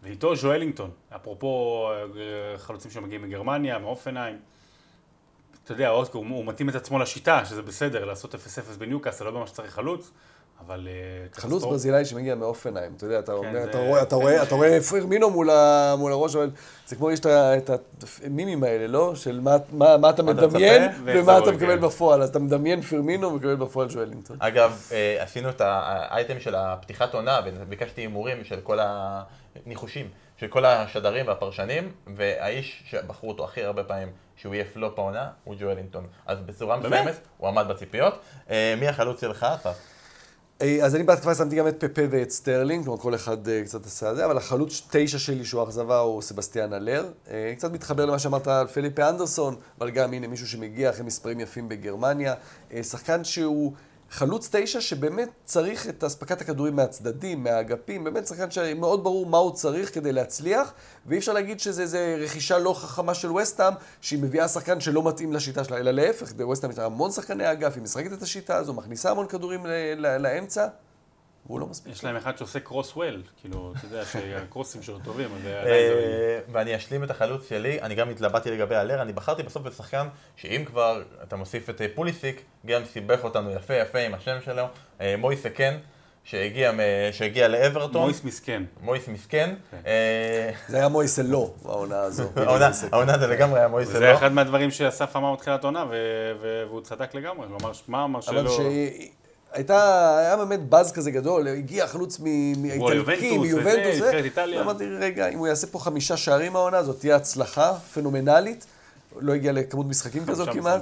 [0.03, 0.91] ואיתו ז'ואלינטון.
[1.15, 4.39] אפרופו אה, חלוצים שמגיעים מגרמניה, מהופנהיים.
[5.63, 8.37] אתה יודע, הוא מתאים את עצמו לשיטה, שזה בסדר, לעשות 0-0
[8.77, 10.11] בניוקאסל, לא ממש צריך חלוץ,
[10.65, 10.87] אבל...
[10.91, 14.81] אה, חלוץ ברזילאי שמגיע מאופנהיים, אתה יודע, אתה אומר, כן, רואה, אתה רואה, אתה רואה
[14.81, 15.49] פרמינו מול
[16.11, 16.49] הראש, אבל
[16.87, 17.69] זה כמו יש את
[18.25, 19.15] המימים האלה, לא?
[19.15, 21.81] של מה- מה מה אתה מדמיין ומה אתה מקבל כן.
[21.81, 22.21] בפועל.
[22.21, 24.37] אז אתה מדמיין פרמינו ומקבל בפועל שואלינגטון.
[24.39, 30.65] אגב, אה, עשינו את האייטם של הפתיחת עונה, וביקשתי הימורים של כל הניחושים, של כל
[30.65, 36.07] השדרים והפרשנים, והאיש שבחרו אותו הכי הרבה פעמים שהוא יהיה פלופ העונה, הוא ג'ואלינגטון.
[36.25, 36.77] אז בצורה?
[36.77, 38.13] מסוימת, הוא עמד בציפיות.
[38.49, 39.77] אה, מי החלוץ שלך, אסף?
[40.61, 43.85] אה, אז אני בהתקפה שמתי גם את פפה ואת סטרלינג, כלומר כל אחד אה, קצת
[43.85, 47.05] עשה את זה, אבל החלוץ תשע שלי שהוא אכזבה הוא סבסטיאן אלר.
[47.31, 51.39] אה, קצת מתחבר למה שאמרת על פליפה אנדרסון, אבל גם הנה מישהו שמגיע אחרי מספרים
[51.39, 52.33] יפים בגרמניה.
[52.81, 53.73] שחקן שהוא
[54.15, 59.51] חלוץ תשע שבאמת צריך את אספקת הכדורים מהצדדים, מהאגפים, באמת שחקן שמאוד ברור מה הוא
[59.51, 60.73] צריך כדי להצליח,
[61.05, 65.33] ואי אפשר להגיד שזה איזה רכישה לא חכמה של וסטאם, שהיא מביאה שחקן שלא מתאים
[65.33, 68.73] לשיטה שלה, אלא להפך, בווסטאם יש לה המון שחקני אגף, היא משחקת את השיטה הזו,
[68.73, 69.65] מכניסה המון כדורים
[69.97, 70.67] לאמצע.
[71.45, 71.93] והוא לא מספיק.
[71.93, 76.39] יש להם אחד שעושה קרוס וויל, כאילו, אתה יודע שהקרוסים שלו טובים, אז עדיין זה...
[76.51, 80.63] ואני אשלים את החלוץ שלי, אני גם התלבטתי לגבי הלר, אני בחרתי בסוף בשחקן שאם
[80.65, 84.65] כבר אתה מוסיף את פוליסיק, גם סיבך אותנו יפה יפה עם השם שלו,
[85.17, 85.77] מויסה קן.
[86.25, 86.71] שהגיע,
[87.11, 88.01] שהגיע לאברטון.
[88.01, 88.63] מויס מסכן.
[88.81, 89.55] מויס מסכן.
[90.67, 92.23] זה היה מויס אלו, העונה הזו.
[92.91, 93.99] העונה זה לגמרי היה מויס אלו.
[93.99, 95.85] זה אחד מהדברים שאסף אמר בתחילת עונה,
[96.41, 97.47] והוא צדק לגמרי.
[97.47, 98.59] הוא אמר, מה אמר שלא...
[99.55, 102.19] הייתה, היה באמת באז כזה גדול, הגיע חלוץ
[102.57, 104.01] מאיטלקי, מיובנטוס,
[104.61, 108.65] אמרתי, רגע, אם הוא יעשה פה חמישה שערים העונה, זאת תהיה הצלחה פנומנלית,
[109.19, 110.81] לא הגיע לכמות משחקים כזו כמעט.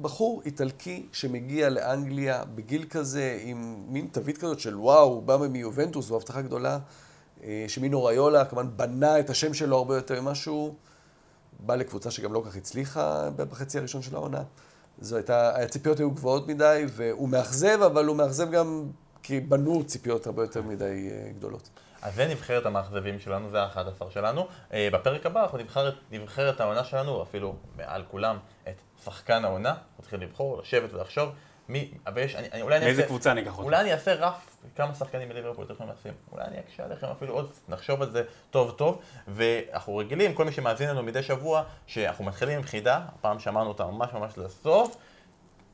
[0.00, 6.06] בחור איטלקי שמגיע לאנגליה בגיל כזה, עם מין תווית כזאת של וואו, הוא בא מיובנטוס,
[6.06, 6.78] זו הבטחה גדולה,
[7.68, 10.74] שמינו ריולה, כמובן בנה את השם שלו הרבה יותר ממשהו,
[11.60, 14.42] בא לקבוצה שגם לא כך הצליחה בחצי הראשון של העונה.
[15.00, 18.86] זו הייתה, הציפיות היו גבוהות מדי, והוא מאכזב, אבל הוא מאכזב גם
[19.22, 21.68] כי בנו ציפיות הרבה יותר מדי גדולות.
[22.02, 24.46] אז זה נבחרת המאכזבים שלנו, זה ה-11 שלנו.
[24.74, 28.36] בפרק הבא אנחנו נבחר את נבחרת העונה שלנו, אפילו מעל כולם,
[28.68, 28.74] את
[29.04, 29.74] שחקן העונה.
[29.98, 31.30] נתחיל לבחור, לשבת ולחשוב.
[31.70, 33.62] מי, אבל יש, אני, אני, אולי אני מאיזה קבוצה ניקח אותה?
[33.62, 36.12] אולי אני אעשה רף כמה שחקנים מליברפול אתם יכולים לשים.
[36.32, 39.00] אולי אני אקשה עליכם אפילו עוד, נחשוב על זה טוב טוב.
[39.28, 43.86] ואנחנו רגילים, כל מי שמאזין לנו מדי שבוע, שאנחנו מתחילים עם חידה, הפעם שמענו אותה
[43.86, 44.96] ממש ממש לסוף,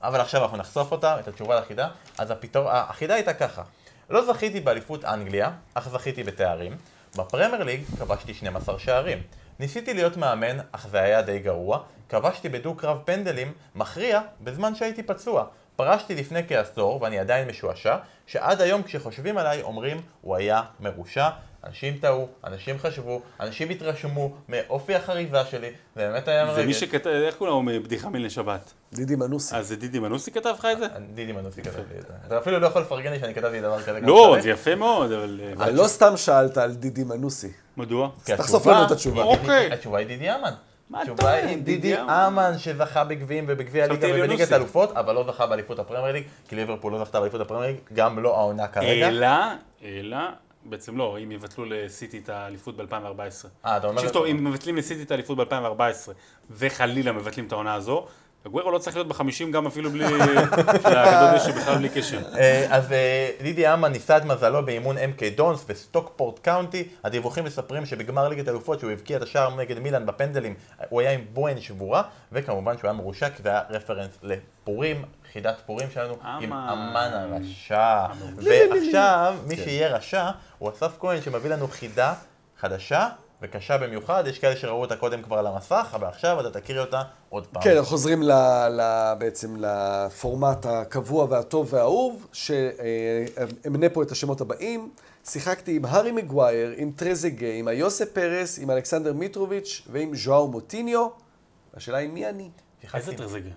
[0.03, 1.89] אבל עכשיו אנחנו נחשוף אותה, את התשובה לחידה.
[2.19, 3.63] אז הפתור, החידה הייתה ככה,
[4.11, 6.77] לא זכיתי באליפות אנגליה, אך זכיתי בתארים.
[7.17, 9.23] בפרמייר ליג כבשתי 12 שערים.
[9.59, 11.83] ניסיתי להיות מאמן, אך זה היה די גרוע.
[12.09, 15.47] כבשתי בדו-קרב פנדלים, מכריע, בזמן שהייתי פצוע.
[15.77, 17.97] פרשתי לפני כעשור, ואני עדיין משועשע,
[18.27, 21.29] שעד היום כשחושבים עליי אומרים, הוא היה מרושע.
[21.65, 26.57] אנשים טעו, אנשים חשבו, אנשים התרשמו מאופי החריבה שלי, זה באמת היה מרגש.
[26.61, 28.73] זה מי שכתב, איך קוראים לו בבדיחה מליל שבת?
[28.93, 29.57] דידי מנוסי.
[29.57, 30.87] אז זה דידי מנוסי כתב לך את זה?
[31.15, 32.13] דידי מנוסי כתב לי את זה.
[32.27, 34.01] אתה אפילו לא יכול לפרגן לי שאני כתבתי דבר כזה.
[34.01, 35.41] לא, זה יפה מאוד, אבל...
[35.73, 37.53] לא סתם שאלת על דידי מנוסי.
[37.77, 38.11] מדוע?
[38.19, 39.23] אז תחשוף לנו את התשובה.
[39.23, 39.73] אוקיי.
[39.73, 40.53] התשובה היא דידי אמן.
[40.91, 41.31] מה אתה?
[41.31, 44.53] היא דידי אמן שזכה בגביעים ובגביע הליגה ובליגת.
[44.53, 48.19] האלופות, אבל לא זכה באליפות הפרמייר ליג, כי ליברפול לא זכתה באליפות הפרמייר ליג, גם
[48.19, 49.09] לא העונה כרגע.
[49.09, 49.29] אלא,
[49.85, 50.19] אלא,
[50.65, 53.47] בעצם לא, אם יבטלו לסיטי את האליפות ב-2014.
[53.65, 53.97] אה, אתה אומר...
[53.97, 56.11] תקשיב טוב, אם מבטלים לסיטי את האליפות ב-2014,
[56.51, 58.07] וחלילה מבטלים את העונה הזו,
[58.47, 60.05] הגוורו לא צריך להיות בחמישים גם אפילו בלי...
[60.83, 62.21] שהגדול יש שבכלל בלי קשר.
[62.39, 66.89] אה, אז אה, דידי אמן ניסה את מזלו באימון MK דונס וסטוקפורט קאונטי.
[67.05, 70.55] הדיווחים מספרים שבגמר ליגת האלופות שהוא הבקיע את השער נגד מילאן בפנדלים,
[70.89, 75.57] הוא היה עם בוהן שבורה, וכמובן שהוא היה מרושע כי זה היה רפרנס לפורים, חידת
[75.67, 76.53] פורים שלנו, עם.
[76.53, 78.07] אמן הרשע.
[78.37, 82.15] ועכשיו, מי שיהיה רשע, הוא אסף כהן שמביא לנו חידה
[82.61, 83.09] חדשה.
[83.43, 87.03] וקשה במיוחד, יש כאלה שראו אותה קודם כבר על המסך, אבל עכשיו אתה תקריא אותה
[87.29, 87.63] עוד פעם.
[87.63, 88.33] כן, אנחנו חוזרים ל,
[88.71, 94.91] ל, בעצם לפורמט הקבוע והטוב והאהוב, שאמנה פה את השמות הבאים.
[95.25, 101.09] שיחקתי עם הארי מגווייר, עם טרזגה, עם היוסף פרס, עם אלכסנדר מיטרוביץ' ועם ז'ואר מוטיניו.
[101.75, 102.51] השאלה היא מי אני?
[102.95, 103.51] איזה טרזגה?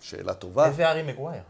[0.00, 0.66] שאלה טובה.
[0.66, 1.42] איזה הארי מגווייר?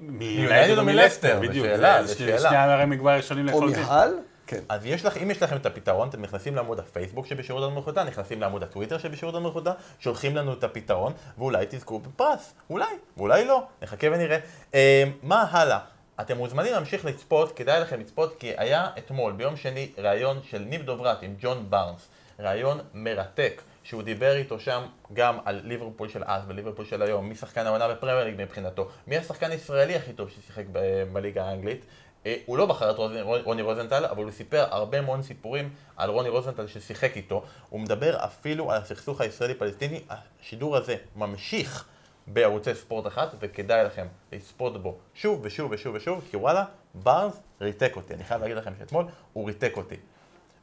[0.00, 1.40] מיונייטד או מלסטר?
[1.40, 1.66] בדיוק,
[2.04, 2.38] זה.
[2.38, 3.82] שני המארי מגווייר שונים או לחלוטין.
[3.82, 4.18] מהל?
[4.48, 4.60] כן.
[4.68, 8.40] אז יש לך, אם יש לכם את הפתרון, אתם נכנסים לעמוד הפייסבוק שבשירות המלכותה, נכנסים
[8.40, 12.54] לעמוד הטוויטר שבשירות המלכותה, שולחים לנו את הפתרון, ואולי תזכו בפרס.
[12.70, 12.84] אולי,
[13.16, 13.62] ואולי לא.
[13.82, 14.38] נחכה ונראה.
[14.74, 15.78] אה, מה הלאה?
[16.20, 20.82] אתם מוזמנים להמשיך לצפות, כדאי לכם לצפות, כי היה אתמול, ביום שני, ראיון של ניב
[20.82, 22.08] דוברת עם ג'ון בארנס.
[22.38, 24.82] ראיון מרתק, שהוא דיבר איתו שם
[25.12, 29.16] גם על ליברפול של אז וליברפול של היום, מי שחקן העונה בפרמייר ליג מבחינתו, מי
[29.16, 31.84] השחקן הישראלי הכי טוב ששיחק ב- בליגה האנגלית.
[32.26, 32.96] אה, הוא לא בחר את
[33.44, 37.44] רוני רוזנטל, אבל הוא סיפר הרבה מאוד סיפורים על רוני רוזנטל ששיחק איתו.
[37.68, 40.00] הוא מדבר אפילו על הסכסוך הישראלי-פלסטיני.
[40.10, 41.88] השידור הזה ממשיך
[42.26, 46.64] בערוצי ספורט אחת, וכדאי לכם לצפות בו שוב ושוב ושוב ושוב, כי וואלה,
[46.94, 48.14] בארנס ריתק אותי.
[48.14, 49.96] אני חייב להגיד לכם שאתמול הוא ריתק אותי.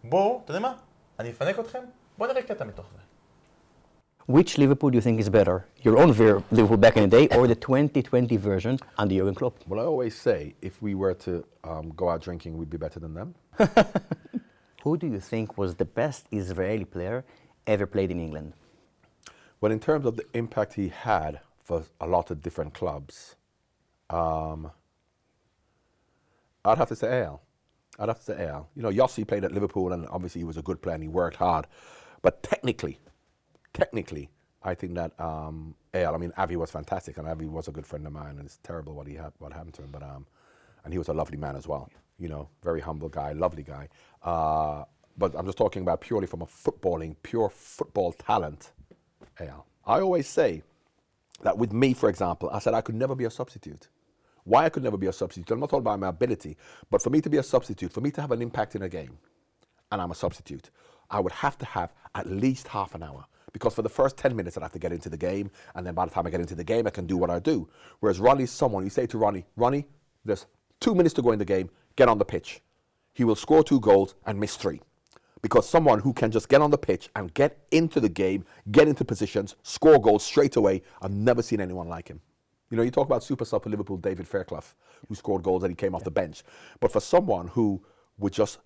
[0.03, 0.73] בואו, אתה יודע מה?
[1.19, 1.83] אני אפנק אתכם,
[2.17, 3.04] בואו נראה קטע מתוך זה.
[4.27, 5.67] Which Liverpool do you think is better?
[5.83, 9.59] Your own Ver- Liverpool back in the day or the 2020 version under Jurgen Klopp?
[9.67, 12.99] Well, I always say if we were to um, go out drinking, we'd be better
[12.99, 13.35] than them.
[14.81, 17.23] Who do you think was the best Israeli player
[17.67, 18.53] ever played in England?
[19.61, 23.35] Well, in terms of the impact he had for a lot of different clubs,
[24.09, 24.71] um,
[26.63, 27.43] I'd have to say Al.
[27.99, 28.69] I'd have to say Al.
[28.75, 31.09] You know, Yossi played at Liverpool, and obviously he was a good player and he
[31.09, 31.67] worked hard.
[32.23, 32.99] But technically,
[33.75, 34.29] technically,
[34.63, 37.85] I think that um, Eyal, I mean, Avi was fantastic, and Avi was a good
[37.85, 39.91] friend of mine, and it's terrible what he had, what happened to him.
[39.91, 40.25] But um,
[40.83, 41.89] and he was a lovely man as well.
[42.17, 43.89] You know, very humble guy, lovely guy.
[44.23, 44.85] Uh,
[45.17, 48.71] but I'm just talking about purely from a footballing, pure football talent.
[49.39, 49.63] Eyal.
[49.85, 50.63] I always say
[51.43, 53.89] that with me, for example, I said I could never be a substitute.
[54.45, 55.51] Why I could never be a substitute?
[55.51, 56.55] I'm not talking about my ability,
[56.89, 58.89] but for me to be a substitute, for me to have an impact in a
[58.89, 59.17] game,
[59.91, 60.69] and I'm a substitute,
[61.09, 63.25] I would have to have at least half an hour.
[63.55, 65.93] Because for the first 10 minutes, I'd have to get into the game, and then
[65.93, 67.69] by the time I get into the game, I can do what I do.
[68.01, 69.87] Whereas Ronnie's someone, you say to Ronnie, Ronnie,
[70.25, 70.45] there's
[70.81, 72.59] two minutes to go in the game, get on the pitch.
[73.13, 74.81] He will score two goals and miss three.
[75.41, 78.89] Because someone who can just get on the pitch and get into the game, get
[78.89, 82.19] into positions, score goals straight away, I've never seen anyone like him.
[82.69, 84.65] You know, you talk about super sub for Liverpool, David Fairclough,
[85.07, 86.43] who scored goals and he came off the bench.
[86.81, 87.81] But for someone who
[88.17, 88.59] would just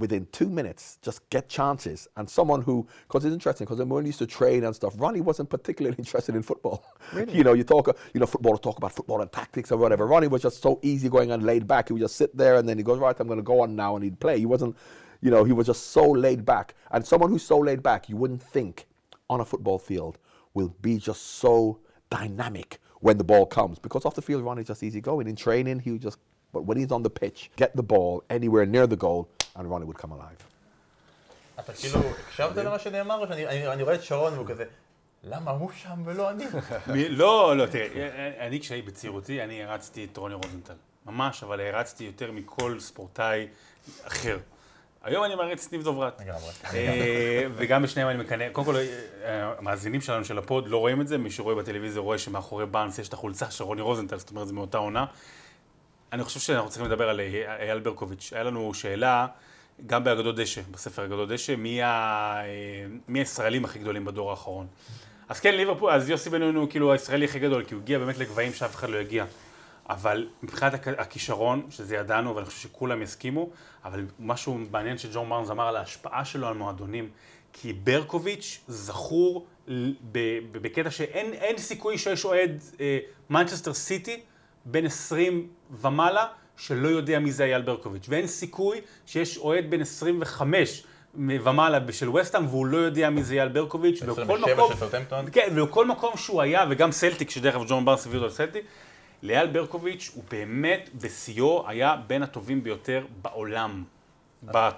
[0.00, 2.08] within two minutes just get chances.
[2.16, 5.20] And someone who, because it's interesting, because when we used to train and stuff, Ronnie
[5.20, 6.84] wasn't particularly interested in football.
[7.12, 7.36] Really?
[7.36, 10.06] you know, you talk, you know, footballers talk about football and tactics or whatever.
[10.06, 11.88] Ronnie was just so easygoing and laid back.
[11.88, 13.76] He would just sit there and then he goes, right, I'm going to go on
[13.76, 14.38] now and he'd play.
[14.38, 14.76] He wasn't,
[15.20, 16.74] you know, he was just so laid back.
[16.90, 18.86] And someone who's so laid back, you wouldn't think
[19.28, 20.18] on a football field
[20.54, 21.78] will be just so
[22.10, 23.78] dynamic when the ball comes.
[23.78, 25.28] Because off the field, Ronnie's just easygoing.
[25.28, 26.18] In training, he would just,
[26.52, 29.86] but when he's on the pitch, get the ball anywhere near the goal, and Ronnie
[29.92, 30.42] would come alive.
[31.60, 34.64] אתה כאילו, הקשבת למה שנאמר, או שאני אני- אני רואה את שרון והוא כזה,
[35.24, 36.44] למה הוא שם ולא אני?
[37.20, 37.86] לא, לא, תראה,
[38.46, 40.74] אני כשהייתי בצעירותי, אני הרצתי את רוני רוזנטל.
[41.06, 43.46] ממש, אבל הערצתי יותר מכל ספורטאי
[44.04, 44.38] אחר.
[45.02, 46.20] היום אני מעריץ את ניב דוברת.
[46.74, 51.08] אה, וגם בשניהם אני מקנא, קודם כל, אה, המאזינים שלנו של הפוד לא רואים את
[51.08, 54.46] זה, מי שרואה בטלוויזיה רואה שמאחורי באנס יש את החולצה של רוני רוזנטל, זאת אומרת,
[54.46, 55.04] זה מאותה עונה.
[56.12, 58.32] אני חושב שאנחנו צריכים לדבר על אה, אייל ברקוביץ'.
[58.32, 59.26] היה לנו שאלה,
[59.86, 61.86] גם באגדות דשא, בספר אגדות דשא, מי, ה...
[62.44, 62.46] אה,
[63.08, 64.66] מי הישראלים הכי גדולים בדור האחרון.
[65.28, 68.18] אז כן, ליברפול, אז יוסי בניון הוא כאילו הישראלי הכי גדול, כי הוא הגיע באמת
[68.18, 69.24] לגבהים שאף אחד לא הגיע.
[69.88, 73.50] אבל מבחינת הכ- הכישרון, שזה ידענו, ואני חושב שכולם יסכימו,
[73.84, 77.08] אבל משהו מעניין שג'ון בארנס אמר על ההשפעה שלו על מועדונים,
[77.52, 79.46] כי ברקוביץ' זכור
[80.52, 82.98] בקטע שאין אין סיכוי שיש אוהד אה,
[83.30, 84.20] מנצ'סטר סיטי
[84.64, 85.48] בן 20
[85.80, 90.82] ומעלה, שלא יודע מי זה אייל ברקוביץ', ואין סיכוי שיש אוהד בן 25
[91.14, 95.30] ומעלה של וסטהאם והוא לא יודע מי זה אייל ברקוביץ', ובכל 27 מקום?
[95.32, 98.64] כן, ובכל מקום שהוא היה, וגם סלטיק, שדרך אגב ג'ון בארנס הביא אותו לסלטיק,
[99.22, 103.84] לאייל ברקוביץ' הוא באמת בשיאו היה בין הטובים ביותר בעולם,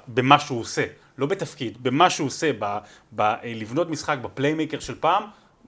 [0.08, 0.84] במה שהוא עושה,
[1.18, 2.78] לא בתפקיד, במה שהוא עושה, ב-
[3.16, 5.22] ב- לבנות משחק ב playmaker של פעם,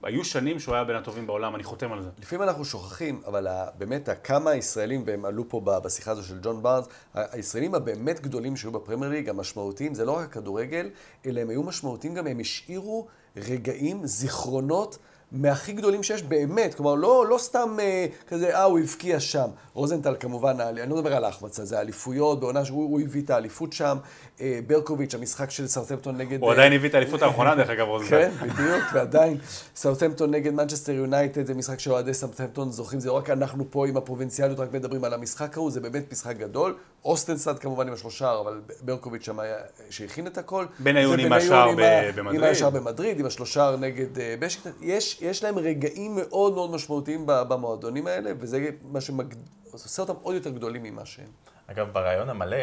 [0.05, 2.09] היו שנים שהוא היה בין הטובים בעולם, אני חותם על זה.
[2.21, 3.47] לפעמים אנחנו שוכחים, אבל
[3.77, 8.71] באמת כמה ישראלים, והם עלו פה בשיחה הזו של ג'ון בארנס, הישראלים הבאמת גדולים שהיו
[8.71, 10.89] בפרמייר ליג, המשמעותיים, זה לא רק הכדורגל,
[11.25, 14.97] אלא הם היו משמעותיים גם, הם השאירו רגעים, זיכרונות.
[15.31, 19.47] מהכי גדולים שיש באמת, כלומר, לא, לא סתם אה, כזה, אה, הוא הבקיע שם.
[19.73, 23.73] רוזנטל כמובן, אני לא מדבר על ההחמצה, זה האליפויות, בעונה שהוא הוא הביא את האליפות
[23.73, 23.97] שם.
[24.41, 26.41] אה, ברקוביץ', המשחק של סאוטהמפטון נגד...
[26.41, 28.09] הוא אה, עדיין הביא את האליפות האחרונה, דרך אגב, רוזנטל.
[28.09, 29.37] כן, בדיוק, ועדיין,
[29.75, 33.97] סאוטהמפטון נגד מנצ'סטר יונייטד זה משחק שאוהדי סאוטהמפטון זוכרים, זה לא רק אנחנו פה עם
[33.97, 36.75] הפרובינציאליות רק מדברים על המשחק ההוא, זה באמת משחק גדול.
[37.05, 39.55] אוסטנסד כמובן עם השלושה, אבל ברקוביץ' שם היה,
[39.89, 40.65] שהכין את הכל.
[40.79, 42.19] בניון עם השער במדריד.
[42.35, 44.69] עם השער במדריד, עם השלושה נגד אה, בשיקטש.
[44.81, 50.49] יש, יש להם רגעים מאוד מאוד משמעותיים במועדונים האלה, וזה מה שעושה אותם עוד יותר
[50.49, 51.29] גדולים ממה שהם.
[51.67, 52.57] אגב, בריאיון המלא,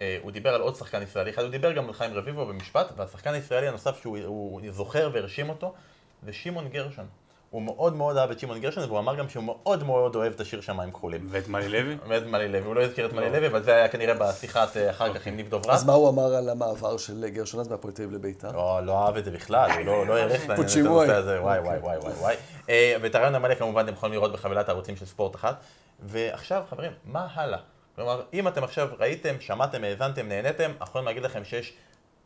[0.00, 2.92] אה, הוא דיבר על עוד שחקן ישראלי אחד, הוא דיבר גם על חיים רביבו במשפט,
[2.96, 5.74] והשחקן הישראלי הנוסף שהוא הוא זוכר והרשים אותו,
[6.22, 7.06] זה שמעון גרשון.
[7.50, 10.40] הוא מאוד מאוד אהב את שמעון גרשון, והוא אמר גם שהוא מאוד מאוד אוהב את
[10.40, 11.26] השיר שמיים כחולים.
[11.30, 11.96] ואת מלי לוי?
[12.08, 14.90] ואת מלי לוי, הוא לא הזכיר את מלי לוי, אבל זה היה כנראה בשיחת אה,
[14.90, 15.74] אחר כך עם ניב דוברת.
[15.74, 18.52] אז מה הוא אמר על המעבר של גרשון אז מהפועל תל אביב לביתר?
[18.52, 20.86] לא, לא אהב את זה בכלל, הוא לא, לא העריך את העניין- את.
[21.08, 22.34] הנושא הזה, וואי וואי וואי וואי וואי.
[22.70, 25.56] אה, ואת הרעיון המלא כמובן אתם יכולים לראות בחבילת הערוצים של ספורט אחת.
[26.02, 27.58] ועכשיו חברים, מה הלאה?
[27.96, 31.72] כלומר, אם אתם עכשיו ראיתם, שמעתם, האזנתם, נהניתם, אנחנו יכולים להגיד לכם שיש...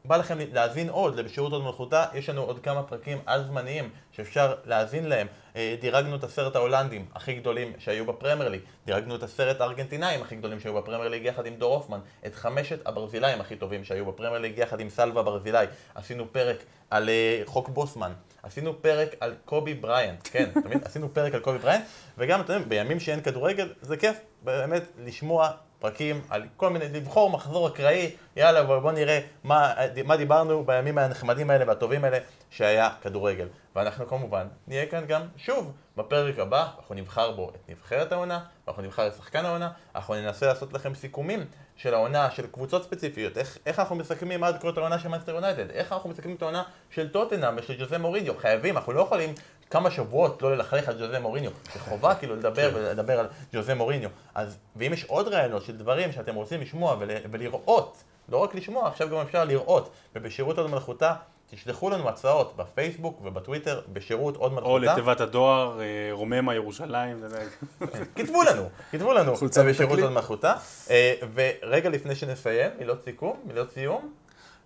[0.05, 4.55] בא לכם להאזין עוד לבשירות הוד מלכותה, יש לנו עוד כמה פרקים על זמניים שאפשר
[4.65, 5.27] להאזין להם.
[5.57, 10.37] אה, דירגנו את עשרת ההולנדים הכי גדולים שהיו בפרמייר ליג, דירגנו את עשרת הארגנטינאים הכי
[10.37, 14.39] גדולים שהיו בפרמייר ליג יחד עם דור הופמן, את חמשת הברזילאים הכי טובים שהיו בפרמייר
[14.39, 16.57] ליג יחד עם סלווה ברזילאי, עשינו פרק
[16.91, 21.59] על אה, חוק בוסמן, עשינו פרק על קובי בריינט, כן, תמיד עשינו פרק על קובי
[21.59, 21.85] בריינט,
[22.19, 25.51] וגם, אתם יודעים, בימים שאין כדורגל, זה כיף, באמת, לשמוע
[25.83, 29.75] פרקים על כל מיני, לבחור מחזור אקראי, יאללה בוא, בוא נראה מה,
[30.05, 32.19] מה דיברנו בימים הנחמדים האלה והטובים האלה
[32.51, 33.49] שהיה כדורגל.
[33.77, 38.83] ואנחנו כמובן נהיה כאן גם שוב בפרק הבא, אנחנו נבחר בו את נבחרת העונה, ואנחנו
[38.83, 41.45] נבחר את שחקן העונה, אנחנו ננסה לעשות לכם סיכומים
[41.77, 45.35] של העונה, של קבוצות ספציפיות, איך, איך אנחנו מסכמים עד כה את העונה של מאנסטר
[45.35, 49.35] יונייטד, איך אנחנו מסכמים את העונה של טוטנאם ושל ג'וזה מוריניו, חייבים, אנחנו לא יכולים
[49.73, 54.11] כמה שבועות לא ללכלך על ג'וזה מוריניו, זה חובה כאילו לדבר ולדבר על ג'וזה מוריניו,
[54.35, 58.89] אז ואם יש עוד רעיונות של דברים שאתם רוצים לשמוע ול, ולראות, לא רק לשמוע,
[58.89, 61.15] עכשיו גם אפשר לראות, ובשירות עוד מלכותה
[61.51, 64.71] תשלחו לנו הצעות בפייסבוק ובטוויטר בשירות עוד מלכותה.
[64.71, 67.25] או לתיבת הדואר, אה, רוממה ירושלים.
[68.17, 69.99] כתבו לנו, כתבו לנו, חולצה בשירות.
[69.99, 70.55] עוד מלכותה.
[70.91, 74.13] אה, ורגע לפני שנסיים, מילות סיכום, מילות סיום.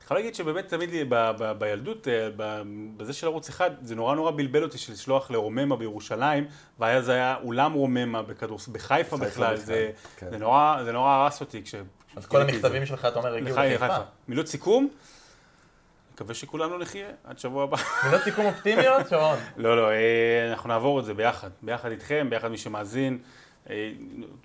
[0.06, 2.62] אני חייב להגיד שבאמת תמיד לי ב- ב- בילדות, אה, ב-
[2.96, 6.46] בזה של ערוץ אחד, זה נורא נורא בלבל אותי של לשלוח לרוממה בירושלים,
[6.78, 10.30] והיה זה היה אולם רוממה בכדורס, בחיפה בכלל, בכלל, זה כן.
[10.30, 11.74] זה נורא זה נורא הרס אותי כש...
[12.16, 12.52] אז כל את זה.
[12.52, 13.98] המכתבים שלך, אתה אומר, הגיעו לחי- לחיפה.
[14.28, 14.88] מילות סיכום,
[16.14, 17.76] מקווה שכולנו נחיה עד שבוע הבא.
[18.06, 19.38] מילות סיכום אופטימיות, שרון.
[19.56, 19.96] לא, לא, אה,
[20.50, 23.18] אנחנו נעבור את זה ביחד, ביחד איתכם, ביחד מי שמאזין.
[23.70, 23.92] אה,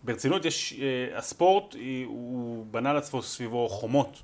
[0.03, 0.79] ברצינות, יש,
[1.15, 4.21] הספורט, הוא בנה לעצמו סביבו חומות,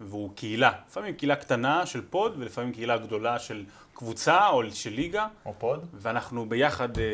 [0.00, 0.72] והוא קהילה.
[0.88, 5.86] לפעמים קהילה קטנה של pod, ולפעמים קהילה גדולה של קבוצה או של ליגה, או pod.
[5.94, 7.04] ואנחנו ביחד, אה,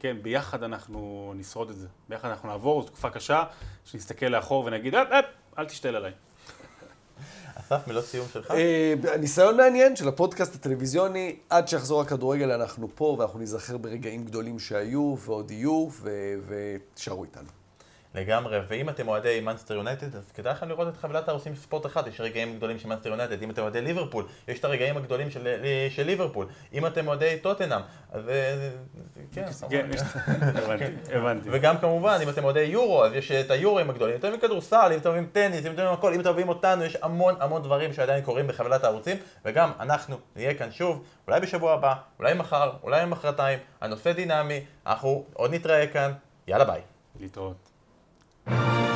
[0.00, 1.86] כן, ביחד אנחנו נשרוד את זה.
[2.08, 3.44] ביחד אנחנו נעבור, זו תקופה קשה,
[3.84, 5.24] שנסתכל לאחור ונגיד, "אפ, אפ,
[5.58, 6.12] אל תשתעל עליי.
[7.60, 8.50] אסף, מילות סיום שלך.
[8.50, 14.58] אה, ניסיון מעניין של הפודקאסט הטלוויזיוני, עד שיחזור הכדורגל אנחנו פה, ואנחנו ניזכר ברגעים גדולים
[14.58, 17.48] שהיו ועוד יהיו, ו- ותישארו איתנו.
[18.14, 22.06] לגמרי, ואם אתם אוהדי מנצ'סטר יונייטד, אז כדאי לכם לראות את חבילת הערוצים ספורט אחד,
[22.06, 25.48] יש רגעים גדולים של מנצ'סטר יונייטד, אם אתם אוהדי ליברפול, יש את הרגעים הגדולים של,
[25.90, 27.80] של ליברפול, אם אתם אוהדי טוטנאם,
[28.12, 28.70] אז אה,
[29.32, 29.86] כן, כן,
[30.40, 31.48] הבנתי, הבנתי.
[31.52, 34.90] וגם כמובן, אם אתם אוהדי יורו, אז יש את היורואים הגדולים, אם אתם אוהבים כדורסל,
[34.92, 37.62] אם אתם אוהבים טניס, אם אתם אוהבים הכל, אם אתם אוהבים אותנו, יש המון המון
[37.62, 42.72] דברים שעדיין קורים בחבילת הערוצים, וגם אנחנו נהיה כאן שוב, אולי בשבוע הבא, אולי מחר,
[42.82, 46.12] אולי מחרתיים, הנושא דינמי, אנחנו עוד נתראה כאן,
[46.46, 46.80] יאללה ביי.
[47.20, 47.63] להתראות.
[48.46, 48.93] Thank you.